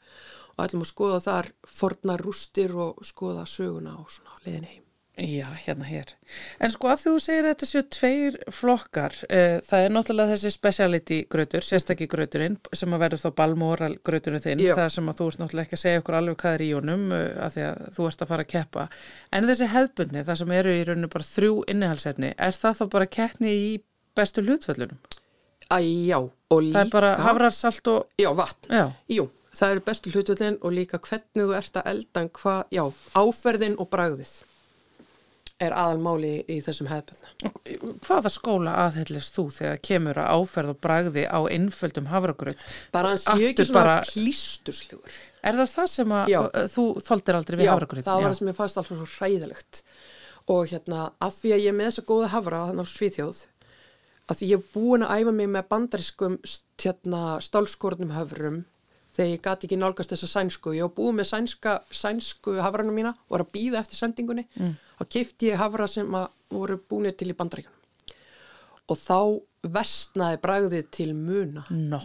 og 0.56 0.64
ætlum 0.68 0.86
að 0.86 0.92
skoða 0.94 1.20
þar 1.26 1.50
fornar 1.66 2.22
rústir 2.22 2.72
og 2.78 3.02
skoða 3.04 3.44
söguna 3.50 3.98
á 3.98 4.02
leiðinni 4.46 4.70
heim. 4.76 4.85
Já, 5.16 5.46
hérna 5.64 5.84
hér. 5.88 6.10
En 6.60 6.68
sko 6.68 6.90
af 6.92 7.00
því 7.00 7.12
þú 7.14 7.20
segir 7.24 7.46
að 7.46 7.52
þetta 7.54 7.66
séu 7.70 7.82
tveir 7.94 8.34
flokkar, 8.52 9.14
uh, 9.24 9.54
það 9.64 9.84
er 9.84 9.92
náttúrulega 9.94 10.32
þessi 10.34 10.50
speciality 10.52 11.20
grötur, 11.32 11.64
sérstakki 11.64 12.04
gröturinn 12.12 12.58
sem 12.76 12.92
að 12.92 13.00
verður 13.00 13.22
þá 13.22 13.30
balmoral 13.38 13.94
gröturinn 14.04 14.42
þinn, 14.44 14.60
Já. 14.60 14.74
það 14.76 14.90
sem 14.92 15.06
að 15.08 15.22
þú 15.22 15.28
ert 15.30 15.40
náttúrulega 15.40 15.64
ekki 15.64 15.76
að 15.78 15.80
segja 15.80 16.00
okkur 16.02 16.16
alveg 16.18 16.36
hvað 16.42 16.56
er 16.58 16.64
í 16.66 16.68
honum 16.76 17.06
uh, 17.16 17.22
af 17.46 17.54
því 17.54 17.62
að 17.64 17.78
þú 17.96 18.08
ert 18.10 18.24
að 18.26 18.30
fara 18.32 18.44
að 18.44 18.50
keppa. 18.50 18.84
En 19.32 19.48
þessi 19.48 19.68
hefðbundni, 19.72 20.24
það 20.26 20.38
sem 20.42 20.52
eru 20.58 20.74
í 20.76 20.82
rauninu 20.90 21.10
bara 21.14 21.28
þrjú 21.30 21.54
innihalsefni, 21.72 22.32
er 22.36 22.58
það 22.58 22.76
þá 22.82 22.84
bara 22.96 23.06
keppni 23.16 23.54
í 23.62 23.70
bestu 24.20 24.44
hlutföllunum? 24.44 24.98
Æ, 25.72 25.78
já, 26.10 26.18
og 26.20 26.60
líka... 26.60 26.74
Það 26.76 26.82
er 26.82 26.90
bara 26.92 27.14
hafrar, 27.24 27.56
salt 27.56 27.88
og... 27.88 28.04
Já, 28.20 28.28
vatn. 28.36 28.68
Já, 28.68 28.84
Jú, 29.16 29.24
það 29.56 29.72
eru 29.78 29.86
bestu 29.88 30.12
hlutullin 30.12 30.60
og 30.60 30.76
líka 30.76 31.00
hvernig 31.00 31.40
þú 31.40 31.56
ert 31.56 31.80
að 31.80 31.90
elda 31.94 32.22
en 32.26 32.30
hvað, 32.36 32.60
já, 32.76 32.84
áferðin 33.16 33.78
og 33.80 33.90
bragðið 33.96 34.36
er 35.60 35.72
aðalmáli 35.72 36.30
í, 36.36 36.40
í 36.52 36.56
þessum 36.64 36.88
hefðbundna. 36.90 37.52
Hvaða 38.04 38.32
skóla 38.34 38.74
aðhellist 38.84 39.36
þú 39.38 39.44
þegar 39.56 39.78
kemur 39.88 40.18
að 40.20 40.32
áferð 40.36 40.72
og 40.74 40.80
bragði 40.84 41.24
á 41.24 41.40
innföldum 41.56 42.10
hafragraut? 42.12 42.60
Bara 42.92 43.14
sé 43.16 43.30
Aftur 43.32 43.48
ekki 43.54 43.64
svona 43.70 43.80
bara- 43.80 44.02
klísturslugur. 44.10 45.16
Er 45.46 45.54
það 45.56 45.72
það 45.76 45.88
sem 45.94 46.14
að 46.18 46.28
Já. 46.34 46.40
þú 46.76 46.84
þoldir 47.08 47.38
aldrei 47.40 47.56
við 47.60 47.64
Já, 47.68 47.72
hafragraut? 47.72 48.04
það 48.04 48.20
var 48.22 48.30
það 48.30 48.38
sem 48.38 48.48
ég 48.52 48.58
fannst 48.60 48.76
alltaf 48.82 49.00
svo 49.00 49.08
hræðilegt. 49.16 49.82
Og 50.46 50.66
hérna, 50.70 51.10
að 51.20 51.32
því 51.40 51.52
að 51.56 51.62
ég 51.64 51.68
er 51.72 51.78
með 51.80 51.88
þessa 51.90 52.06
góða 52.12 52.28
hafra 52.36 52.60
þannig 52.68 52.86
á 52.86 52.92
Svíþjóð, 52.92 53.38
að 54.28 54.36
því 54.40 54.46
ég 54.52 54.58
er 54.60 54.68
búin 54.74 55.06
að 55.06 55.14
æfa 55.22 55.32
mig 55.40 55.48
með 55.56 55.68
bandariskum 55.72 56.36
hérna, 56.82 57.22
stálskornum 57.42 58.12
höfrum 58.14 58.64
þegar 59.16 59.30
ég 59.32 59.42
gati 59.42 59.66
ekki 59.66 59.78
nálgast 59.80 60.12
þessa 60.12 60.28
sænsku. 60.28 60.74
Ég 60.76 60.84
var 60.86 60.94
búin 60.98 61.16
með 61.16 61.30
sænska, 61.32 61.78
sænsku 61.90 62.58
hafranum 62.60 62.94
mína, 62.94 63.14
var 63.32 63.40
að 63.46 63.52
býða 63.56 63.80
eftir 63.80 63.96
sendingunni 64.02 64.44
Mm. 64.60 64.74
og 65.00 65.08
kefti 65.08 65.50
ég 65.50 65.56
hafra 65.60 65.86
sem 65.88 66.06
voru 66.50 66.76
búinir 66.78 67.16
til 67.16 67.30
í 67.32 67.36
bandaríkunum. 67.36 67.72
Og 68.88 68.96
þá 68.96 69.40
vestnaði 69.66 70.38
bragðið 70.42 70.90
til 70.90 71.12
muna. 71.14 71.64
Nó, 71.70 72.00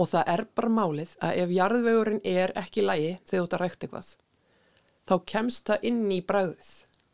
Og 0.00 0.08
það 0.08 0.28
er 0.32 0.44
bara 0.56 0.68
málið 0.72 1.10
að 1.20 1.36
ef 1.42 1.50
jarðvegurinn 1.52 2.20
er 2.24 2.52
ekki 2.56 2.80
lægi 2.80 3.18
þegar 3.28 3.40
þú 3.40 3.44
ert 3.44 3.52
að 3.56 3.60
rækta 3.60 3.86
eitthvað, 3.86 4.06
þá 5.10 5.14
kemst 5.26 5.64
það 5.68 5.82
inn 5.90 5.98
í 6.10 6.20
bragðið 6.24 6.70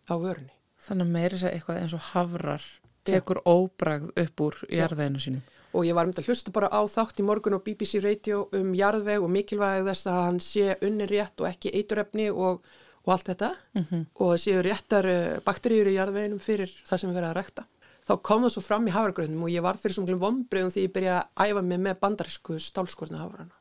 á 0.07 0.15
vörunni. 0.23 0.53
þannig 0.87 1.07
að 1.07 1.11
meiri 1.17 1.39
sér 1.41 1.55
eitthvað 1.57 1.81
eins 1.83 1.95
og 1.95 2.05
hafrar 2.13 2.63
tekur 3.05 3.41
óbragð 3.43 4.13
upp 4.23 4.41
úr 4.41 4.55
jarðveginu 4.71 5.19
sínum. 5.19 5.43
Og 5.77 5.85
ég 5.85 5.97
var 5.97 6.09
myndið 6.09 6.25
að 6.25 6.33
hlusta 6.33 6.55
bara 6.57 6.73
á 6.73 6.81
þátt 6.89 7.21
í 7.21 7.27
morgun 7.27 7.59
á 7.59 7.61
BBC 7.61 8.01
Radio 8.01 8.47
um 8.57 8.73
jarðveg 8.77 9.23
og 9.23 9.33
mikilvæg 9.33 9.85
þess 9.91 10.09
að 10.11 10.21
hann 10.25 10.43
sé 10.43 10.77
unni 10.81 11.09
rétt 11.11 11.45
og 11.45 11.51
ekki 11.51 11.75
eiturefni 11.77 12.31
og, 12.33 12.65
og 13.05 13.15
allt 13.15 13.31
þetta. 13.33 13.53
-hmm. 13.77 14.05
Og 14.25 14.37
séu 14.41 14.65
réttar 14.65 15.07
eh, 15.07 15.39
bakteríur 15.45 15.93
í 15.93 15.97
jarðveginum 15.99 16.41
fyrir 16.41 16.73
það 16.89 17.01
sem 17.01 17.11
við 17.11 17.21
verðum 17.21 17.35
að 17.35 17.41
rækta. 17.41 17.67
Þá 18.07 18.19
kom 18.23 18.45
það 18.45 18.53
svo 18.55 18.63
fram 18.63 18.85
í 18.87 18.93
hafragröðnum 18.95 19.47
og 19.47 19.51
ég 19.51 19.65
var 19.67 19.79
fyrir 19.83 19.97
svona 19.97 20.19
vombriðum 20.21 20.71
því 20.71 20.83
ég 20.85 20.93
byrjaði 20.95 21.23
að 21.25 21.49
æfa 21.51 21.63
mig 21.67 21.81
með 21.83 21.97
bandarísku 22.05 22.59
stálskorna 22.63 23.19
hafrana. 23.19 23.57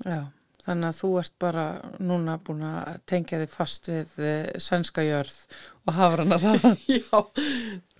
Já, 0.00 0.22
þannig 0.64 0.88
að 0.88 1.00
þú 1.02 1.10
ert 1.20 1.34
bara 1.44 1.64
núna 2.00 2.38
búin 2.40 2.64
að 2.64 3.02
tengja 3.12 3.42
þig 3.42 3.52
fast 3.52 3.90
við 3.90 4.14
uh, 4.16 4.48
sænska 4.64 5.04
jörð 5.04 5.36
og 5.84 5.94
hafrana 5.98 6.40
það. 6.40 6.64
Já, 6.96 7.20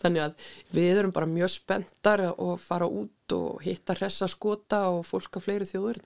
þannig 0.02 0.26
að 0.26 0.48
við 0.76 1.02
erum 1.02 1.14
bara 1.14 1.30
mjög 1.30 1.54
spenntar 1.56 2.26
að 2.30 2.56
fara 2.62 2.88
út 2.88 3.36
og 3.36 3.62
hitta 3.64 3.96
hressa 3.96 4.28
skota 4.28 4.86
og 4.92 5.06
fólk 5.08 5.38
af 5.38 5.46
fleiri 5.46 5.68
þjóður. 5.68 6.02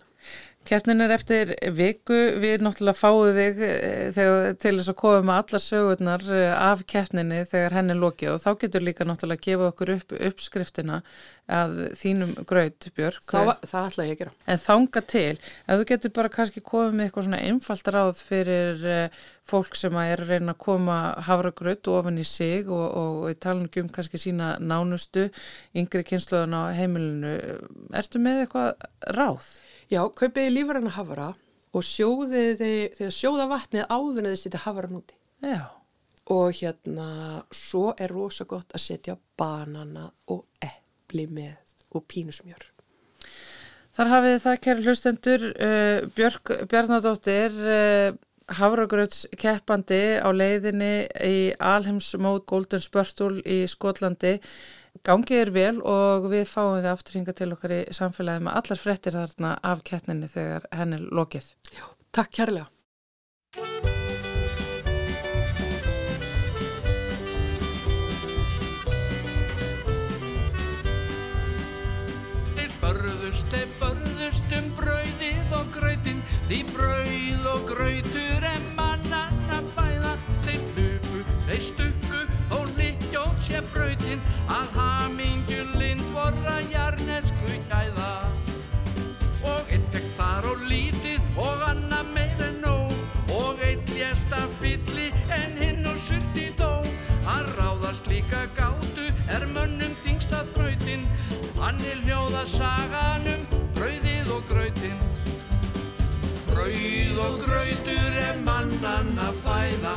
Keppnin 0.67 0.99
er 1.05 1.13
eftir 1.15 1.53
viku, 1.77 2.17
við 2.43 2.65
náttúrulega 2.67 2.99
fáum 2.99 3.37
þig 3.37 3.61
eh, 3.63 4.09
þegar, 4.17 4.57
til 4.59 4.73
þess 4.81 4.91
að 4.91 4.97
koma 4.99 5.21
með 5.29 5.37
alla 5.39 5.61
sögurnar 5.63 6.25
eh, 6.35 6.55
af 6.59 6.83
keppninni 6.91 7.45
þegar 7.47 7.77
henni 7.77 7.95
er 7.95 8.01
lokið 8.03 8.33
og 8.33 8.41
þá 8.43 8.49
getur 8.65 8.83
líka 8.83 9.07
náttúrulega 9.07 9.39
að 9.39 9.47
gefa 9.47 9.69
okkur 9.71 9.93
upp 9.95 10.17
uppskriftina 10.17 10.99
að 11.47 11.77
þínum 12.01 12.35
graut, 12.51 12.89
Björk. 12.99 13.23
Það, 13.31 13.53
það 13.63 13.89
ætla 13.93 14.09
ég 14.09 14.17
að 14.17 14.21
gera. 14.25 14.35
En 14.51 14.63
þanga 14.65 15.05
til, 15.15 15.31
að 15.69 15.79
þú 15.83 15.89
getur 15.93 16.15
bara 16.19 16.35
kannski 16.41 16.65
komið 16.73 16.99
með 16.99 17.07
eitthvað 17.07 17.29
svona 17.29 17.43
einfalt 17.47 17.93
ráð 17.95 18.25
fyrir 18.27 18.87
uh, 18.91 19.25
fólk 19.47 19.77
sem 19.79 19.95
að 19.95 20.11
er 20.13 20.23
að 20.25 20.33
reyna 20.35 20.55
að 20.55 20.63
koma 20.65 20.97
hafragraut 21.27 21.91
ofan 21.93 22.19
í 22.19 22.27
sig 22.27 22.67
og, 22.67 22.87
og 22.99 23.31
í 23.31 23.37
talinu 23.39 23.71
um 23.83 23.91
kannski 23.95 24.21
sína 24.21 24.57
nánustu 24.59 25.29
yngri 25.77 26.03
kynsluðan 26.07 26.57
á 26.59 26.63
heimilinu. 26.77 27.35
Ertu 27.95 28.23
með 28.23 28.45
eitthvað 28.45 28.87
ráð? 29.17 29.51
Já, 29.93 30.03
kaupið 30.19 30.51
lífræna 30.51 30.95
hafara 30.97 31.33
og 31.77 31.85
sjóðið 31.87 32.53
þið, 32.61 32.79
þegar 32.99 33.15
sjóða 33.15 33.49
vatnið 33.53 33.85
en 33.87 34.31
þið 34.31 34.39
setja 34.41 34.63
hafaran 34.65 34.99
úti. 34.99 35.19
Já. 35.45 35.61
Og 36.35 36.57
hérna, 36.59 37.09
svo 37.55 37.93
er 38.03 38.11
rosa 38.11 38.47
gott 38.51 38.75
að 38.75 38.83
setja 38.83 39.15
banana 39.39 40.09
og 40.33 40.47
epli 40.59 41.29
með 41.31 41.55
og 41.95 42.07
pínusmjör. 42.11 42.73
Þar 43.97 44.11
hafið 44.13 44.35
þið 44.35 44.43
það, 44.45 44.57
kæri 44.65 44.83
hlustendur, 44.85 45.45
uh, 45.55 46.09
Björk 46.17 46.51
Bjarnadóttir, 46.69 47.55
uh, 47.63 48.17
Hafragrauts 48.47 49.25
keppandi 49.35 50.21
á 50.23 50.31
leiðinni 50.31 51.09
í 51.27 51.39
Alheimsmót 51.59 52.45
Golden 52.47 52.83
Spörtul 52.85 53.41
í 53.43 53.65
Skotlandi. 53.67 54.37
Gangið 55.03 55.41
er 55.41 55.51
vel 55.51 55.81
og 55.83 56.29
við 56.31 56.47
fáum 56.47 56.77
þið 56.79 56.87
aftur 56.93 57.19
hinga 57.19 57.35
til 57.35 57.51
okkar 57.57 57.75
í 57.75 57.81
samfélagi 57.91 58.45
með 58.47 58.59
allar 58.61 58.79
frettir 58.79 59.19
þarna 59.19 59.57
af 59.67 59.83
keppninni 59.83 60.31
þegar 60.31 60.69
henni 60.79 61.01
er 61.01 61.09
lokið. 61.19 61.51
Já, 61.75 61.85
takk 62.15 62.31
kærlega. 62.39 62.71
Þeir 72.55 72.79
börðust, 72.79 73.51
þeir 73.51 73.75
börðust 73.83 74.57
um 74.61 74.73
brauðið 74.79 75.59
og 75.59 75.69
grautin 75.75 76.23
Því 76.47 76.63
brauð 76.71 77.06
Þannig 101.67 102.05
hljóða 102.07 102.45
saganum 102.47 103.41
brauðið 103.75 104.29
og 104.31 104.45
gröytin 104.47 105.01
Brauð 106.47 107.19
og 107.25 107.41
gröytur 107.43 108.21
er 108.23 108.39
mannanna 108.47 109.33
fæða. 109.43 109.97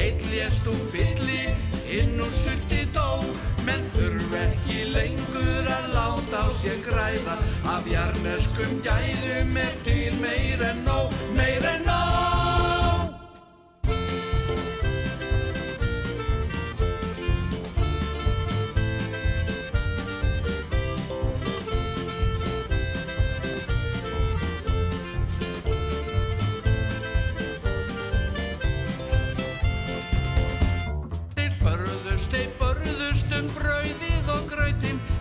Eitt 0.00 0.24
lést 0.30 0.64
úr 0.72 0.80
fylli 0.94 1.52
inn 1.92 2.16
úr 2.24 2.32
sulti 2.40 2.86
dó. 2.96 3.20
Menn 3.68 3.84
þurf 3.92 4.32
ekki 4.46 4.80
lengur 4.96 5.68
að 5.76 5.92
láta 5.92 6.46
á 6.48 6.56
sér 6.64 6.80
græða. 6.88 7.36
Af 7.68 7.84
jarneskum 7.84 8.80
gæðum 8.80 9.60
er 9.60 9.80
til 9.84 10.16
meir 10.24 10.70
en 10.72 10.86
nóg, 10.88 11.12
meir 11.36 11.74
en 11.76 11.84
nóg 11.84 12.39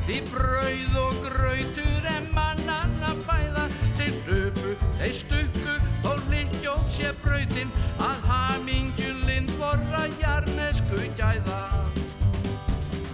Því 0.10 0.24
brauð 0.26 0.96
og 0.98 1.18
gröytur 1.22 2.06
er 2.10 2.24
mannanna 2.34 3.12
fæða. 3.28 3.68
Þeir 4.00 4.16
hlupu, 4.26 4.72
þeir 4.98 5.12
stukku, 5.14 5.76
þó 6.02 6.16
líkjóð 6.32 6.88
sé 6.96 7.12
brautin. 7.22 7.70
Að 8.02 8.24
hamingjulinn 8.26 9.52
vorra 9.60 10.08
jarnesku 10.18 11.04
gæða. 11.20 11.60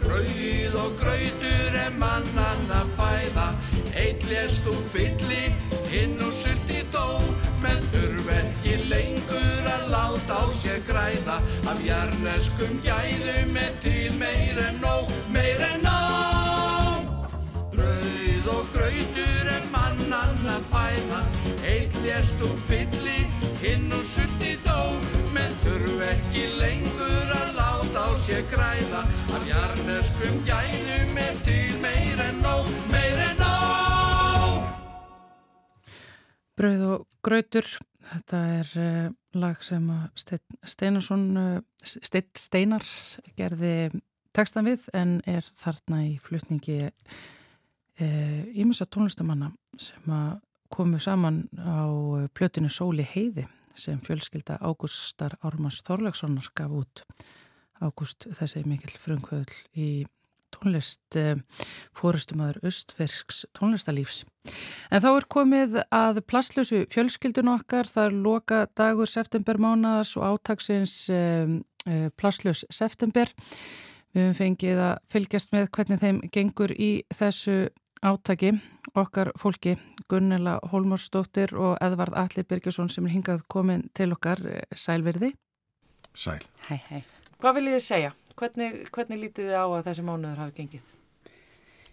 Brauð 0.05 0.77
og 0.85 0.95
gröytur 1.01 1.75
er 1.81 1.91
mannanna 1.99 2.85
fæða. 2.95 3.49
Eitt 3.91 4.23
lést 4.31 4.63
úr 4.71 4.79
fylli, 4.95 5.51
hinn 5.91 6.15
úr 6.23 6.31
sulti 6.31 6.79
dó. 6.95 7.19
Menn 7.59 7.83
þurf 7.91 8.29
ekki 8.37 8.77
lengur 8.87 9.67
að 9.73 9.89
láta 9.91 10.39
á 10.39 10.43
sér 10.63 10.79
græða. 10.87 11.41
Af 11.67 11.83
jarneskum 11.83 12.79
gæðum 12.87 13.59
er 13.59 13.75
til 13.83 14.15
meir 14.15 14.63
en 14.69 14.79
nóg, 14.79 15.11
meir 15.35 15.59
en 15.73 15.83
nóg 15.83 16.24
fæða. 20.76 21.19
Eitt 21.65 21.95
lést 22.03 22.41
úr 22.43 22.57
fylli, 22.67 23.19
hinn 23.63 23.91
úr 23.95 24.05
sulti 24.05 24.55
dó. 24.65 24.80
Menn 25.36 25.55
þurf 25.63 26.03
ekki 26.09 26.45
lengur 26.59 27.34
að 27.36 27.51
láta 27.57 28.07
á 28.07 28.09
sér 28.26 28.43
græða. 28.51 29.03
Af 29.36 29.47
jarneskum 29.47 30.41
gæðum 30.47 31.19
er 31.21 31.36
til 31.47 31.76
meir 31.84 32.23
en 32.28 32.41
nóg, 32.43 32.71
meir 32.91 33.21
en 33.30 33.38
nóg. 33.41 34.65
Brauð 36.55 36.84
og 36.88 37.05
grautur, 37.26 37.67
þetta 38.11 38.41
er 38.59 38.73
uh, 38.80 39.07
lag 39.36 39.63
sem 39.65 39.88
Steinn 40.15 40.59
Steinarsson, 40.63 41.26
uh, 41.39 41.61
Steinn 41.84 42.30
Steinar 42.39 42.86
gerði 43.36 43.91
textan 44.36 44.67
við 44.67 44.88
en 44.95 45.17
er 45.28 45.47
þarna 45.55 46.03
í 46.09 46.15
flutningi 46.19 46.82
ímessa 47.95 48.84
uh, 48.84 48.89
tónlistamanna 48.91 49.53
sem 49.80 50.11
að 50.11 50.41
komu 50.74 50.99
saman 50.99 51.45
á 51.59 51.86
plötinu 52.34 52.70
Sóli 52.72 53.05
heiði 53.05 53.45
sem 53.76 53.99
fjölskylda 54.03 54.57
Ágústar 54.63 55.38
Ármanns 55.43 55.82
Þorlekssonar 55.86 56.47
gaf 56.55 56.72
út. 56.72 57.03
Ágúst 57.84 58.28
þessi 58.38 58.63
mikill 58.68 58.95
frumkvöðl 58.95 59.55
í 59.76 59.89
tónlist 60.55 61.18
eh, 61.20 61.36
fórustumadur 61.95 62.61
Östfersks 62.66 63.43
tónlistalífs. 63.57 64.24
En 64.93 65.03
þá 65.03 65.09
er 65.11 65.28
komið 65.32 65.80
að 65.93 66.22
plasslösu 66.30 66.86
fjölskyldun 66.93 67.51
okkar, 67.55 67.89
það 67.89 68.09
er 68.09 68.20
loka 68.28 68.61
dagur 68.78 69.09
september 69.09 69.59
mánadas 69.61 70.16
og 70.20 70.28
átagsins 70.30 70.95
eh, 71.13 71.57
eh, 71.89 72.07
plasslös 72.16 72.66
september. 72.72 73.32
Við 74.16 74.30
höfum 74.30 74.38
fengið 74.38 74.80
að 74.80 74.93
fylgjast 75.11 75.51
með 75.51 75.72
hvernig 75.76 75.99
þeim 75.99 76.22
gengur 76.32 76.72
í 76.72 76.91
þessu 77.11 77.66
átaki 78.01 78.51
okkar 78.95 79.31
fólki 79.39 79.75
Gunnela 80.09 80.59
Holmarsdóttir 80.71 81.55
og 81.57 81.77
Edvard 81.83 82.15
Alli 82.17 82.43
Birgesson 82.43 82.89
sem 82.89 83.05
er 83.07 83.15
hingað 83.15 83.45
komin 83.47 83.87
til 83.93 84.11
okkar 84.15 84.41
sælverði. 84.75 85.33
Sæl. 86.15 86.43
Hæ, 86.69 86.75
hæ. 86.89 87.01
Hvað 87.41 87.57
viljið 87.59 87.77
þið 87.77 87.85
segja? 87.85 88.11
Hvernig, 88.35 88.83
hvernig 88.91 89.21
lítið 89.21 89.49
þið 89.49 89.57
á 89.59 89.65
að 89.65 89.85
þessi 89.87 90.03
mánuður 90.05 90.41
hafi 90.43 90.55
gengið? 90.59 90.91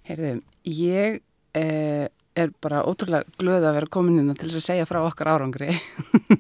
Heyrðu, 0.09 0.31
ég 0.67 1.21
eh, 1.59 2.07
er 2.35 2.53
bara 2.65 2.83
ótrúlega 2.89 3.39
glöð 3.39 3.67
að 3.69 3.77
vera 3.79 3.91
komin 3.93 4.23
inn 4.23 4.35
til 4.35 4.49
þess 4.49 4.61
að 4.63 4.67
segja 4.67 4.89
frá 4.89 5.01
okkar 5.05 5.31
árangri. 5.35 5.71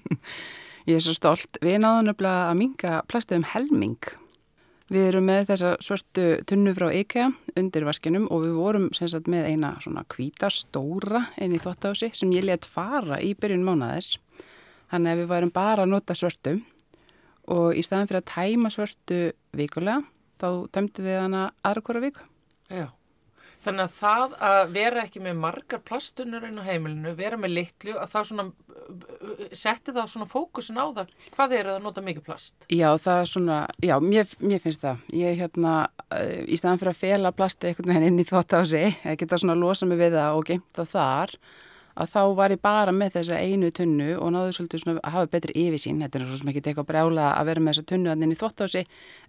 ég 0.89 0.97
er 0.97 1.05
svo 1.05 1.15
stolt. 1.17 1.61
Við 1.63 1.79
náðum 1.83 2.11
nefnilega 2.11 2.49
að 2.49 2.59
minga 2.63 3.03
plastið 3.11 3.43
um 3.43 3.49
helming. 3.53 4.13
Við 4.93 5.07
erum 5.09 5.25
með 5.25 5.47
þessa 5.49 5.69
svörtu 5.81 6.25
tunnu 6.45 6.75
frá 6.77 6.91
IKEA 6.93 7.31
undir 7.57 7.87
vaskinum 7.89 8.27
og 8.29 8.43
við 8.45 8.57
vorum 8.59 8.91
sagt, 8.93 9.31
með 9.31 9.47
eina 9.49 9.71
svona 9.81 10.03
kvíta 10.05 10.51
stóra 10.53 11.23
inn 11.41 11.55
í 11.57 11.61
þóttási 11.63 12.11
sem 12.13 12.35
ég 12.35 12.45
let 12.45 12.69
fara 12.69 13.17
í 13.25 13.31
byrjun 13.33 13.65
mánaðis. 13.65 14.19
Þannig 14.93 15.15
að 15.15 15.23
við 15.23 15.31
værum 15.31 15.53
bara 15.55 15.87
að 15.87 15.95
nota 15.95 16.17
svörtu 16.19 16.59
og 17.57 17.73
í 17.73 17.85
staðan 17.87 18.11
fyrir 18.11 18.21
að 18.21 18.35
tæma 18.35 18.73
svörtu 18.75 19.23
vikulega 19.57 20.03
þá 20.43 20.49
dæmdu 20.77 21.07
við 21.07 21.19
hana 21.23 21.47
aðra 21.65 21.85
hvora 21.87 22.05
viku. 22.05 22.29
Já, 22.69 22.87
þannig 23.63 23.85
að 23.85 23.95
það 23.97 24.35
að 24.49 24.75
vera 24.75 25.03
ekki 25.07 25.23
með 25.23 25.41
margar 25.43 25.83
plastunur 25.87 26.47
inn 26.49 26.61
á 26.61 26.65
heimilinu, 26.67 27.15
vera 27.19 27.39
með 27.41 27.55
litlu, 27.57 27.95
að 27.97 28.13
það 28.13 28.29
svona, 28.31 28.47
setti 29.55 29.95
það 29.95 30.11
svona 30.15 30.29
fókusin 30.31 30.81
á 30.83 30.87
það, 30.99 31.13
hvað 31.37 31.57
er 31.59 31.71
að 31.75 31.83
nota 31.87 32.05
mikið 32.05 32.27
plast? 32.27 32.55
Já, 32.69 32.89
það 33.03 33.21
er 33.23 33.33
svona, 33.33 33.59
já, 33.83 33.95
mér, 34.03 34.37
mér 34.43 34.63
finnst 34.65 34.85
það. 34.85 35.05
Ég, 35.23 35.37
hérna, 35.43 35.75
í 36.47 36.59
staðan 36.59 36.83
fyrir 36.83 36.95
að 36.95 37.03
fela 37.03 37.35
plasti 37.37 37.71
einhvern 37.71 37.93
veginn 37.93 38.09
inn 38.11 38.23
í 38.23 38.29
þótt 38.29 38.57
á 38.59 38.61
sig, 38.69 38.99
ég 39.07 39.21
geta 39.23 39.41
svona 39.41 39.59
losa 39.59 39.89
mig 39.89 40.01
við 40.03 40.19
það 40.19 40.41
og 40.41 40.49
geimt 40.51 40.71
það 40.77 40.93
þar, 40.97 41.37
að 41.93 42.13
þá 42.13 42.21
var 42.37 42.55
ég 42.55 42.61
bara 42.63 42.93
með 42.95 43.17
þessa 43.17 43.39
einu 43.43 43.71
tunnu 43.75 44.09
og 44.17 44.33
náðu 44.33 44.55
svolítið 44.57 44.83
svona 44.83 45.03
að 45.03 45.17
hafa 45.17 45.31
betri 45.35 45.57
yfirsýn, 45.61 46.01
þetta 46.05 46.19
er 46.19 46.25
svo 46.29 46.39
sem 46.41 46.53
ekki 46.53 46.63
eitthvað 46.63 46.89
brjála 46.89 47.27
að 47.37 47.51
vera 47.51 47.65
með 47.65 47.75
þessa 47.75 47.89
tunnu 47.91 48.13
að 48.13 48.25
inn 48.25 48.33
í 48.33 48.39
þóttási, 48.41 48.85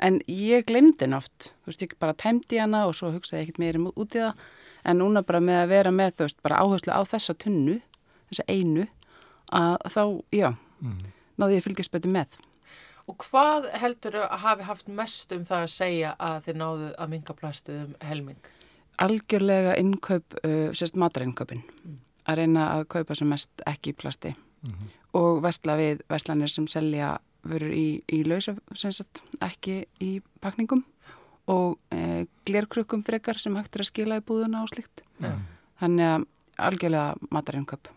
en 0.07 0.19
ég 0.31 0.67
glemdi 0.69 1.03
henn 1.03 1.17
oft, 1.17 1.49
þú 1.63 1.71
veist, 1.71 1.83
ég 1.83 1.97
bara 2.03 2.15
tæmdi 2.23 2.61
hana 2.61 2.85
og 2.87 2.95
svo 2.97 3.11
hugsaði 3.13 3.43
ekkert 3.43 3.59
meira 3.63 3.83
út 3.91 4.15
í 4.15 4.23
það, 4.23 4.47
en 4.87 5.01
núna 5.01 5.25
bara 5.27 5.43
með 5.43 5.59
að 5.63 5.73
vera 5.73 5.93
með, 5.95 6.15
þú 6.15 6.27
veist, 6.29 6.41
bara 6.45 6.61
áherslu 6.63 6.95
á 6.95 7.01
þessa 7.11 7.35
tunnu, 7.43 7.77
þessa 8.31 8.47
einu, 8.47 8.87
að 9.51 9.77
þá, 9.91 10.03
já, 10.39 10.49
mm. 10.79 10.97
náðu 11.41 11.59
ég 11.59 11.67
fylgjast 11.67 11.93
betur 11.93 12.15
með. 12.15 12.39
Og 13.11 13.19
hvað 13.19 13.67
heldur 13.75 14.15
að 14.23 14.37
hafi 14.45 14.63
haft 14.63 14.87
mest 14.87 15.33
um 15.35 15.43
það 15.43 15.65
að 15.65 15.73
segja 15.73 16.13
að 16.23 16.45
þið 16.45 16.59
náðu 16.61 16.91
að 16.95 17.09
minga 17.11 17.35
plastið 17.35 17.81
um 17.81 17.95
helming? 17.99 18.51
Algjörlega 19.03 19.73
innkaup, 19.81 20.37
uh, 20.39 20.69
sérst. 20.71 20.95
Mm 20.95 21.99
að 22.29 22.39
reyna 22.41 22.69
að 22.77 22.87
kaupa 22.95 23.15
sem 23.15 23.29
mest 23.29 23.63
ekki 23.69 23.93
í 23.93 23.97
plasti 23.97 24.33
mm 24.33 24.71
-hmm. 24.71 24.89
og 25.19 25.41
vestla 25.43 25.77
við 25.77 26.03
vestlanir 26.09 26.49
sem 26.49 26.67
selja 26.67 27.17
verður 27.43 27.73
í, 27.75 27.87
í 28.07 28.23
lausa, 28.23 28.55
sem 28.73 28.91
sagt, 28.91 29.23
ekki 29.41 29.85
í 29.99 30.21
pakningum 30.41 30.85
og 31.51 31.79
e, 31.91 32.25
glerkrukkum 32.47 33.03
frekar 33.03 33.39
sem 33.39 33.55
hægt 33.55 33.75
er 33.75 33.83
að 33.83 33.91
skila 33.91 34.19
í 34.21 34.23
búðuna 34.23 34.63
og 34.63 34.71
slikt. 34.71 35.03
Ja. 35.19 35.35
Þannig 35.81 36.05
að 36.07 36.25
algjörlega 36.57 37.29
matarinköp. 37.33 37.89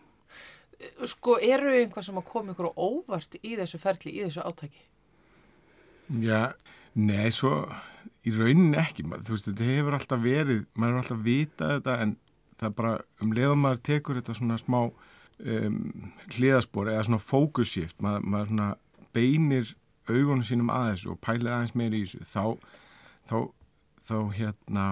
Sko, 1.09 1.37
eru 1.41 1.71
einhvað 1.73 2.05
sem 2.09 2.19
að 2.19 2.27
koma 2.27 2.53
ykkur 2.53 2.73
óvart 2.75 3.37
í 3.41 3.55
þessu 3.57 3.79
ferli, 3.81 4.13
í 4.13 4.25
þessu 4.25 4.43
átæki? 4.45 4.83
Já, 6.21 6.53
nei, 6.93 7.31
svo 7.31 7.65
í 8.27 8.33
raunin 8.35 8.75
ekki. 8.77 9.05
Þú 9.07 9.33
veist, 9.33 9.49
þetta 9.49 9.69
hefur 9.71 9.97
alltaf 9.97 10.23
verið, 10.23 10.63
maður 10.75 10.97
hefur 10.97 11.03
alltaf 11.03 11.23
vitað 11.25 11.73
þetta 11.77 11.97
en 12.03 12.15
það 12.57 12.69
er 12.69 12.75
bara 12.77 12.93
um 13.23 13.33
leiðum 13.35 13.63
maður 13.63 13.83
tekur 13.89 14.19
þetta 14.19 14.37
svona 14.37 14.59
smá 14.61 14.79
um, 14.85 15.81
hliðaspor 16.35 16.91
eða 16.91 17.05
svona 17.07 17.21
fókusshift, 17.23 17.99
maður, 18.03 18.25
maður 18.25 18.53
svona 18.53 18.69
beinir 19.15 19.75
augunum 20.07 20.45
sínum 20.45 20.71
að 20.73 20.93
þessu 20.93 21.11
og 21.13 21.21
pælir 21.23 21.53
aðeins 21.53 21.75
meira 21.77 21.97
í 21.97 22.05
þessu, 22.05 22.23
þá, 22.27 22.73
þá, 23.27 23.37
þá 24.07 24.17
hérna, 24.37 24.87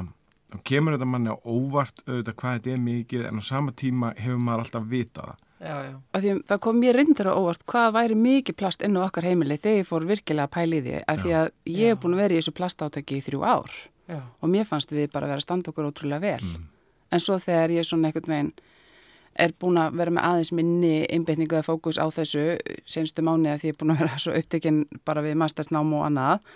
þá 0.52 0.60
kemur 0.68 0.98
þetta 0.98 1.10
manni 1.10 1.34
á 1.34 1.38
óvart 1.40 2.06
auðvitað 2.06 2.38
hvað 2.42 2.60
þetta 2.60 2.76
er 2.76 2.86
mikið 2.90 3.26
en 3.30 3.42
á 3.42 3.44
sama 3.48 3.76
tíma 3.76 4.14
hefur 4.20 4.44
maður 4.44 4.66
alltaf 4.66 4.88
vitað 4.92 5.32
það. 5.32 5.42
Já, 5.66 5.76
já. 5.88 5.94
Því, 6.20 6.32
það 6.50 6.58
kom 6.66 6.80
mér 6.84 6.98
reyndir 7.00 7.30
á 7.32 7.34
óvart 7.34 7.62
hvað 7.72 7.94
væri 7.96 8.16
mikið 8.20 8.58
plast 8.60 8.84
inn 8.86 8.98
á 9.00 9.06
okkar 9.08 9.26
heimili 9.26 9.56
þegar 9.58 9.80
ég 9.80 9.88
fór 9.88 10.06
virkilega 10.06 10.50
að 10.50 10.56
pæli 10.58 10.82
því 10.84 10.96
að 11.00 11.06
já. 11.06 11.22
því 11.22 11.36
að 11.40 11.48
ég 11.72 11.94
hef 11.94 12.02
búin 12.04 12.18
að 12.18 12.22
vera 12.22 12.36
í 12.36 12.42
þessu 12.42 12.54
plastátaki 12.60 13.18
í 13.18 13.24
þrjú 13.24 13.46
ár 13.48 13.78
og 14.12 14.52
mér 14.52 14.68
fannst 14.68 14.92
við 14.94 15.08
bara 15.14 15.26
að 15.26 15.32
vera 15.32 15.42
að 15.42 15.46
standa 15.48 15.72
okkur 15.72 15.88
ótrúlega 15.88 16.22
vel. 16.28 16.42
Mm 16.44 16.75
en 17.12 17.24
svo 17.24 17.40
þegar 17.42 17.76
ég 17.76 17.88
svona 17.88 18.10
einhvern 18.10 18.32
veginn 18.34 18.54
er 19.36 19.52
búin 19.60 19.80
að 19.80 19.98
vera 20.00 20.14
með 20.16 20.28
aðeins 20.30 20.54
minni 20.56 20.94
einbeitningu 21.12 21.58
eða 21.58 21.68
fókus 21.68 22.00
á 22.00 22.08
þessu 22.08 22.56
senstu 22.88 23.26
mánu 23.26 23.52
að 23.52 23.64
því 23.64 23.72
ég 23.72 23.76
er 23.76 23.82
búin 23.82 23.96
að 23.96 24.00
vera 24.06 24.22
svo 24.22 24.38
upptekinn 24.38 24.86
bara 25.08 25.26
við 25.26 25.38
mastersnám 25.42 25.92
og 25.98 26.08
annað 26.08 26.48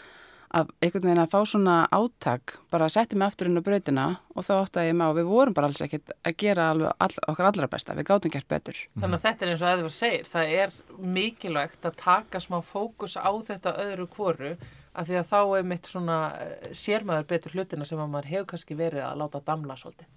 að 0.49 0.71
einhvern 0.81 1.05
veginn 1.05 1.21
að 1.21 1.33
fá 1.33 1.39
svona 1.45 1.75
áttak 1.93 2.55
bara 2.73 2.87
að 2.87 2.95
setja 2.95 3.17
mig 3.19 3.27
aftur 3.27 3.49
inn 3.49 3.61
á 3.61 3.63
brautina 3.65 4.05
og 4.33 4.45
þá 4.47 4.53
átti 4.55 4.81
að 4.81 4.87
ég 4.87 4.97
má, 4.97 5.05
við 5.13 5.29
vorum 5.29 5.55
bara 5.57 5.69
alls 5.69 5.81
ekkert 5.85 6.13
að 6.25 6.37
gera 6.41 6.69
all, 6.73 7.11
okkar 7.29 7.49
allra 7.51 7.69
besta, 7.69 7.95
við 7.97 8.07
gátum 8.09 8.33
gert 8.33 8.49
betur. 8.49 8.79
Þannig 8.95 9.19
að 9.19 9.25
þetta 9.27 9.45
er 9.45 9.51
eins 9.53 9.63
og 9.63 9.73
Edvard 9.73 9.95
segir, 9.95 10.25
það 10.31 10.53
er 10.63 10.73
mikilvægt 11.19 11.85
að 11.85 11.99
taka 12.01 12.41
smá 12.41 12.57
fókus 12.65 13.17
á 13.21 13.29
þetta 13.29 13.75
öðru 13.85 14.07
kvoru 14.09 14.55
af 14.89 15.05
því 15.05 15.19
að 15.19 15.29
þá 15.29 15.39
er 15.59 15.69
mitt 15.69 15.89
svona 15.91 16.17
eh, 16.41 16.71
sér 16.73 17.05
maður 17.05 17.29
betur 17.29 17.53
hlutina 17.53 17.85
sem 17.85 18.01
að 18.01 18.09
maður 18.15 18.31
hefur 18.33 18.49
kannski 18.53 18.79
verið 18.79 19.05
að 19.05 19.21
láta 19.21 19.43
damla 19.45 19.77
svolítið. 19.77 20.09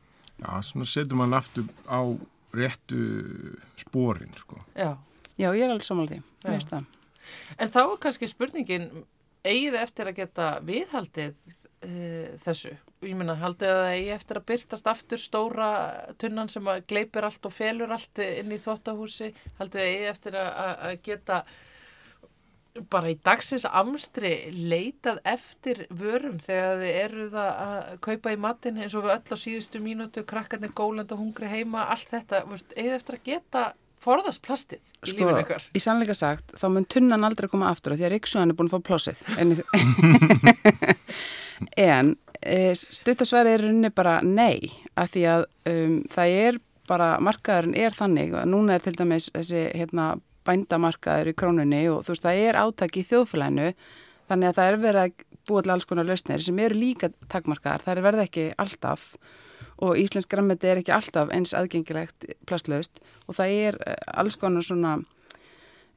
Já, 0.43 0.53
svona 0.67 0.87
setur 0.91 1.17
mann 1.23 1.35
aftur 1.39 1.65
á 1.87 2.01
réttu 2.53 2.99
spórin, 3.81 4.33
sko. 4.37 4.59
Já. 4.77 4.97
Já, 5.41 5.49
ég 5.57 5.63
er 5.65 5.71
alveg 5.73 5.87
samanlega 5.87 6.21
því, 6.21 6.23
ég 6.45 6.57
veist 6.59 6.73
það. 6.75 6.87
En 7.63 7.71
þá 7.73 7.81
er 7.87 7.99
kannski 8.03 8.29
spurningin, 8.29 8.89
eigið 9.49 9.77
eftir 9.81 10.11
að 10.11 10.19
geta 10.19 10.49
viðhaldið 10.69 11.33
uh, 11.49 12.35
þessu? 12.45 12.75
Ég 13.03 13.17
meina, 13.19 13.35
haldið 13.41 13.71
að 13.73 13.81
það 13.81 13.93
eigi 13.97 14.11
eftir 14.15 14.39
að 14.39 14.47
byrtast 14.53 14.91
aftur 14.93 15.19
stóra 15.23 15.71
tunnan 16.23 16.51
sem 16.53 16.69
að 16.71 16.85
gleipir 16.93 17.25
allt 17.27 17.49
og 17.49 17.55
felur 17.57 17.91
allt 17.97 18.21
inn 18.23 18.53
í 18.55 18.61
þvóttahúsi? 18.63 19.33
Haldið 19.59 19.81
að 19.83 19.89
eigi 19.95 20.11
eftir 20.13 20.37
að, 20.39 20.51
að- 20.67 20.83
að 20.91 21.01
geta 21.09 21.41
bara 22.93 23.11
í 23.13 23.19
dagsins 23.21 23.67
amstri 23.69 24.33
leitað 24.55 25.21
eftir 25.29 25.85
vörum 25.93 26.39
þegar 26.43 26.81
þið 26.81 26.99
eruð 27.03 27.37
að 27.43 27.93
kaupa 28.07 28.33
í 28.33 28.39
matinn 28.41 28.81
eins 28.81 28.97
og 28.97 29.07
við 29.07 29.15
öll 29.17 29.37
á 29.37 29.43
síðustu 29.43 29.83
mínútu, 29.85 30.25
krakkarnir 30.29 30.73
gólandi 30.77 31.17
og 31.17 31.21
hungri 31.21 31.51
heima, 31.53 31.87
allt 31.93 32.09
þetta, 32.15 32.43
þið 32.73 32.97
eftir 32.97 33.19
að 33.19 33.29
geta 33.29 33.65
forðast 34.03 34.43
plastið 34.45 34.81
í 34.81 35.13
Sko, 35.13 35.19
lífinu 35.21 35.45
ykkar? 35.45 35.69
í 35.77 35.83
sannleika 35.83 36.17
sagt, 36.17 36.57
þá 36.59 36.67
mun 36.73 36.89
tunnan 36.91 37.29
aldrei 37.29 37.49
koma 37.53 37.71
aftur 37.71 37.95
af 37.95 38.01
því 38.01 38.09
að 38.09 38.15
Ríksuðan 38.17 38.55
er 38.55 38.59
búin 38.59 38.71
að 38.71 38.75
fá 38.75 38.89
plásið. 38.89 39.23
En, 39.39 39.55
en 41.93 42.13
e, 42.41 42.59
stuttasværi 42.75 43.55
er 43.55 43.67
runni 43.69 43.93
bara 43.95 44.19
nei, 44.27 44.73
af 44.99 45.13
því 45.15 45.25
að 45.37 45.47
um, 45.71 45.97
það 46.13 46.37
er 46.49 46.61
bara, 46.91 47.15
markaðurinn 47.23 47.79
er 47.79 47.95
þannig, 47.95 48.35
að 48.35 48.51
núna 48.51 48.77
er 48.77 48.85
til 48.85 48.97
dæmis 48.99 49.31
þessi 49.37 49.69
hérna, 49.79 50.15
bændamarkaður 50.47 51.33
í 51.33 51.37
krónunni 51.39 51.85
og 51.93 52.03
þú 52.07 52.15
veist, 52.15 52.27
það 52.27 52.43
er 52.47 52.59
átak 52.63 52.99
í 52.99 53.07
þjóðfélaginu, 53.09 53.71
þannig 54.31 54.51
að 54.51 54.59
það 54.59 54.71
er 54.71 54.83
verið 54.87 55.05
að 55.07 55.25
búa 55.49 55.63
til 55.63 55.73
alls 55.75 55.89
konar 55.89 56.07
lausnir 56.07 56.43
sem 56.45 56.61
eru 56.63 56.79
líka 56.79 57.11
takmarkaðar, 57.33 57.83
það 57.83 57.97
er 57.97 58.07
verið 58.07 58.25
ekki 58.27 58.47
alltaf 58.63 59.09
og 59.83 59.99
íslensk 59.99 60.31
grammeti 60.31 60.71
er 60.71 60.81
ekki 60.83 60.95
alltaf 60.95 61.33
eins 61.35 61.55
aðgengilegt 61.59 62.29
plastlaust 62.47 63.03
og 63.27 63.37
það 63.39 63.57
er 63.67 63.79
eh, 63.87 63.99
alls 64.23 64.39
konar 64.39 64.65
svona, 64.67 64.97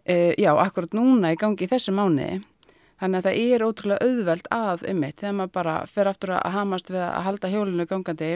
e, 0.06 0.34
já, 0.42 0.52
akkurat 0.58 0.96
núna 0.98 1.34
í 1.34 1.40
gangi 1.40 1.68
í 1.68 1.70
þessu 1.70 1.94
mánuði. 1.96 2.42
Þannig 2.96 3.20
að 3.20 3.26
það 3.28 3.40
er 3.44 3.64
ótrúlega 3.66 4.08
auðveld 4.08 4.46
að 4.56 4.86
ymmit 4.90 5.18
þegar 5.20 5.34
maður 5.36 5.56
bara 5.58 5.74
fer 5.92 6.10
aftur 6.10 6.32
að 6.38 6.54
hamast 6.56 6.92
við 6.94 7.02
að 7.04 7.26
halda 7.26 7.50
hjólinu 7.52 7.86
gangandi, 7.90 8.30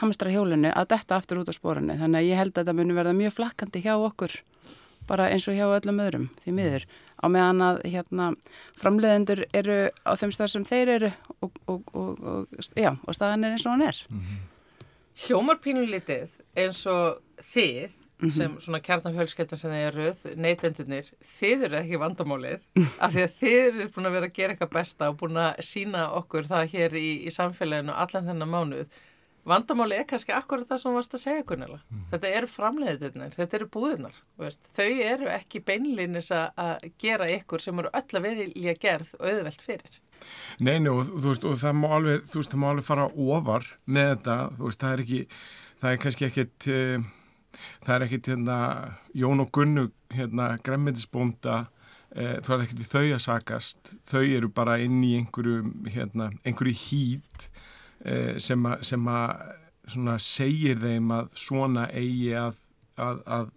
hamstra 0.00 0.32
hjólinu, 0.34 0.72
að 0.74 0.88
detta 0.90 1.20
aftur 1.20 1.44
út 1.44 1.52
á 1.52 1.54
spórinu. 1.54 1.94
Þannig 2.00 2.18
að 2.18 2.26
ég 2.26 2.40
held 2.40 2.52
að 2.52 2.64
þetta 2.64 2.74
muni 2.74 2.96
verða 2.96 3.14
mjög 3.14 3.36
flakkandi 3.36 3.84
hjá 3.84 3.94
okkur, 3.94 4.34
bara 5.08 5.30
eins 5.32 5.48
og 5.50 5.56
hjá 5.56 5.66
öllum 5.66 6.00
öðrum, 6.04 6.28
því 6.42 6.54
miður. 6.58 6.86
Á 7.20 7.26
meðan 7.32 7.64
að 7.64 7.82
hérna, 7.88 8.30
framleiðendur 8.80 9.44
eru 9.54 9.78
á 10.04 10.12
þeim 10.20 10.32
stað 10.36 10.52
sem 10.54 10.64
þeir 10.68 10.94
eru 10.98 11.12
og, 11.40 11.60
og, 11.66 11.82
og, 11.94 12.24
og, 12.24 12.62
já, 12.76 12.92
og 12.94 13.16
staðan 13.16 13.46
er 13.46 13.56
eins 13.56 13.66
og 13.66 13.76
hann 13.76 13.88
er. 13.88 14.00
Hljómar 15.24 15.60
pínulítið 15.62 16.40
eins 16.58 16.82
og 16.90 17.20
þið 17.52 18.00
sem 18.32 18.54
svona 18.62 18.80
kjarnafjölskeldan 18.80 19.58
sem 19.58 19.72
þið 19.74 19.86
eruð, 19.88 20.20
neytendunir, 20.40 21.08
þið 21.34 21.64
eru 21.68 21.78
ekki 21.80 22.00
vandamálið 22.00 22.62
af 23.04 23.14
því 23.14 23.24
að 23.24 23.34
þið 23.40 23.56
eru 23.64 23.88
búin 23.94 24.08
að 24.08 24.16
vera 24.16 24.28
að 24.30 24.36
gera 24.38 24.54
eitthvað 24.54 24.74
besta 24.76 25.10
og 25.10 25.18
búin 25.20 25.40
að 25.42 25.58
sína 25.66 26.06
okkur 26.20 26.48
það 26.48 26.70
hér 26.74 26.96
í, 27.00 27.08
í 27.26 27.34
samfélaginu 27.34 27.96
allan 28.04 28.30
þennan 28.30 28.54
mánuð. 28.54 29.02
Vandamálið 29.44 30.00
er 30.00 30.06
kannski 30.08 30.32
akkurat 30.32 30.68
það 30.70 30.80
sem 30.80 30.94
varst 30.96 31.14
að 31.16 31.20
segja 31.20 31.44
Gunnela. 31.48 31.80
Þetta 32.08 32.30
eru 32.38 32.48
framleiðunir, 32.48 33.34
þetta 33.36 33.58
eru 33.58 33.66
búðunar. 33.74 34.14
Veist. 34.40 34.62
Þau 34.72 34.86
eru 35.04 35.28
ekki 35.32 35.60
beinlýnis 35.68 36.30
að 36.32 36.86
gera 37.02 37.28
ykkur 37.34 37.60
sem 37.60 37.82
eru 37.82 37.92
öll 37.92 38.18
að 38.20 38.24
verið 38.24 38.70
gerð 38.80 39.12
og 39.18 39.26
auðvelt 39.28 39.66
fyrir. 39.66 39.98
Nei, 40.64 40.78
nei, 40.80 40.88
og, 40.88 41.10
veist, 41.20 41.44
og 41.44 41.58
það 41.60 41.76
má 41.82 41.90
alveg, 41.98 42.24
veist, 42.32 42.54
það 42.54 42.62
má 42.62 42.70
alveg 42.70 42.86
fara 42.86 43.10
ofar 43.12 43.68
með 43.84 44.10
þetta, 44.14 44.38
það 44.62 44.88
er 44.90 45.04
ekki, 45.04 45.20
það 45.82 45.90
er 45.90 46.00
kannski 46.06 46.28
ekkit, 46.30 46.68
uh, 46.72 47.60
það 47.84 47.94
er 47.96 48.06
ekkit, 48.06 48.32
hérna, 48.32 48.58
Jón 49.24 49.44
og 49.44 49.52
Gunnu, 49.58 49.86
hérna, 50.14 50.48
gremmendisbónda, 50.64 51.58
uh, 51.66 52.34
það 52.40 52.56
er 52.56 52.64
ekkit 52.64 52.80
við 52.80 52.90
þau 52.94 53.04
að 53.04 53.22
sakast, 53.26 53.94
þau 54.08 54.22
eru 54.22 54.52
bara 54.56 54.78
inn 54.80 55.02
í 55.04 55.18
einhverju, 55.18 55.60
hérna, 55.92 56.30
einhverju 56.46 56.78
hýt 56.86 57.48
uh, 57.50 57.73
sem 58.42 58.66
að, 58.68 58.84
sem 58.88 59.08
að, 59.08 60.18
segir 60.20 60.80
þeim 60.82 61.12
að 61.14 61.30
svona 61.40 61.88
eigi 61.92 62.34
að, 62.36 62.60
að, 63.00 63.22
að 63.38 63.48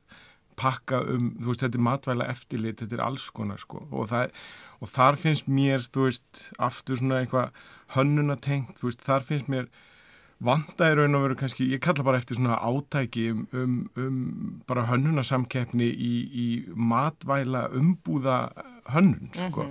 pakka 0.57 1.01
um, 1.05 1.33
þú 1.37 1.51
veist, 1.51 1.63
þetta 1.65 1.77
er 1.77 1.85
matvæla 1.87 2.29
eftirlit, 2.33 2.79
þetta 2.81 2.97
er 2.97 3.03
alls 3.05 3.27
konar, 3.35 3.61
sko, 3.61 3.83
og 3.91 4.09
það 4.11 4.31
og 4.77 4.91
þar 4.93 5.17
finnst 5.17 5.49
mér, 5.49 5.83
þú 5.93 6.07
veist, 6.07 6.47
aftur 6.61 6.99
svona 6.99 7.21
eitthvað 7.23 7.61
hönnunatengt, 7.95 8.77
þú 8.79 8.89
veist, 8.89 9.05
þar 9.05 9.25
finnst 9.25 9.51
mér 9.51 9.69
vanda 10.43 10.91
í 10.91 10.97
raun 10.97 11.17
og 11.17 11.23
veru 11.25 11.37
kannski, 11.39 11.69
ég 11.73 11.81
kalla 11.81 12.05
bara 12.05 12.21
eftir 12.21 12.37
svona 12.37 12.59
átæki 12.61 13.29
um, 13.33 13.45
um, 13.57 13.77
um 13.97 14.17
bara 14.69 14.85
hönnunasamkeppni 14.89 15.87
í, 15.89 16.13
í 16.29 16.47
matvæla 16.77 17.67
umbúða 17.77 18.41
hönnun, 18.93 19.31
sko. 19.33 19.69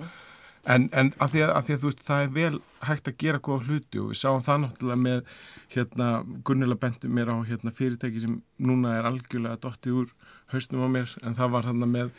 En, 0.66 0.88
en 0.98 1.12
að, 1.22 1.34
því 1.34 1.42
að, 1.46 1.50
að 1.54 1.66
því 1.66 1.74
að 1.74 1.82
þú 1.82 1.90
veist, 1.90 2.00
það 2.06 2.22
er 2.24 2.32
vel 2.34 2.56
hægt 2.88 3.10
að 3.10 3.18
gera 3.22 3.42
góða 3.46 3.68
hluti 3.68 4.00
og 4.02 4.08
við 4.10 4.18
sáum 4.18 4.42
það 4.46 4.62
náttúrulega 4.64 5.02
með, 5.02 5.36
hérna, 5.74 6.08
Gunnila 6.48 6.78
bendi 6.82 7.10
mér 7.12 7.30
á 7.30 7.36
hérna, 7.46 7.74
fyrirtæki 7.76 8.24
sem 8.24 8.40
núna 8.58 8.96
er 8.98 9.06
algjörlega 9.06 9.60
dottið 9.62 10.00
úr 10.02 10.10
hausnum 10.50 10.86
á 10.86 10.88
mér, 10.96 11.14
en 11.22 11.38
það 11.38 11.54
var 11.54 11.70
hérna 11.70 11.90
með 11.90 12.10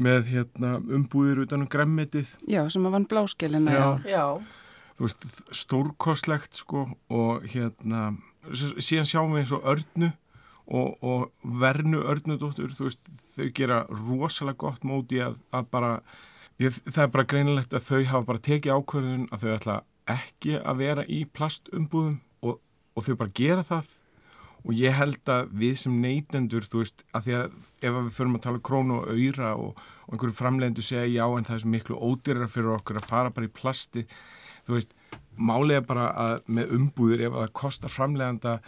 með 0.00 0.30
hérna, 0.30 0.78
umbúðir 0.80 1.44
utan 1.44 1.64
um 1.64 1.70
gremmitið 1.70 2.30
Já, 2.48 2.62
sem 2.72 2.86
að 2.86 2.96
vann 2.96 3.06
bláskelina. 3.10 3.74
Já. 3.74 3.86
Já. 4.08 4.24
þú 4.96 5.06
veist, 5.06 5.26
stórkostlegt 5.62 6.56
sko 6.60 6.86
og 7.10 7.46
hérna 7.50 8.12
síðan 8.54 9.08
sjáum 9.08 9.34
við 9.34 9.42
eins 9.42 9.54
og 9.56 9.66
örnu 9.74 10.10
og, 10.70 10.96
og 11.02 11.54
vernu 11.60 12.02
örnudóttur 12.06 12.72
þú 12.76 12.88
veist, 12.88 13.02
þau 13.34 13.48
gera 13.56 13.80
rosalega 13.90 14.60
gott 14.62 14.86
móti 14.86 15.20
að, 15.24 15.40
að 15.52 15.70
bara 15.74 15.92
ég, 16.60 16.76
það 16.88 17.04
er 17.04 17.14
bara 17.14 17.28
greinilegt 17.32 17.76
að 17.76 17.86
þau 17.86 18.02
hafa 18.10 18.26
bara 18.28 18.44
tekið 18.48 18.76
ákvörðun 18.76 19.24
að 19.30 19.44
þau 19.44 19.54
ætla 19.54 19.78
ekki 20.10 20.58
að 20.58 20.82
vera 20.82 21.06
í 21.06 21.22
plastumbúðum 21.36 22.20
og, 22.44 22.60
og 22.96 23.06
þau 23.06 23.16
bara 23.22 23.36
gera 23.40 23.66
það. 23.66 23.96
Og 24.60 24.76
ég 24.76 24.92
held 24.92 25.30
að 25.32 25.52
við 25.56 25.76
sem 25.80 25.94
neytendur, 26.02 26.66
þú 26.68 26.82
veist, 26.82 27.04
að 27.16 27.26
því 27.26 27.36
að 27.38 27.44
ef 27.80 27.94
við 27.96 28.10
förum 28.18 28.36
að 28.36 28.42
tala 28.44 28.62
krónu 28.68 28.98
og 28.98 29.12
auðra 29.14 29.52
og, 29.56 29.80
og 30.04 30.12
einhverju 30.12 30.36
framlegendu 30.36 30.84
segja 30.84 31.08
já 31.08 31.24
en 31.24 31.46
það 31.48 31.56
er 31.56 31.62
svo 31.62 31.72
miklu 31.72 31.96
ódýrar 31.96 32.52
fyrir 32.52 32.74
okkur 32.74 33.00
að 33.00 33.08
fara 33.08 33.32
bara 33.32 33.48
í 33.48 33.54
plasti, 33.56 34.04
þú 34.68 34.76
veist, 34.76 34.92
er 35.72 35.86
bara 35.88 36.10
að 36.26 36.34
með 36.52 36.74
umbúðir 36.76 37.24
ef 37.30 37.38
það 37.38 37.54
kostar 37.62 37.94
framlegenda 37.94 38.58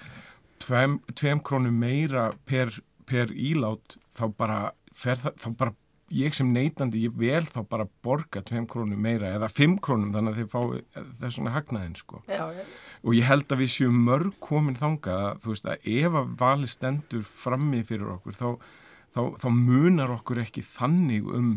tveim, 0.65 0.97
tveim 1.13 1.43
krónu 1.45 1.73
meira 1.75 2.31
per, 2.49 2.73
per 3.05 3.33
ílát 3.37 3.99
þá 4.17 4.25
bara, 4.39 4.61
það, 4.97 5.29
þá 5.37 5.49
bara 5.61 5.77
ég 6.13 6.35
sem 6.37 6.49
neytandi, 6.53 7.03
ég 7.07 7.15
vel 7.19 7.43
þá 7.49 7.61
bara 7.73 7.87
borga 8.05 8.43
tveim 8.47 8.67
krónu 8.71 8.97
meira 9.01 9.31
eða 9.37 9.49
fimm 9.53 9.79
krónum 9.83 10.13
þannig 10.15 10.35
að 10.35 10.41
þið 10.43 10.51
fá 10.53 11.07
þess 11.23 11.39
svona 11.39 11.55
hagnaðin 11.57 11.97
sko 11.99 12.21
Já, 12.29 12.45
já. 12.53 12.65
og 13.03 13.17
ég 13.17 13.29
held 13.31 13.47
að 13.55 13.63
við 13.65 13.73
séum 13.77 14.03
mörg 14.09 14.37
komin 14.45 14.77
þangað 14.79 15.25
að 15.31 15.41
þú 15.45 15.55
veist 15.55 15.71
að 15.73 15.89
ef 15.97 16.19
að 16.23 16.35
vali 16.45 16.71
stendur 16.73 17.25
frammi 17.29 17.83
fyrir 17.89 18.13
okkur 18.19 18.37
þá, 18.39 18.47
þá, 19.17 19.21
þá 19.41 19.49
munar 19.57 20.15
okkur 20.19 20.43
ekki 20.45 20.65
þannig 20.67 21.33
um 21.33 21.51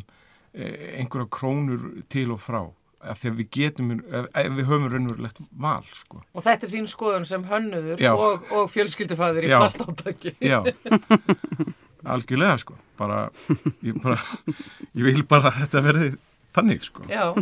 eh, 0.54 0.96
einhverja 1.02 1.30
krónur 1.36 1.86
til 2.12 2.30
og 2.36 2.42
frá 2.44 2.64
af 3.06 3.20
því 3.22 3.30
að 3.30 3.36
við 3.38 3.50
getum, 3.54 3.90
ef 4.10 4.48
við 4.56 4.66
höfum 4.66 4.86
raunverulegt 4.90 5.42
val 5.62 5.84
sko. 5.94 6.24
Og 6.34 6.42
þetta 6.42 6.66
er 6.66 6.72
þín 6.72 6.88
skoðun 6.90 7.28
sem 7.30 7.44
hönnuður 7.46 8.02
og, 8.16 8.48
og 8.58 8.72
fjölskyldufæður 8.74 9.46
í 9.46 9.52
Já. 9.52 9.58
plastátaki. 9.62 10.34
Já, 10.42 10.64
algjörlega 12.06 12.58
sko 12.62 12.78
bara, 13.00 13.30
ég 13.86 14.02
bara 14.04 14.20
ég 14.96 15.06
vil 15.06 15.24
bara 15.30 15.52
að 15.52 15.64
þetta 15.64 15.86
verði 15.86 16.12
þannig 16.56 16.86
sko. 16.88 17.08
Já. 17.12 17.34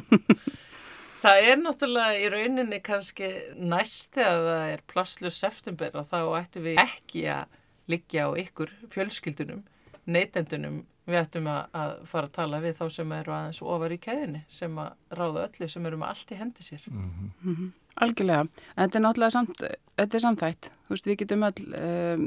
Það 1.23 1.45
er 1.47 1.59
náttúrulega 1.61 2.19
í 2.19 2.29
rauninni 2.33 2.79
kannski 2.83 3.29
næst 3.55 4.09
þegar 4.17 4.41
það 4.47 4.71
er 4.73 4.81
plasslus 4.91 5.37
september 5.39 5.93
og 5.95 6.07
þá 6.09 6.17
ættum 6.41 6.65
við 6.65 6.81
ekki 6.83 7.27
að 7.31 7.59
liggja 7.91 8.25
á 8.27 8.29
ykkur 8.41 8.73
fjölskyldunum, 8.91 9.61
neytendunum, 10.03 10.81
við 11.07 11.19
ættum 11.21 11.47
að, 11.51 11.61
að 11.79 11.93
fara 12.11 12.27
að 12.27 12.35
tala 12.39 12.59
við 12.63 12.75
þá 12.79 12.83
sem 12.97 13.15
eru 13.15 13.35
aðeins 13.35 13.61
ofar 13.63 13.95
í 13.95 13.99
keðinni 14.03 14.43
sem 14.51 14.75
að 14.83 14.91
ráða 15.19 15.47
öllu 15.47 15.69
sem 15.71 15.87
eru 15.87 15.99
með 16.01 16.11
allt 16.11 16.35
í 16.35 16.39
hendi 16.39 16.67
sér. 16.67 16.85
Algjörlega, 18.03 18.45
en 18.73 18.83
þetta 18.83 18.99
er 18.99 19.05
náttúrulega 19.05 19.35
samt, 19.37 19.65
þetta 19.99 20.17
er 20.17 20.23
samþætt, 20.23 20.71
þú 20.87 20.95
veist, 20.95 21.09
við 21.11 21.19
getum 21.23 21.47
öll, 21.47 21.65
um, 21.79 22.23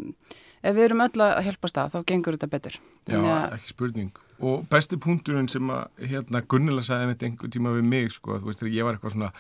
ef 0.67 0.77
við 0.77 0.87
erum 0.91 1.03
öll 1.07 1.25
að 1.27 1.43
hjálpast 1.47 1.81
að, 1.83 1.93
þá 1.97 1.99
gengur 2.13 2.37
þetta 2.37 2.53
betur. 2.53 2.79
Já, 3.07 3.19
að- 3.23 3.59
ekki 3.59 3.73
spurning 3.75 4.23
og 4.37 4.67
besti 4.69 4.99
punkturinn 5.01 5.47
sem 5.49 5.71
að 5.73 6.03
hérna 6.11 6.43
Gunnila 6.45 6.83
sagði 6.85 7.07
mitt 7.09 7.23
einhver 7.25 7.49
tíma 7.55 7.71
við 7.73 7.87
mig 7.89 8.11
sko, 8.13 8.35
þú 8.37 8.51
veist, 8.51 8.65
ég 8.69 8.85
var 8.85 8.99
eitthvað 8.99 9.15
svona 9.15 9.31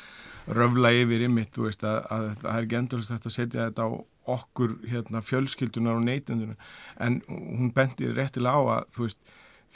röfla 0.56 0.92
yfir 0.96 1.24
í 1.26 1.28
mitt, 1.28 1.50
þú 1.52 1.66
veist, 1.66 1.84
að, 1.84 1.98
að 2.14 2.24
það 2.40 2.52
er 2.54 2.62
ekki 2.68 2.78
endurist 2.78 3.12
að 3.12 3.34
setja 3.34 3.66
þetta 3.66 3.84
á 3.84 3.88
okkur 4.36 4.72
hérna 4.88 5.20
fjölskyldunar 5.22 5.98
og 6.00 6.06
neytendunum 6.06 6.56
en 7.04 7.18
hún 7.28 7.74
bendir 7.76 8.16
réttilega 8.16 8.56
á 8.56 8.62
að 8.78 8.88
þú 8.96 9.04
veist, 9.04 9.20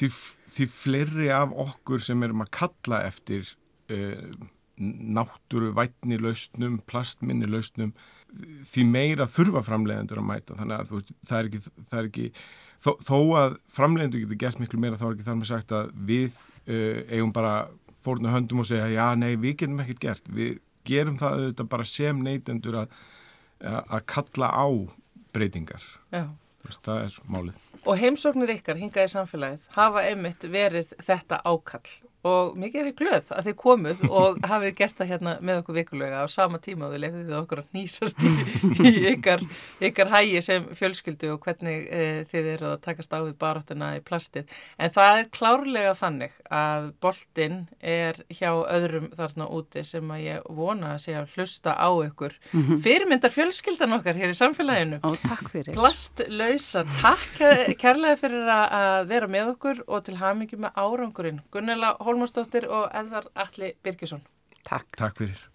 því, 0.00 0.08
því 0.56 0.68
fleiri 0.78 1.28
af 1.36 1.52
okkur 1.66 2.00
sem 2.08 2.24
erum 2.24 2.46
að 2.46 2.52
kalla 2.56 3.02
eftir 3.10 3.52
uh, 3.92 4.48
náttúru 4.80 5.74
vætni 5.76 6.16
lausnum, 6.20 6.80
plastminni 6.88 7.48
lausnum 7.50 7.92
því 8.70 8.86
meira 8.88 9.26
þurfa 9.30 9.62
framleiðendur 9.66 10.20
að 10.22 10.26
mæta. 10.30 10.56
Þannig 10.58 10.76
að 10.76 10.90
veist, 10.94 11.12
það 11.28 11.38
er 11.38 11.50
ekki, 11.50 11.62
það 11.90 12.00
er 12.00 12.08
ekki 12.10 12.26
þó, 12.80 12.90
þó 13.06 13.18
að 13.40 13.56
framleiðendur 13.76 14.24
getur 14.24 14.40
gert 14.44 14.62
miklu 14.62 14.82
meira 14.82 14.98
þá 15.00 15.06
er 15.08 15.14
ekki 15.14 15.28
þar 15.28 15.38
með 15.40 15.52
sagt 15.52 15.76
að 15.76 15.94
við 16.10 16.42
uh, 16.66 17.00
eigum 17.10 17.32
bara 17.36 17.54
fórna 18.00 18.34
höndum 18.34 18.62
og 18.62 18.68
segja 18.68 18.88
já 18.92 19.06
nei 19.18 19.34
við 19.36 19.56
getum 19.64 19.82
ekkert 19.84 20.04
gert. 20.04 20.30
Við 20.32 20.60
gerum 20.88 21.18
það 21.20 21.40
auðvitað 21.40 21.72
bara 21.74 21.88
sem 21.88 22.22
neytendur 22.24 22.78
að, 22.82 23.00
að 23.60 24.06
kalla 24.08 24.52
á 24.56 24.68
breytingar. 25.34 25.84
Veist, 26.10 26.80
það 26.84 27.02
er 27.06 27.18
málið. 27.30 27.66
Og 27.88 27.96
heimsóknir 27.96 28.52
ykkar 28.58 28.80
hingað 28.80 29.08
í 29.08 29.12
samfélagið 29.14 29.68
hafa 29.76 30.04
einmitt 30.08 30.44
verið 30.52 30.92
þetta 31.00 31.40
ákall 31.48 31.92
og 32.26 32.56
mikið 32.60 32.80
er 32.80 32.88
ég 32.90 32.96
glöð 32.98 33.30
að 33.32 33.46
þið 33.48 33.56
komuð 33.60 34.02
og 34.08 34.40
hafið 34.50 34.74
gert 34.80 34.98
það 34.98 35.10
hérna 35.14 35.34
með 35.40 35.60
okkur 35.62 35.78
vikulega 35.78 36.24
á 36.24 36.26
sama 36.28 36.60
tíma 36.62 36.88
og 36.88 36.94
þið 36.94 37.02
lefðið 37.04 37.36
okkur 37.38 37.62
að 37.62 37.78
nýsast 37.78 38.24
í, 38.26 38.32
í 38.90 38.92
ykkar, 39.14 39.44
ykkar 39.88 40.12
hægi 40.12 40.42
sem 40.44 40.66
fjölskyldu 40.76 41.32
og 41.34 41.40
hvernig 41.44 41.86
e, 41.88 42.02
þið 42.30 42.50
eru 42.54 42.70
að 42.74 42.82
takast 42.84 43.14
á 43.16 43.20
við 43.24 43.36
baráttuna 43.40 43.92
í 43.96 44.02
plastið. 44.04 44.50
En 44.76 44.92
það 44.92 45.20
er 45.20 45.30
klárlega 45.36 45.94
þannig 45.98 46.36
að 46.50 46.90
boltinn 47.00 47.58
er 47.80 48.20
hjá 48.28 48.50
öðrum 48.52 49.10
þarna 49.16 49.48
úti 49.56 49.84
sem 49.86 50.12
að 50.12 50.24
ég 50.26 50.50
vona 50.60 50.94
að 50.96 51.02
sé 51.06 51.16
að 51.16 51.36
hlusta 51.36 51.76
á 51.76 51.88
ykkur. 52.04 52.36
Mm 52.52 52.62
-hmm. 52.66 52.82
Fyrirmyndar 52.84 53.32
fjölskyldan 53.32 53.96
okkar 53.96 54.18
hér 54.20 54.34
í 54.34 54.36
samfélaginu. 54.36 55.00
Ó, 55.00 55.10
takk 55.24 55.48
fyrir. 55.52 55.74
Plastlausa. 55.74 56.84
Takk 57.00 57.76
kærlega 57.80 58.16
fyrir 58.20 58.48
að 58.50 59.08
vera 59.10 59.28
með 59.30 59.54
okkur 59.54 59.82
og 59.86 60.04
til 60.04 60.16
hamingi 60.20 60.58
með 60.60 60.76
árangurinn. 60.76 61.40
Gunnela 61.52 61.94
Hólmarsdóttir 62.10 62.66
og 62.66 62.90
Edvar 62.90 63.30
Alli 63.38 63.74
Birkesson. 63.84 64.24
Takk. 64.66 64.90
Takk 64.98 65.18
fyrir. 65.22 65.46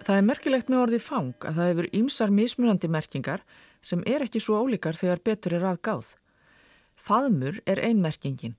Það 0.00 0.16
er 0.16 0.24
merkilegt 0.26 0.70
með 0.72 0.80
orðið 0.82 1.02
fang 1.04 1.44
að 1.44 1.58
það 1.60 1.68
hefur 1.68 1.88
ýmsar 2.00 2.32
mismunandi 2.34 2.88
merkingar 2.90 3.44
sem 3.84 4.00
er 4.08 4.24
ekki 4.24 4.40
svo 4.42 4.56
ólíkar 4.64 4.96
þegar 4.98 5.20
betur 5.28 5.54
er 5.60 5.66
að 5.68 5.82
gáð. 5.86 6.08
Faðmur 6.96 7.60
er 7.68 7.82
einmerkingin. 7.84 8.56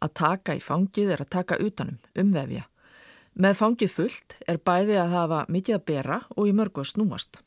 Að 0.00 0.14
taka 0.22 0.54
í 0.56 0.62
fangið 0.64 1.12
er 1.12 1.24
að 1.26 1.32
taka 1.34 1.58
utanum, 1.60 1.98
umvefja. 2.16 2.64
Með 3.34 3.58
fangið 3.60 3.92
fullt 3.94 4.36
er 4.50 4.58
bæði 4.58 4.96
að 4.98 5.14
hafa 5.14 5.44
mikið 5.48 5.76
að 5.76 5.84
bera 5.86 6.18
og 6.36 6.48
í 6.50 6.54
mörgu 6.56 6.82
að 6.82 6.90
snúast. 6.92 7.42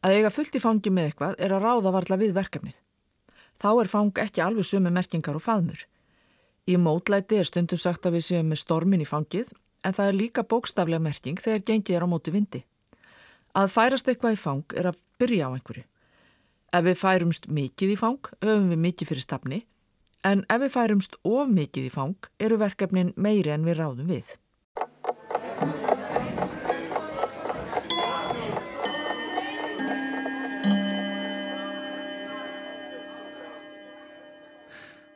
Að 0.00 0.16
eiga 0.16 0.30
fullt 0.32 0.56
í 0.56 0.62
fangi 0.62 0.92
með 0.94 1.10
eitthvað 1.10 1.40
er 1.44 1.52
að 1.52 1.64
ráða 1.66 1.94
varla 1.96 2.20
við 2.20 2.36
verkefnið. 2.36 2.76
Þá 3.60 3.70
er 3.72 3.90
fang 3.92 4.20
ekki 4.22 4.40
alveg 4.40 4.64
sömu 4.64 4.92
merkingar 4.94 5.36
og 5.36 5.44
faðmur. 5.44 5.82
Í 6.70 6.76
mótlæti 6.80 7.40
er 7.40 7.48
stundum 7.48 7.80
sagt 7.80 8.06
að 8.06 8.16
við 8.16 8.26
séum 8.28 8.48
með 8.48 8.62
stormin 8.62 9.02
í 9.04 9.08
fangið 9.08 9.50
en 9.84 9.96
það 9.96 10.10
er 10.10 10.16
líka 10.16 10.44
bókstaflega 10.46 11.02
merking 11.02 11.40
þegar 11.40 11.64
gengið 11.68 11.96
er 11.96 12.06
á 12.06 12.08
móti 12.08 12.32
vindi. 12.32 12.62
Að 13.56 13.72
færast 13.74 14.08
eitthvað 14.08 14.36
í 14.36 14.40
fang 14.40 14.76
er 14.78 14.92
að 14.92 15.00
byrja 15.20 15.50
á 15.50 15.54
einhverju. 15.56 15.84
Ef 16.70 16.84
við 16.86 17.00
færumst 17.00 17.48
mikið 17.50 17.96
í 17.96 17.96
fang, 17.98 18.20
höfum 18.44 18.68
við 18.70 18.82
mikið 18.84 19.10
fyrir 19.10 19.24
stafni, 19.24 19.64
en 20.22 20.44
ef 20.46 20.60
við 20.62 20.74
færumst 20.76 21.16
of 21.26 21.50
mikið 21.50 21.88
í 21.88 21.92
fang 21.92 22.28
eru 22.38 22.60
verkefnin 22.60 23.10
meiri 23.16 23.50
en 23.50 23.66
við 23.66 23.80
ráðum 23.80 24.12
við. 24.12 24.36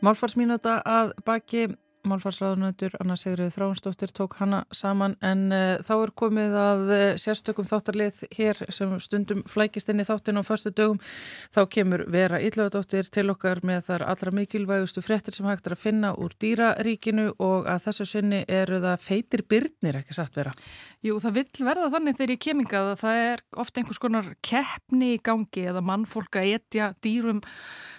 Málfarsmínúta 0.04 0.82
að 0.84 1.14
baki 1.24 1.68
Málfarsraðunöður 2.04 2.98
Anna 3.00 3.14
Sigriði 3.16 3.52
Þráinsdóttir 3.54 4.10
tók 4.12 4.34
hana 4.36 4.58
saman 4.74 5.14
en 5.24 5.46
uh, 5.54 5.78
þá 5.80 5.92
er 5.94 6.10
komið 6.20 6.56
að 6.60 6.82
uh, 6.84 7.04
sérstökum 7.20 7.68
þáttarlið 7.68 8.18
hér 8.36 8.60
sem 8.74 8.92
stundum 9.00 9.40
flækist 9.48 9.88
inn 9.88 10.02
í 10.02 10.04
þáttin 10.04 10.36
á 10.36 10.42
förstu 10.44 10.74
dögum. 10.76 11.00
Þá 11.54 11.62
kemur 11.72 12.04
Vera 12.12 12.42
Íllaudóttir 12.44 13.08
til 13.08 13.24
okkar 13.32 13.62
með 13.64 13.86
þar 13.88 14.04
allra 14.12 14.34
mikilvægustu 14.36 15.00
frettir 15.04 15.36
sem 15.36 15.48
hægt 15.48 15.70
er 15.70 15.78
að 15.78 15.84
finna 15.86 16.12
úr 16.20 16.36
dýraríkinu 16.44 17.30
og 17.38 17.70
að 17.72 17.88
þessu 17.88 18.08
sinni 18.12 18.44
eru 18.52 18.82
það 18.84 19.08
feitir 19.08 19.46
byrnir 19.48 20.02
ekki 20.02 20.18
satt 20.18 20.36
vera. 20.36 20.52
Jú, 21.04 21.16
það 21.24 21.40
vill 21.40 21.68
verða 21.70 21.90
þannig 21.96 22.20
þegar 22.20 22.36
ég 22.36 22.44
kemingað 22.50 22.92
að 22.92 23.02
það 23.06 23.24
er 23.24 23.44
ofta 23.64 23.80
einhvers 23.80 24.04
konar 24.04 24.32
keppni 24.44 25.14
í 25.16 25.24
gangi 25.24 25.68
eða 25.72 25.84
mannfólk 25.88 26.42
að 26.42 26.56
etja 26.60 26.92
dýrum 27.00 27.40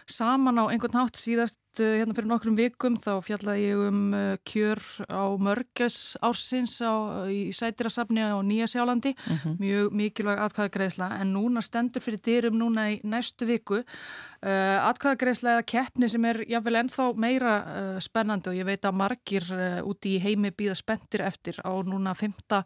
saman 0.05 0.61
á 0.61 0.69
einhvern 0.69 1.01
hátt 1.01 1.17
síðast 1.17 1.57
eh, 1.83 1.99
hérna 1.99 2.15
fyrir 2.15 2.29
nokkrum 2.29 2.55
vikum 2.57 2.95
þá 3.01 3.11
fjallaði 3.25 3.65
ég 3.65 3.81
um 3.87 3.99
eh, 4.15 4.37
kjör 4.47 4.81
á 5.11 5.23
mörgess 5.41 6.15
ársins 6.25 6.77
á, 6.83 7.25
í 7.31 7.51
sætirasafni 7.55 8.23
á 8.23 8.37
Nýja 8.45 8.67
Sjálandi 8.71 9.13
uh 9.15 9.31
mhm. 9.33 9.39
-huh. 9.43 9.59
mjög 9.59 9.91
mikilvæg 9.91 10.39
atkvæðagreisla 10.45 11.09
en 11.21 11.33
núna 11.33 11.61
stendur 11.61 12.01
fyrir 12.01 12.21
dyrum 12.25 12.57
núna 12.59 12.89
í 12.91 12.99
næstu 13.03 13.45
viku 13.45 13.81
uh, 13.81 14.77
atkvæðagreisla 14.89 15.55
eða 15.55 15.65
keppni 15.65 16.09
sem 16.09 16.25
er 16.25 16.43
jáfnvel 16.47 16.75
ennþá 16.75 17.13
meira 17.15 17.53
uh, 17.61 17.99
spennandi 17.99 18.49
og 18.49 18.55
ég 18.55 18.65
veit 18.65 18.85
að 18.85 18.95
margir 18.95 19.43
úti 19.83 20.15
í 20.15 20.21
heimi 20.21 20.51
býða 20.51 20.75
spenntir 20.75 21.21
eftir 21.21 21.55
á 21.63 21.71
núna 21.83 22.13
5. 22.13 22.63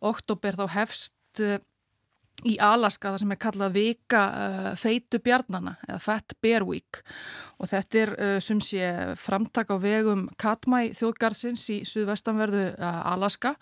oktober 0.00 0.54
þá 0.56 0.66
hefst 0.68 1.14
í 2.44 2.56
Alaska 2.60 3.12
það 3.12 3.22
sem 3.22 3.34
er 3.34 3.40
kallað 3.40 3.76
vika 3.76 4.22
uh, 4.28 4.70
feitu 4.78 5.20
bjarnana 5.24 5.76
eða 5.88 6.00
Fat 6.02 6.36
Bear 6.44 6.66
Week. 6.68 7.00
Og 7.56 7.70
þetta 7.72 8.02
er 8.02 8.14
uh, 8.16 8.38
sem 8.44 8.60
sé 8.60 8.90
framtak 9.20 9.72
á 9.72 9.76
vegum 9.80 10.26
Katmai 10.40 10.90
þjóðgarsins 10.96 11.64
í 11.72 11.78
suðvestanverðu 11.88 12.66
uh, 12.74 13.00
Alaska. 13.14 13.56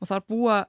Og 0.00 0.10
þar 0.10 0.26
búa 0.26 0.64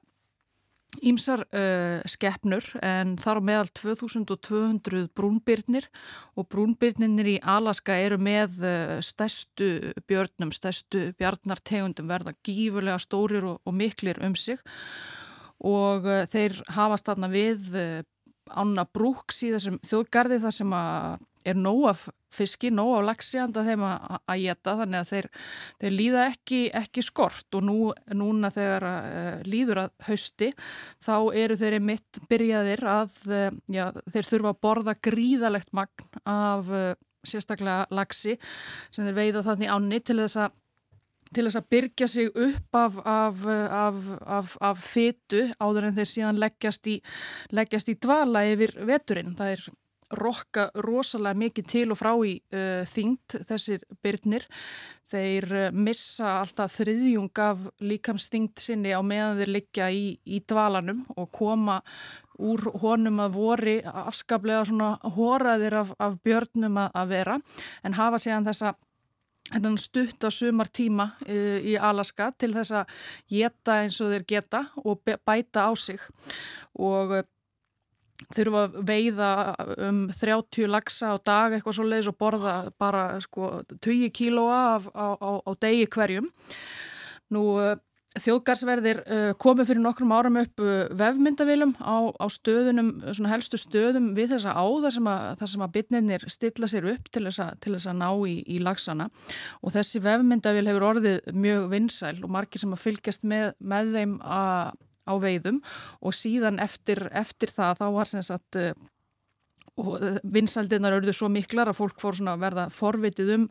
Ímsar 1.04 1.42
uh, 1.52 2.00
skeppnur 2.08 2.64
en 2.80 3.18
þar 3.20 3.38
á 3.38 3.42
meðal 3.44 3.68
2200 3.76 5.10
brúnbyrnir 5.14 5.84
og 6.32 6.48
brúnbyrnir 6.48 7.28
í 7.28 7.36
Alaska 7.44 7.98
eru 8.00 8.16
með 8.16 8.56
uh, 8.64 8.94
stærstu 9.04 9.92
björnum, 10.08 10.50
stærstu 10.56 11.10
bjarnartegundum 11.20 12.08
verða 12.08 12.32
gífurlega 12.40 12.96
stórir 13.04 13.44
og, 13.46 13.60
og 13.68 13.76
miklir 13.76 14.18
um 14.24 14.34
sig 14.34 14.64
og 15.66 16.06
uh, 16.06 16.22
þeir 16.30 16.60
hafa 16.76 16.98
stanna 17.00 17.30
við 17.32 17.72
uh, 17.78 17.98
ána 18.48 18.86
brúks 18.88 19.42
í 19.44 19.52
þessum 19.52 19.76
þjóðgarði 19.84 20.38
þar 20.40 20.54
sem 20.56 20.70
er 21.48 21.58
nóg 21.58 21.82
af 21.90 22.06
fiski, 22.32 22.70
nóg 22.72 22.94
af 22.96 23.04
laxi 23.10 23.40
handa 23.40 23.60
þeim 23.66 23.82
að 23.84 24.40
geta 24.40 24.74
þannig 24.78 25.02
að 25.02 25.10
þeir, 25.10 25.28
þeir 25.82 25.92
líða 25.92 26.22
ekki, 26.30 26.60
ekki 26.80 27.04
skort. 27.04 27.44
Og 27.58 27.66
nú, 27.68 27.76
núna 28.16 28.48
þegar 28.52 28.86
uh, 28.88 29.34
líður 29.44 29.82
að 29.84 29.92
hausti 30.08 30.48
þá 31.04 31.12
eru 31.42 31.58
þeir 31.60 31.76
mitt 31.84 32.22
byrjaðir 32.30 32.84
að 32.88 33.18
já, 33.68 33.84
þeir 34.08 34.30
þurfa 34.30 34.54
að 34.54 34.62
borða 34.64 34.96
gríðalegt 35.10 35.76
magn 35.76 36.24
af 36.24 36.72
sérstaklega 37.28 37.84
laxi 37.92 38.38
sem 38.88 39.04
þeir 39.04 39.18
veiða 39.18 39.44
þannig 39.50 39.72
áni 39.74 40.00
til 40.00 40.20
þess 40.22 40.40
að 40.46 40.56
til 41.34 41.46
þess 41.46 41.60
að 41.60 41.68
byrja 41.74 42.08
sig 42.10 42.30
upp 42.32 42.78
af, 42.78 43.00
af, 43.04 43.42
af, 44.38 44.54
af 44.60 44.80
fytu 44.82 45.48
áður 45.60 45.88
en 45.88 45.98
þeir 45.98 46.12
síðan 46.14 46.40
leggjast 46.42 46.88
í, 46.90 46.96
leggjast 47.54 47.92
í 47.92 47.98
dvala 48.00 48.46
yfir 48.52 48.74
veturinn. 48.88 49.36
Það 49.38 49.54
er 49.56 49.68
rokka 50.16 50.68
rosalega 50.84 51.36
mikið 51.36 51.66
til 51.68 51.88
og 51.92 51.98
frá 52.00 52.12
í 52.24 52.38
uh, 52.40 52.84
þyngd 52.88 53.40
þessir 53.48 53.84
byrnir. 54.04 54.46
Þeir 55.08 55.48
uh, 55.52 55.66
missa 55.74 56.38
alltaf 56.38 56.78
þriðjung 56.78 57.42
af 57.44 57.66
líkamsþyngd 57.84 58.62
sinni 58.62 58.94
á 58.96 59.00
meðan 59.04 59.42
þeir 59.42 59.54
liggja 59.58 59.90
í, 59.92 60.16
í 60.24 60.40
dvalanum 60.48 61.04
og 61.16 61.28
koma 61.36 61.82
úr 62.38 62.68
honum 62.80 63.18
að 63.20 63.34
vori 63.34 63.76
afskaplega 63.82 64.64
svona 64.68 64.92
hóraðir 65.16 65.74
af 65.82 66.20
björnum 66.22 66.78
að 66.86 67.08
vera 67.10 67.38
en 67.82 67.96
hafa 67.98 68.20
séðan 68.22 68.46
þessa 68.46 68.76
hennan 69.54 69.78
stutt 69.80 70.24
á 70.24 70.30
sumar 70.34 70.70
tíma 70.72 71.12
uh, 71.26 71.58
í 71.62 71.76
Alaska 71.76 72.30
til 72.38 72.52
þess 72.56 72.74
að 72.82 72.94
geta 73.32 73.80
eins 73.82 73.98
og 74.04 74.12
þeir 74.14 74.28
geta 74.34 74.62
og 74.84 75.02
bæta 75.04 75.68
á 75.68 75.72
sig 75.78 76.02
og 76.78 77.18
uh, 77.20 77.26
þurfa 78.34 78.64
að 78.66 78.78
veiða 78.88 79.30
um 79.88 80.00
30 80.12 80.68
lagsa 80.68 81.14
á 81.14 81.16
dag 81.22 81.54
eitthvað 81.54 81.78
svo 81.78 81.86
leiðis 81.86 82.10
og 82.10 82.18
borða 82.18 82.54
bara 82.80 83.04
sko 83.24 83.62
20 83.78 84.12
kílóa 84.14 84.60
á, 84.76 84.78
á, 85.14 85.30
á 85.38 85.50
degi 85.62 85.86
hverjum. 85.86 86.26
Nú 87.32 87.44
þjóðgarsverðir 88.16 89.00
uh, 89.04 89.30
komið 89.40 89.68
fyrir 89.68 89.82
nokkrum 89.84 90.12
árum 90.16 90.38
upp 90.40 90.62
uh, 90.64 90.86
vefmyndavilum 90.96 91.74
á, 91.76 92.08
á 92.08 92.26
stöðunum, 92.32 92.90
svona 93.12 93.34
helstu 93.34 93.60
stöðum 93.60 94.10
við 94.16 94.32
þessa 94.34 94.54
á 94.56 94.64
þar 94.64 94.94
sem 94.96 95.10
að, 95.12 95.26
þar 95.42 95.52
sem 95.52 95.64
að 95.66 95.74
bitninir 95.76 96.26
stilla 96.32 96.70
sér 96.72 96.88
upp 96.94 97.12
til 97.12 97.26
þess 97.28 97.42
að, 97.44 97.54
til 97.64 97.74
þess 97.76 97.90
að 97.92 98.00
ná 98.00 98.08
í, 98.24 98.34
í 98.48 98.58
lagsana 98.64 99.08
og 99.60 99.74
þessi 99.76 100.02
vefmyndavil 100.06 100.66
hefur 100.70 100.88
orðið 100.94 101.32
mjög 101.36 101.70
vinsæl 101.74 102.16
og 102.22 102.32
margir 102.32 102.64
sem 102.64 102.74
að 102.74 102.84
fylgjast 102.86 103.28
með, 103.28 103.50
með 103.60 103.94
þeim 103.98 104.18
að, 104.24 104.76
á 105.08 105.14
veiðum. 105.20 105.60
Og 106.04 106.16
síðan 106.16 106.62
eftir, 106.64 107.06
eftir 107.16 107.52
það 107.52 107.82
þá 107.82 107.86
var 107.96 108.10
sem 108.10 108.24
sagt 108.24 108.60
uh, 108.60 108.72
og 109.78 109.96
eh, 110.02 110.18
vinsaldinnar 110.34 110.96
auðvitað 110.96 111.18
svo 111.20 111.30
miklar 111.32 111.70
að 111.70 111.78
fólk 111.80 112.02
fór 112.02 112.20
að 112.28 112.42
verða 112.42 112.66
forvitið 112.74 113.32
um 113.36 113.48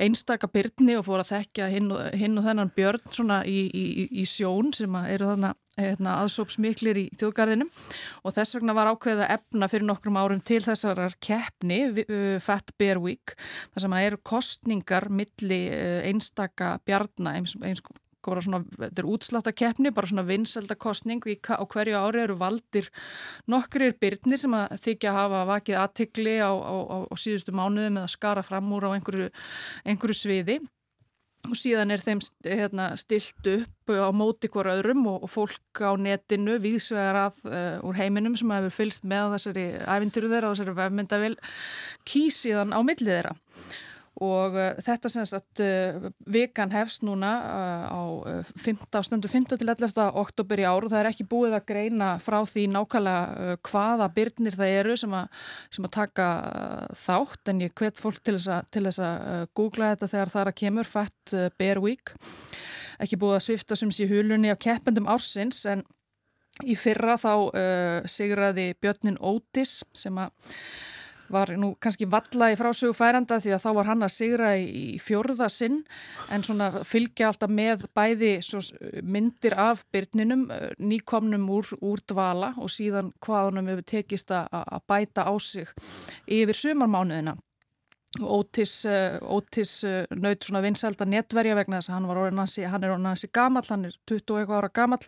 einstaka 0.00 0.50
byrni 0.50 0.98
og 0.98 1.06
fór 1.06 1.22
að 1.22 1.32
þekka 1.34 1.70
hinn 1.72 1.92
og, 1.94 2.02
hinn 2.18 2.40
og 2.40 2.48
þennan 2.48 2.74
björn 2.76 3.34
í, 3.44 3.58
í, 3.68 3.86
í 4.22 4.26
sjón 4.28 4.72
sem 4.76 4.98
eru 5.04 5.32
þannig 5.32 5.58
hérna, 5.78 6.16
aðsópsmiklir 6.24 6.98
í 6.98 7.04
þjóðgarðinum. 7.20 7.68
Og 8.26 8.34
þess 8.34 8.56
vegna 8.56 8.74
var 8.74 8.90
ákveða 8.90 9.28
efna 9.36 9.68
fyrir 9.70 9.86
nokkrum 9.86 10.18
árum 10.18 10.42
til 10.42 10.58
þessar 10.64 11.14
keppni 11.22 11.84
Fat 12.42 12.74
Bear 12.80 12.98
Week 13.02 13.36
þar 13.70 13.84
sem 13.84 13.94
að 13.94 14.08
eru 14.08 14.20
kostningar 14.26 15.06
milli 15.12 15.62
einstaka 16.08 16.76
bjarna 16.88 17.36
eins, 17.38 17.54
eins 18.28 18.36
bara 18.36 18.44
svona, 18.44 18.62
þetta 18.76 19.02
er 19.02 19.08
útsláttakeppni, 19.08 19.92
bara 19.94 20.10
svona 20.10 20.26
vinseldakostning 20.28 21.22
á 21.24 21.64
hverju 21.64 21.98
ári 21.98 22.22
eru 22.22 22.38
valdir 22.38 22.88
nokkrir 23.48 23.96
byrnir 24.00 24.38
sem 24.38 24.54
að 24.54 24.78
þykja 24.84 25.12
að 25.12 25.18
hafa 25.18 25.44
vakið 25.52 25.82
aðtikli 25.82 26.38
á, 26.40 26.52
á, 26.52 26.74
á, 26.84 26.96
á 27.08 27.14
síðustu 27.16 27.52
mánuðu 27.52 27.92
með 27.94 28.02
að 28.06 28.16
skara 28.16 28.42
fram 28.42 28.72
úr 28.72 28.88
á 28.88 28.94
einhverju, 28.96 29.30
einhverju 29.84 30.18
sviði. 30.18 30.60
Og 31.46 31.54
síðan 31.54 31.94
er 31.94 32.02
þeim 32.02 32.18
hérna, 32.42 32.88
stilt 32.98 33.46
upp 33.46 33.92
á 33.94 34.10
móti 34.10 34.48
hver 34.50 34.72
öðrum 34.72 35.04
og, 35.06 35.22
og 35.22 35.30
fólk 35.30 35.80
á 35.86 35.94
netinu 35.94 36.56
viðsvegar 36.58 37.20
að 37.28 37.38
uh, 37.46 37.76
úr 37.86 37.94
heiminum 37.94 38.34
sem 38.36 38.50
hefur 38.50 38.74
fylst 38.74 39.06
með 39.06 39.36
þessari 39.36 39.68
æfintyru 39.86 40.32
þeirra 40.32 40.50
og 40.50 40.56
þessari 40.58 40.74
vefmyndavel 40.80 41.36
kýsiðan 42.10 42.74
á 42.74 42.82
millið 42.82 43.12
þeirra 43.14 43.36
og 44.24 44.56
uh, 44.58 44.78
þetta 44.82 45.10
sem 45.12 45.26
sagt 45.28 45.60
uh, 45.62 46.08
vikan 46.30 46.72
hefst 46.74 47.04
núna 47.06 47.30
uh, 47.38 47.84
á 47.86 48.02
15, 48.58 49.04
stundur 49.06 49.30
15 49.30 49.60
til 49.60 49.70
11. 49.70 49.94
oktober 50.18 50.62
í 50.62 50.66
ár 50.66 50.86
og 50.86 50.92
það 50.92 51.02
er 51.02 51.10
ekki 51.12 51.28
búið 51.30 51.54
að 51.58 51.68
greina 51.70 52.10
frá 52.22 52.40
því 52.48 52.66
nákvæmlega 52.74 53.58
hvaða 53.68 54.08
byrnir 54.16 54.58
það 54.58 54.74
eru 54.80 54.96
sem 54.98 55.14
að, 55.20 55.44
sem 55.76 55.86
að 55.86 55.94
taka 56.00 56.28
þátt 56.98 57.52
en 57.52 57.62
ég 57.62 57.76
hvet 57.78 58.02
fólk 58.02 58.18
til 58.26 58.38
þess 58.38 58.98
að, 58.98 59.46
googla 59.54 59.92
þetta 59.94 60.10
þegar 60.14 60.34
það 60.34 60.42
er 60.42 60.52
að 60.52 60.58
kemur 60.64 60.90
Fat 60.90 61.36
Bear 61.60 61.82
Week 61.84 62.14
ekki 62.98 63.20
búið 63.20 63.38
að 63.38 63.46
svifta 63.46 63.78
sem 63.78 63.94
sé 63.94 64.08
hulunni 64.10 64.50
af 64.50 64.60
keppendum 64.62 65.06
ársins 65.10 65.62
en 65.70 65.86
í 66.66 66.74
fyrra 66.74 67.14
þá 67.20 68.06
sigraði 68.10 68.72
Björnin 68.82 69.20
Ótis 69.22 69.84
sem 69.94 70.18
að 70.18 70.32
var 71.32 71.52
nú 71.60 71.72
kannski 71.80 72.08
valla 72.10 72.50
í 72.52 72.58
frásögu 72.58 72.96
færanda 72.96 73.38
því 73.42 73.54
að 73.56 73.64
þá 73.64 73.68
var 73.78 73.90
hann 73.90 74.06
að 74.06 74.14
sigra 74.14 74.52
í 74.58 74.84
fjörða 75.02 75.48
sinn 75.52 75.80
en 76.32 76.44
svona 76.46 76.70
fylgja 76.86 77.30
alltaf 77.30 77.52
með 77.52 77.86
bæði 77.96 78.32
myndir 79.02 79.56
af 79.58 79.84
byrninum, 79.92 80.48
eh, 80.50 80.70
nýkomnum 80.78 81.48
úr, 81.50 81.72
úr 81.80 82.04
dvala 82.08 82.54
og 82.56 82.72
síðan 82.72 83.12
hvaðunum 83.24 83.68
hefur 83.72 83.88
tekist 83.94 84.30
að 84.30 84.80
bæta 84.88 85.26
á 85.28 85.34
sig 85.38 85.68
yfir 86.26 86.56
sumarmánuðina. 86.56 87.38
Ótis, 88.22 88.72
eh, 88.88 89.18
Ótis 89.22 89.72
eh, 89.86 90.04
naut 90.16 90.44
svona 90.44 90.62
vinselda 90.64 91.06
netverja 91.08 91.56
vegna 91.58 91.80
þess 91.80 91.90
að 91.90 91.94
hann, 91.94 92.08
hann 92.08 92.84
er 92.84 92.92
orðin 92.94 93.10
hansi 93.12 93.30
gamall, 93.32 93.66
hann 93.68 93.88
er 93.88 93.96
20 94.10 94.40
eitthvað 94.40 94.58
ára 94.58 94.72
gamall 94.74 95.06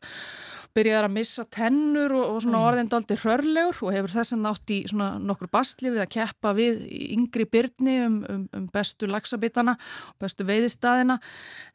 byrjaði 0.76 1.06
að 1.08 1.14
missa 1.14 1.44
tennur 1.50 2.12
og, 2.14 2.24
og 2.34 2.42
svona 2.44 2.60
mm. 2.60 2.66
orðin 2.68 2.90
daldi 2.90 3.16
hrörlegur 3.18 3.78
og 3.86 3.94
hefur 3.94 4.12
þess 4.12 4.34
að 4.36 4.42
nátt 4.44 4.72
í 4.72 4.78
svona 4.90 5.08
nokkur 5.18 5.50
bastli 5.50 5.90
við 5.90 6.04
að 6.04 6.12
keppa 6.14 6.52
við 6.54 6.84
yngri 7.16 7.46
byrni 7.50 7.96
um, 8.04 8.18
um, 8.30 8.44
um 8.56 8.68
bestu 8.70 9.08
lagsabitana 9.10 9.74
og 9.74 10.20
bestu 10.22 10.46
veiðistæðina 10.46 11.18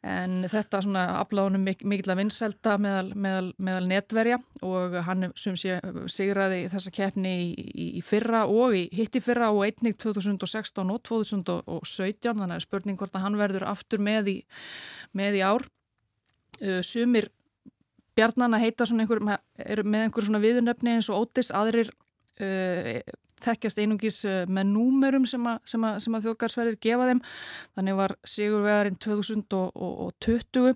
en 0.06 0.46
þetta 0.48 0.80
svona 0.86 1.04
afláðunum 1.20 1.66
mik 1.68 1.84
mikil 1.84 2.14
að 2.14 2.22
vinselda 2.22 2.76
meðal, 2.80 3.10
meðal, 3.12 3.50
meðal 3.68 3.90
netverja 3.90 4.40
og 4.64 4.96
hann 5.08 5.30
sem 5.36 5.58
sé 5.60 5.76
sigraði 6.12 6.64
þessa 6.72 6.94
keppni 6.94 7.34
í, 7.42 7.50
í, 7.66 7.88
í 8.00 8.04
fyrra 8.04 8.46
og 8.48 8.78
í 8.78 8.86
hitti 8.96 9.20
fyrra 9.24 9.52
og 9.52 9.66
einnig 9.68 9.98
2016 10.00 10.94
og 10.94 11.04
2017 11.04 11.25
þannig 12.42 12.58
að 12.58 12.66
spurning 12.66 12.98
hvort 13.00 13.16
að 13.16 13.26
hann 13.26 13.40
verður 13.40 13.66
aftur 13.70 14.02
með 14.02 14.32
í, 14.32 14.36
með 15.16 15.40
í 15.40 15.42
ár. 15.46 15.66
Uh, 16.56 16.80
sumir 16.86 17.30
Bjarnan 18.16 18.56
að 18.56 18.62
heita 18.64 18.86
svona 18.88 19.04
einhver, 19.04 19.20
með 19.20 20.06
einhver 20.06 20.24
svona 20.24 20.40
viðurnefni 20.40 20.94
eins 20.94 21.10
og 21.12 21.26
ótis, 21.26 21.50
aðrir 21.52 21.90
uh, 22.40 23.00
þekkjast 23.44 23.80
einungis 23.82 24.22
uh, 24.28 24.44
með 24.48 24.72
númerum 24.72 25.26
sem 25.28 25.44
að, 25.48 25.74
að, 25.76 26.08
að 26.08 26.26
þjóðgarsverðir 26.26 26.78
gefa 26.86 27.08
þeim. 27.10 27.22
Þannig 27.76 27.98
var 28.00 28.16
Sigurvegarinn 28.36 28.98
2020 29.02 30.74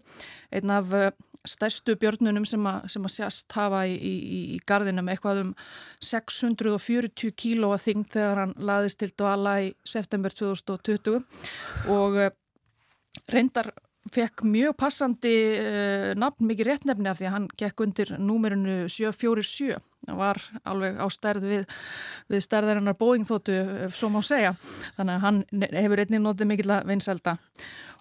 einn 0.59 0.75
af 0.75 0.95
uh, 0.97 1.11
stærstu 1.49 1.97
björnunum 2.01 2.45
sem 2.49 2.67
að, 2.69 2.89
sem 2.93 3.07
að 3.07 3.15
sérst 3.15 3.57
hafa 3.57 3.85
í, 3.89 3.95
í, 3.97 4.15
í 4.57 4.59
gardinum 4.69 5.09
eitthvað 5.09 5.45
um 5.45 5.53
640 6.05 7.33
kílóa 7.41 7.79
þing 7.81 8.05
þegar 8.13 8.43
hann 8.45 8.57
laðist 8.59 9.01
til 9.01 9.13
dvala 9.15 9.61
í 9.65 9.71
september 9.87 10.35
2020 10.37 11.23
og 11.97 12.19
uh, 12.27 12.33
reyndar 13.33 13.73
fekk 14.09 14.45
mjög 14.49 14.77
passandi 14.81 15.35
uh, 15.61 16.11
nafn, 16.19 16.49
mikið 16.49 16.71
réttnefni 16.71 17.11
af 17.11 17.21
því 17.21 17.29
að 17.29 17.37
hann 17.37 17.49
gekk 17.61 17.85
undir 17.85 18.15
númerinu 18.17 18.83
747 18.89 19.77
það 20.07 20.17
var 20.17 20.41
alveg 20.65 20.97
á 20.97 21.07
stærð 21.13 21.45
við, 21.51 21.67
við 22.33 22.43
stærðarinnar 22.47 22.97
bóingþóttu 22.99 23.59
svo 23.93 24.09
má 24.13 24.23
segja, 24.25 24.55
þannig 24.97 25.19
að 25.19 25.27
hann 25.27 25.45
hefur 25.77 26.03
einnig 26.03 26.25
notið 26.25 26.49
mikill 26.49 26.73
að 26.79 26.89
vinselda 26.89 27.37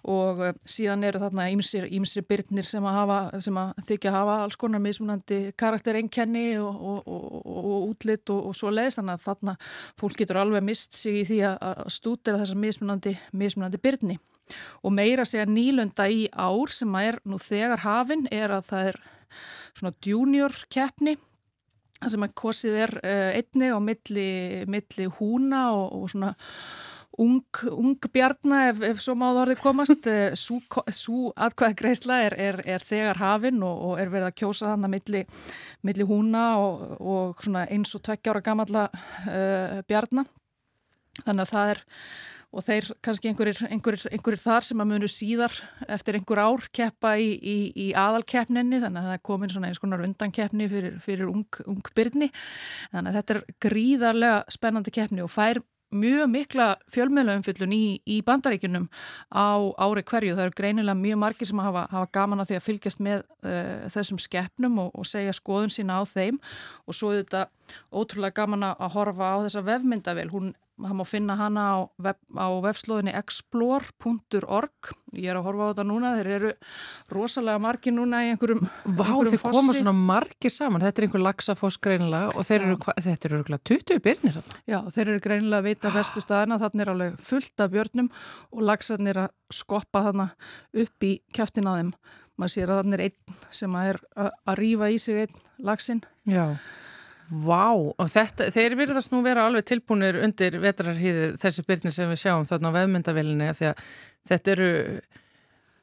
og 0.08 0.40
uh, 0.40 0.54
síðan 0.64 1.04
eru 1.04 1.20
þarna 1.20 1.50
ímsir, 1.52 1.84
ímsir 1.92 2.24
byrnir 2.24 2.64
sem 2.64 2.86
að, 2.88 2.96
hafa, 2.96 3.18
sem 3.44 3.60
að 3.60 3.84
þykja 3.90 4.10
að 4.14 4.16
hafa 4.16 4.38
alls 4.46 4.56
konar 4.62 4.80
mismunandi 4.80 5.42
karakterengkenni 5.60 6.46
og, 6.62 6.80
og, 6.80 7.04
og, 7.04 7.36
og 7.44 7.90
útlitt 7.90 8.32
og 8.32 8.56
svo 8.56 8.72
leiðist, 8.72 9.02
þannig 9.02 9.18
að 9.18 9.26
þarna 9.28 9.56
fólk 10.00 10.22
getur 10.22 10.40
alveg 10.40 10.64
mist 10.64 10.96
sig 10.96 11.20
í 11.20 11.28
því 11.28 11.44
að 11.52 11.84
stúdera 11.92 12.40
þessar 12.40 12.64
mismunandi, 12.64 13.16
mismunandi 13.36 13.84
byrni 13.84 14.16
og 14.82 14.94
meira 14.96 15.26
segja 15.28 15.48
nýlunda 15.48 16.08
í 16.10 16.28
ár 16.32 16.74
sem 16.74 16.94
að 16.96 17.08
er 17.08 17.18
nú 17.24 17.40
þegar 17.42 17.84
hafinn 17.86 18.28
er 18.30 18.54
að 18.58 18.68
það 18.70 18.92
er 18.92 19.00
svona 19.78 19.94
junior 20.04 20.54
keppni 20.72 21.16
sem 22.08 22.22
að 22.24 22.36
kosið 22.38 22.78
er 22.86 22.94
uh, 23.02 23.32
einni 23.36 23.68
á 23.68 23.78
milli, 23.84 24.30
milli 24.70 25.08
húna 25.18 25.66
og, 25.76 25.98
og 25.98 26.12
svona 26.12 26.30
ung, 27.20 27.42
ung 27.68 27.98
bjarna 28.12 28.62
ef, 28.70 28.80
ef 28.90 29.02
svo 29.04 29.16
máðu 29.18 29.42
orðið 29.44 29.60
komast. 29.60 30.08
Svo 30.40 31.20
atkvæða 31.36 31.76
greisla 31.78 32.20
er, 32.26 32.36
er, 32.40 32.60
er 32.64 32.86
þegar 32.86 33.20
hafinn 33.20 33.60
og, 33.66 33.84
og 33.90 34.00
er 34.00 34.12
verið 34.12 34.30
að 34.30 34.38
kjósa 34.40 34.72
þannig 34.72 34.94
milli, 34.96 35.22
milli 35.86 36.08
húna 36.08 36.46
og, 36.62 36.84
og 37.00 37.44
svona 37.44 37.66
eins 37.68 37.94
og 37.96 38.04
tveggjára 38.06 38.44
gamalla 38.44 38.88
uh, 38.90 39.80
bjarna. 39.88 40.24
Þannig 41.20 41.44
að 41.44 41.52
það 41.52 41.74
er 41.74 41.84
og 42.50 42.64
þeir 42.66 42.88
kannski 43.04 43.30
einhverjir, 43.30 43.60
einhverjir, 43.70 44.06
einhverjir 44.10 44.42
þar 44.42 44.66
sem 44.66 44.82
að 44.82 44.90
munu 44.90 45.10
síðar 45.10 45.54
eftir 45.86 46.18
einhver 46.18 46.42
ár 46.42 46.68
keppa 46.74 47.14
í, 47.20 47.32
í, 47.38 47.56
í 47.78 47.88
aðalkeppninni 47.94 48.80
þannig 48.82 49.02
að 49.02 49.10
það 49.10 49.18
er 49.18 49.26
komin 49.30 49.52
svona 49.52 49.70
eins 49.70 49.82
konar 49.82 50.02
undankeppni 50.06 50.70
fyrir, 50.70 50.96
fyrir 51.04 51.30
ung, 51.30 51.60
ung 51.70 51.92
byrni 51.94 52.30
þannig 52.90 53.12
að 53.12 53.20
þetta 53.20 53.36
er 53.36 53.44
gríðarlega 53.66 54.40
spennandi 54.58 54.94
keppni 54.94 55.22
og 55.26 55.30
fær 55.30 55.62
mjög 55.90 56.28
mikla 56.30 56.66
fjölmiðlaumfyllun 56.94 57.72
í, 57.74 57.84
í 58.06 58.20
bandaríkunum 58.26 58.86
á 59.34 59.58
ári 59.82 60.04
hverju. 60.06 60.36
Það 60.36 60.44
eru 60.46 60.56
greinilega 60.60 60.98
mjög 60.98 61.20
margi 61.24 61.48
sem 61.48 61.62
hafa, 61.62 61.86
hafa 61.90 62.10
gaman 62.14 62.42
að 62.42 62.50
því 62.50 62.58
að 62.58 62.66
fylgjast 62.66 63.02
með 63.02 63.24
uh, 63.24 63.88
þessum 63.90 64.20
skeppnum 64.22 64.78
og, 64.84 64.92
og 64.94 65.08
segja 65.10 65.34
skoðun 65.36 65.74
sína 65.74 65.98
á 65.98 66.02
þeim 66.06 66.38
og 66.86 66.96
svo 66.96 67.12
er 67.12 67.24
þetta 67.24 67.48
ótrúlega 67.90 68.38
gaman 68.38 68.68
að 68.70 68.86
horfa 68.94 69.34
á 69.34 69.36
þessa 69.46 69.64
vefmyndavel. 69.66 70.28
Hún 70.30 70.52
það 70.80 70.94
má 70.98 71.04
finna 71.08 71.36
hana 71.38 71.64
á, 71.72 71.76
vef, 72.02 72.18
á 72.36 72.48
vefslóðinni 72.64 73.12
explore.org 73.18 74.90
ég 75.18 75.28
er 75.30 75.38
að 75.38 75.46
horfa 75.48 75.66
á 75.66 75.70
þetta 75.72 75.84
núna, 75.88 76.12
þeir 76.18 76.30
eru 76.36 76.50
rosalega 77.12 77.62
margi 77.62 77.92
núna 77.94 78.22
í 78.24 78.30
einhverjum 78.32 78.62
Vá, 78.62 79.04
einhverjum 79.04 79.30
þeir 79.30 79.42
fossi. 79.42 79.54
koma 79.56 79.74
svona 79.76 79.94
margi 79.96 80.52
saman. 80.52 80.84
Þetta 80.84 81.02
er 81.02 81.06
einhver 81.08 81.24
lagsafoss 81.24 81.80
greinilega 81.82 82.32
og 82.34 82.46
þeir 82.46 82.66
eru, 82.68 82.78
þetta 83.06 83.30
eru 83.30 83.42
20 83.72 84.02
byrnir 84.06 84.38
þarna. 84.38 84.60
Já, 84.70 84.78
þeir 84.94 85.06
eru 85.06 85.24
greinilega 85.26 85.60
að 85.60 85.68
vita 85.70 85.94
vestu 85.94 86.24
staðina, 86.24 86.60
þannig 86.62 86.84
er 86.86 86.92
alveg 86.94 87.20
fullt 87.30 87.64
af 87.64 87.72
björnum 87.74 88.10
og 88.50 88.66
lagsarnir 88.70 89.22
að 89.26 89.32
skoppa 89.60 90.04
þarna 90.08 90.28
upp 90.84 91.08
í 91.08 91.14
kæftin 91.34 91.70
á 91.70 91.72
þeim. 91.80 91.94
Maður 92.40 92.54
sér 92.54 92.70
að 92.72 92.78
þannig 92.84 92.96
er 93.00 93.02
einn 93.08 93.40
sem 93.52 93.74
að 93.76 93.90
er 93.90 93.98
að 94.22 94.54
rýfa 94.62 94.92
í 94.94 95.00
sig 95.02 95.24
einn 95.26 95.42
lagsin 95.66 96.00
Já 96.24 96.46
Vá, 97.30 97.70
og 97.70 98.08
þetta, 98.10 98.48
þeir 98.50 98.74
virðast 98.80 99.12
nú 99.14 99.20
vera 99.22 99.46
alveg 99.46 99.68
tilbúinir 99.70 100.18
undir 100.24 100.56
vetrarhýði 100.62 101.32
þessi 101.38 101.62
byrnir 101.68 101.94
sem 101.94 102.10
við 102.10 102.24
sjáum 102.24 102.46
þarna 102.48 102.72
á 102.74 102.76
veðmyndavilinni 102.80 103.50
því 103.54 103.70
að 103.70 103.84
þetta 104.30 104.54
eru 104.56 104.70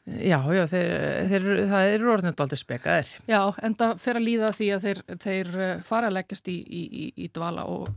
Já, 0.07 0.37
já, 0.55 0.61
þeir, 0.71 0.91
þeir, 1.27 1.45
það 1.67 1.89
eru 1.91 2.11
orðinlega 2.13 2.43
aldrei 2.45 2.59
spekaðir. 2.61 3.09
Já, 3.27 3.41
en 3.59 3.73
það 3.75 3.97
fer 3.99 4.19
að 4.19 4.23
líða 4.23 4.51
því 4.55 4.67
að 4.71 4.85
þeir, 4.85 5.01
þeir 5.25 5.49
eh, 5.65 5.73
fara 5.83 6.07
að 6.07 6.15
leggjast 6.15 6.47
í, 6.47 6.55
í, 6.63 6.83
í, 6.87 7.07
í 7.25 7.27
dvala 7.35 7.65
og 7.67 7.89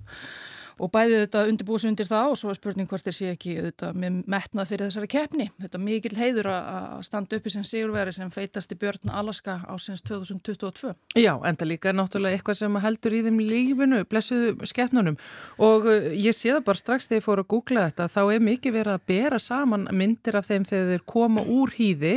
og 0.81 0.91
bæði 0.95 1.19
þetta 1.25 1.43
undirbúið 1.51 1.83
sem 1.83 1.93
undir 1.93 2.09
það 2.09 2.33
og 2.33 2.39
svo 2.41 2.53
er 2.53 2.59
spurning 2.59 2.89
hvort 2.89 3.05
þeir 3.05 3.17
sé 3.17 3.31
ekki 3.35 3.57
þetta, 3.67 3.91
með 4.01 4.21
metnað 4.33 4.71
fyrir 4.71 4.89
þessari 4.89 5.11
keppni. 5.13 5.47
Þetta 5.61 5.79
er 5.79 5.85
mikil 5.85 6.13
heiður 6.17 6.51
að 6.55 7.03
standa 7.07 7.41
uppi 7.41 7.53
sem 7.53 7.67
sigurveri 7.69 8.15
sem 8.17 8.33
feitast 8.33 8.73
í 8.73 8.79
björn 8.81 9.13
Alaska 9.21 9.59
á 9.69 9.75
sinns 9.83 10.05
2022. 10.09 10.95
Já, 11.21 11.33
enda 11.49 11.69
líka 11.69 11.91
er 11.93 11.99
náttúrulega 11.99 12.39
eitthvað 12.39 12.61
sem 12.63 12.81
heldur 12.85 13.17
í 13.17 13.25
þeim 13.27 13.43
lífinu, 13.45 14.03
blessuðu 14.11 14.71
skeppnunum 14.71 15.19
og 15.61 15.91
uh, 15.91 16.09
ég 16.17 16.37
sé 16.37 16.55
það 16.55 16.65
bara 16.71 16.83
strax 16.83 17.11
þegar 17.11 17.21
ég 17.21 17.27
fór 17.29 17.45
að 17.45 17.51
googla 17.55 17.87
þetta, 17.91 18.09
þá 18.17 18.23
er 18.25 18.49
mikið 18.49 18.79
verið 18.79 18.97
að 18.97 19.07
bera 19.13 19.43
saman 19.43 19.89
myndir 19.93 20.41
af 20.41 20.49
þeim 20.49 20.67
þegar 20.69 20.95
þeir 20.95 21.07
koma 21.15 21.45
úr 21.45 21.77
hýði 21.77 22.17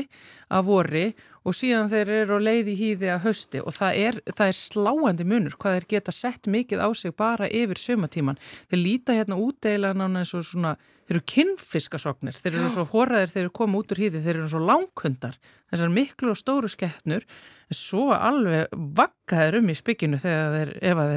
af 0.54 0.68
vorri 0.68 1.08
og 1.12 1.33
síðan 1.52 1.90
þeir 1.92 2.10
eru 2.22 2.38
á 2.40 2.46
leið 2.46 2.70
í 2.72 2.74
hýði 2.80 3.10
að 3.12 3.24
hösti 3.26 3.60
og 3.60 3.76
það 3.76 3.98
er, 4.00 4.20
það 4.32 4.52
er 4.52 4.58
sláandi 4.60 5.26
munur 5.28 5.58
hvað 5.60 5.76
þeir 5.76 5.88
geta 5.92 6.14
sett 6.16 6.48
mikið 6.48 6.80
á 6.80 6.90
sig 6.96 7.16
bara 7.20 7.50
yfir 7.52 7.82
sömatíman. 7.82 8.40
Þeir 8.72 8.80
líta 8.80 9.18
hérna 9.18 9.40
útdeila 9.44 9.92
nána 9.92 10.22
eins 10.24 10.32
og 10.38 10.46
svona, 10.48 10.78
þeir 11.04 11.18
eru 11.18 11.26
kinnfiskasoknir, 11.34 12.40
þeir 12.40 12.56
eru 12.62 12.72
svo 12.72 12.88
horraðir 12.94 13.34
þeir 13.34 13.44
eru 13.44 13.54
komið 13.60 13.82
út 13.82 13.92
úr 13.92 14.04
hýði, 14.06 14.24
þeir 14.24 14.38
eru 14.38 14.48
svo 14.54 14.64
langhundar, 14.64 15.38
þessar 15.74 15.94
miklu 16.00 16.32
og 16.32 16.40
stóru 16.40 16.72
skeppnur, 16.72 17.28
en 17.68 17.80
svo 17.82 18.08
alveg 18.16 18.80
vakkaður 19.04 19.60
um 19.60 19.72
í 19.74 19.76
spikinu 19.76 20.24
þegar 20.24 20.58
þeir, 20.58 20.76
ef 20.80 21.04
að, 21.04 21.16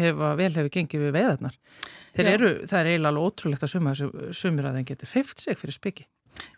ef 0.00 0.26
að 0.30 0.36
vel 0.40 0.52
hefur 0.56 0.74
gengið 0.78 1.04
við 1.04 1.16
veiðarnar. 1.20 1.60
Þeir 2.16 2.32
eru, 2.32 2.52
það 2.64 2.78
er 2.80 2.94
eiginlega 2.94 3.12
alveg 3.12 3.28
ótrúlegt 3.28 3.66
að 3.66 3.74
suma 3.74 3.92
þessu 3.92 4.36
sumir 4.40 4.70
að 4.70 4.78
þeim 4.78 4.92
getur 4.94 5.12
hreift 5.12 5.42
sig 5.42 5.60
fyrir 5.60 5.76
spiki. 5.76 6.06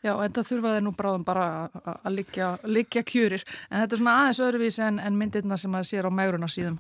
Já, 0.04 0.12
en 0.14 0.34
það 0.34 0.50
þurfaði 0.52 0.82
nú 0.84 0.92
bráðum 0.96 1.24
bara 1.26 1.46
að 1.84 2.20
liggja 2.64 3.02
kjurir. 3.06 3.44
En 3.70 3.82
þetta 3.82 3.96
er 3.96 4.02
svona 4.02 4.18
aðeins 4.22 4.42
öðruvísi 4.46 4.84
en, 4.86 5.00
en 5.02 5.18
myndirna 5.18 5.58
sem 5.60 5.74
að 5.74 5.88
sér 5.90 6.08
á 6.08 6.10
megruna 6.14 6.50
síðum 6.50 6.78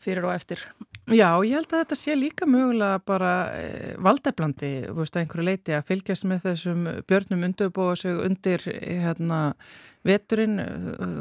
fyrir 0.00 0.24
og 0.24 0.32
eftir. 0.32 0.62
Já, 1.10 1.28
ég 1.44 1.58
held 1.58 1.68
að 1.68 1.82
þetta 1.82 1.98
sé 1.98 2.14
líka 2.16 2.46
mögulega 2.48 3.00
bara 3.04 3.32
e, 3.58 3.66
valdeflandi, 4.00 4.70
þú 4.86 4.96
veist, 4.96 5.16
að 5.16 5.24
einhverju 5.24 5.46
leiti 5.46 5.76
að 5.76 5.86
fylgjast 5.90 6.26
með 6.30 6.46
þessum 6.46 6.88
björnum 7.10 7.46
undurbúa 7.50 7.96
sig 7.98 8.16
undir 8.24 8.64
hérna 8.64 9.40
veturinn, 10.06 10.56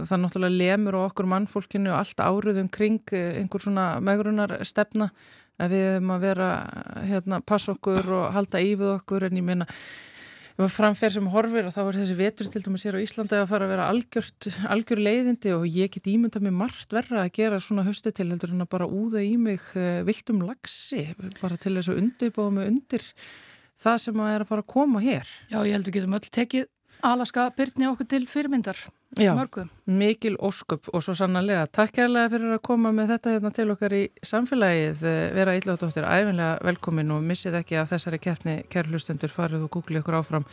það 0.08 0.22
náttúrulega 0.24 0.60
lemur 0.62 1.00
og 1.00 1.10
okkur 1.10 1.28
mannfólkinu 1.34 1.92
og 1.92 2.00
allt 2.00 2.24
áruðum 2.24 2.70
kring 2.72 3.12
einhver 3.12 3.66
svona 3.66 3.90
megrunar 4.04 4.56
stefna 4.68 5.10
að 5.60 5.74
við 5.74 5.88
hefum 5.90 6.14
að 6.16 6.24
vera 6.24 6.52
hérna, 7.10 7.42
passa 7.44 7.74
okkur 7.76 8.14
og 8.16 8.30
halda 8.38 8.62
í 8.64 8.76
við 8.80 8.94
okkur 8.94 9.28
en 9.28 9.42
ég 9.42 9.46
meina 9.50 9.68
framferð 10.68 11.16
sem 11.16 11.28
horfir 11.32 11.68
og 11.70 11.72
þá 11.72 11.80
er 11.86 11.98
þessi 12.02 12.16
vetur 12.20 12.48
til 12.52 12.62
dæmis 12.66 12.84
hér 12.84 12.98
á 13.00 13.04
Íslandi 13.06 13.38
að 13.38 13.46
fara 13.48 13.68
að 13.68 13.72
vera 13.72 13.86
algjört, 13.94 14.48
algjör 14.68 15.02
leiðindi 15.06 15.54
og 15.56 15.64
ég 15.72 15.94
get 15.94 16.10
ímynda 16.12 16.42
með 16.44 16.58
margt 16.60 16.96
verra 16.96 17.22
að 17.24 17.32
gera 17.38 17.62
svona 17.64 17.86
höstu 17.88 18.12
til 18.12 18.28
heldur 18.28 18.52
en 18.52 18.66
að 18.66 18.72
bara 18.74 18.90
úða 18.92 19.24
í 19.24 19.38
mig 19.40 19.64
uh, 19.80 20.02
viltum 20.08 20.42
lagsi 20.44 21.06
bara 21.40 21.56
til 21.56 21.78
þess 21.78 21.94
að 21.94 22.02
undirbáða 22.02 22.56
mig 22.58 22.74
undir 22.74 23.08
það 23.80 24.02
sem 24.04 24.20
að 24.20 24.34
er 24.34 24.44
að 24.44 24.52
fara 24.52 24.66
að 24.66 24.72
koma 24.76 25.04
hér. 25.06 25.32
Já, 25.48 25.62
ég 25.64 25.72
held 25.78 25.86
að 25.86 25.90
við 25.90 25.98
getum 26.02 26.20
öll 26.20 26.30
tekið 26.40 26.68
Alaska 27.04 27.50
byrni 27.56 27.88
okkur 27.88 28.08
til 28.10 28.26
fyrirmyndar. 28.28 28.78
Já, 29.18 29.34
Mörgum. 29.34 29.70
mikil 29.86 30.36
ósköp 30.38 30.90
og 30.94 31.02
svo 31.04 31.16
sannarlega. 31.16 31.66
Takk 31.72 31.96
kærlega 31.96 32.30
fyrir 32.30 32.54
að 32.54 32.62
koma 32.62 32.92
með 32.92 33.16
þetta 33.16 33.34
hérna 33.34 33.52
til 33.56 33.72
okkar 33.72 33.96
í 33.96 34.04
samfélagið. 34.22 35.04
Eh, 35.04 35.34
vera 35.34 35.56
ílláðdóttir 35.58 36.06
æfinlega 36.06 36.60
velkomin 36.64 37.12
og 37.12 37.24
missið 37.24 37.58
ekki 37.62 37.80
af 37.80 37.90
þessari 37.90 38.20
keppni 38.20 38.64
kærlustendur 38.70 39.32
farið 39.34 39.66
og 39.66 39.72
googlið 39.72 40.04
okkur 40.04 40.20
áfram 40.20 40.46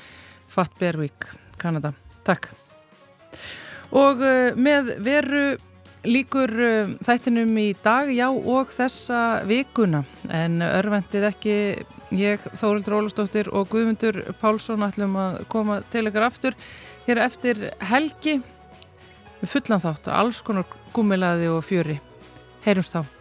Fatt 0.47 0.79
Bervík, 0.79 1.29
Kanada. 1.59 1.93
Takk. 2.25 2.49
Og 3.93 4.23
uh, 4.23 4.55
með 4.57 4.97
veru 5.05 5.57
líkur 6.07 6.53
þættinum 7.05 7.57
í 7.61 7.69
dag, 7.83 8.11
já 8.15 8.29
og 8.31 8.71
þessa 8.75 9.21
vikuna 9.49 10.05
en 10.31 10.61
örvendið 10.65 11.29
ekki 11.31 11.57
ég, 12.17 12.43
Þórildur 12.59 13.01
Ólastóttir 13.01 13.51
og 13.51 13.71
Guðmundur 13.73 14.23
Pálsson 14.41 14.87
ætlum 14.87 15.19
að 15.21 15.41
koma 15.53 15.81
til 15.91 16.07
ykkur 16.07 16.29
aftur 16.29 16.59
hér 17.09 17.23
eftir 17.27 17.69
helgi 17.91 18.39
fullan 19.47 19.83
þátt 19.83 20.11
alls 20.15 20.43
konar 20.47 20.67
gúmilaði 20.97 21.51
og 21.53 21.63
fjöri. 21.67 22.01
Heyrums 22.67 22.91
þá. 22.95 23.16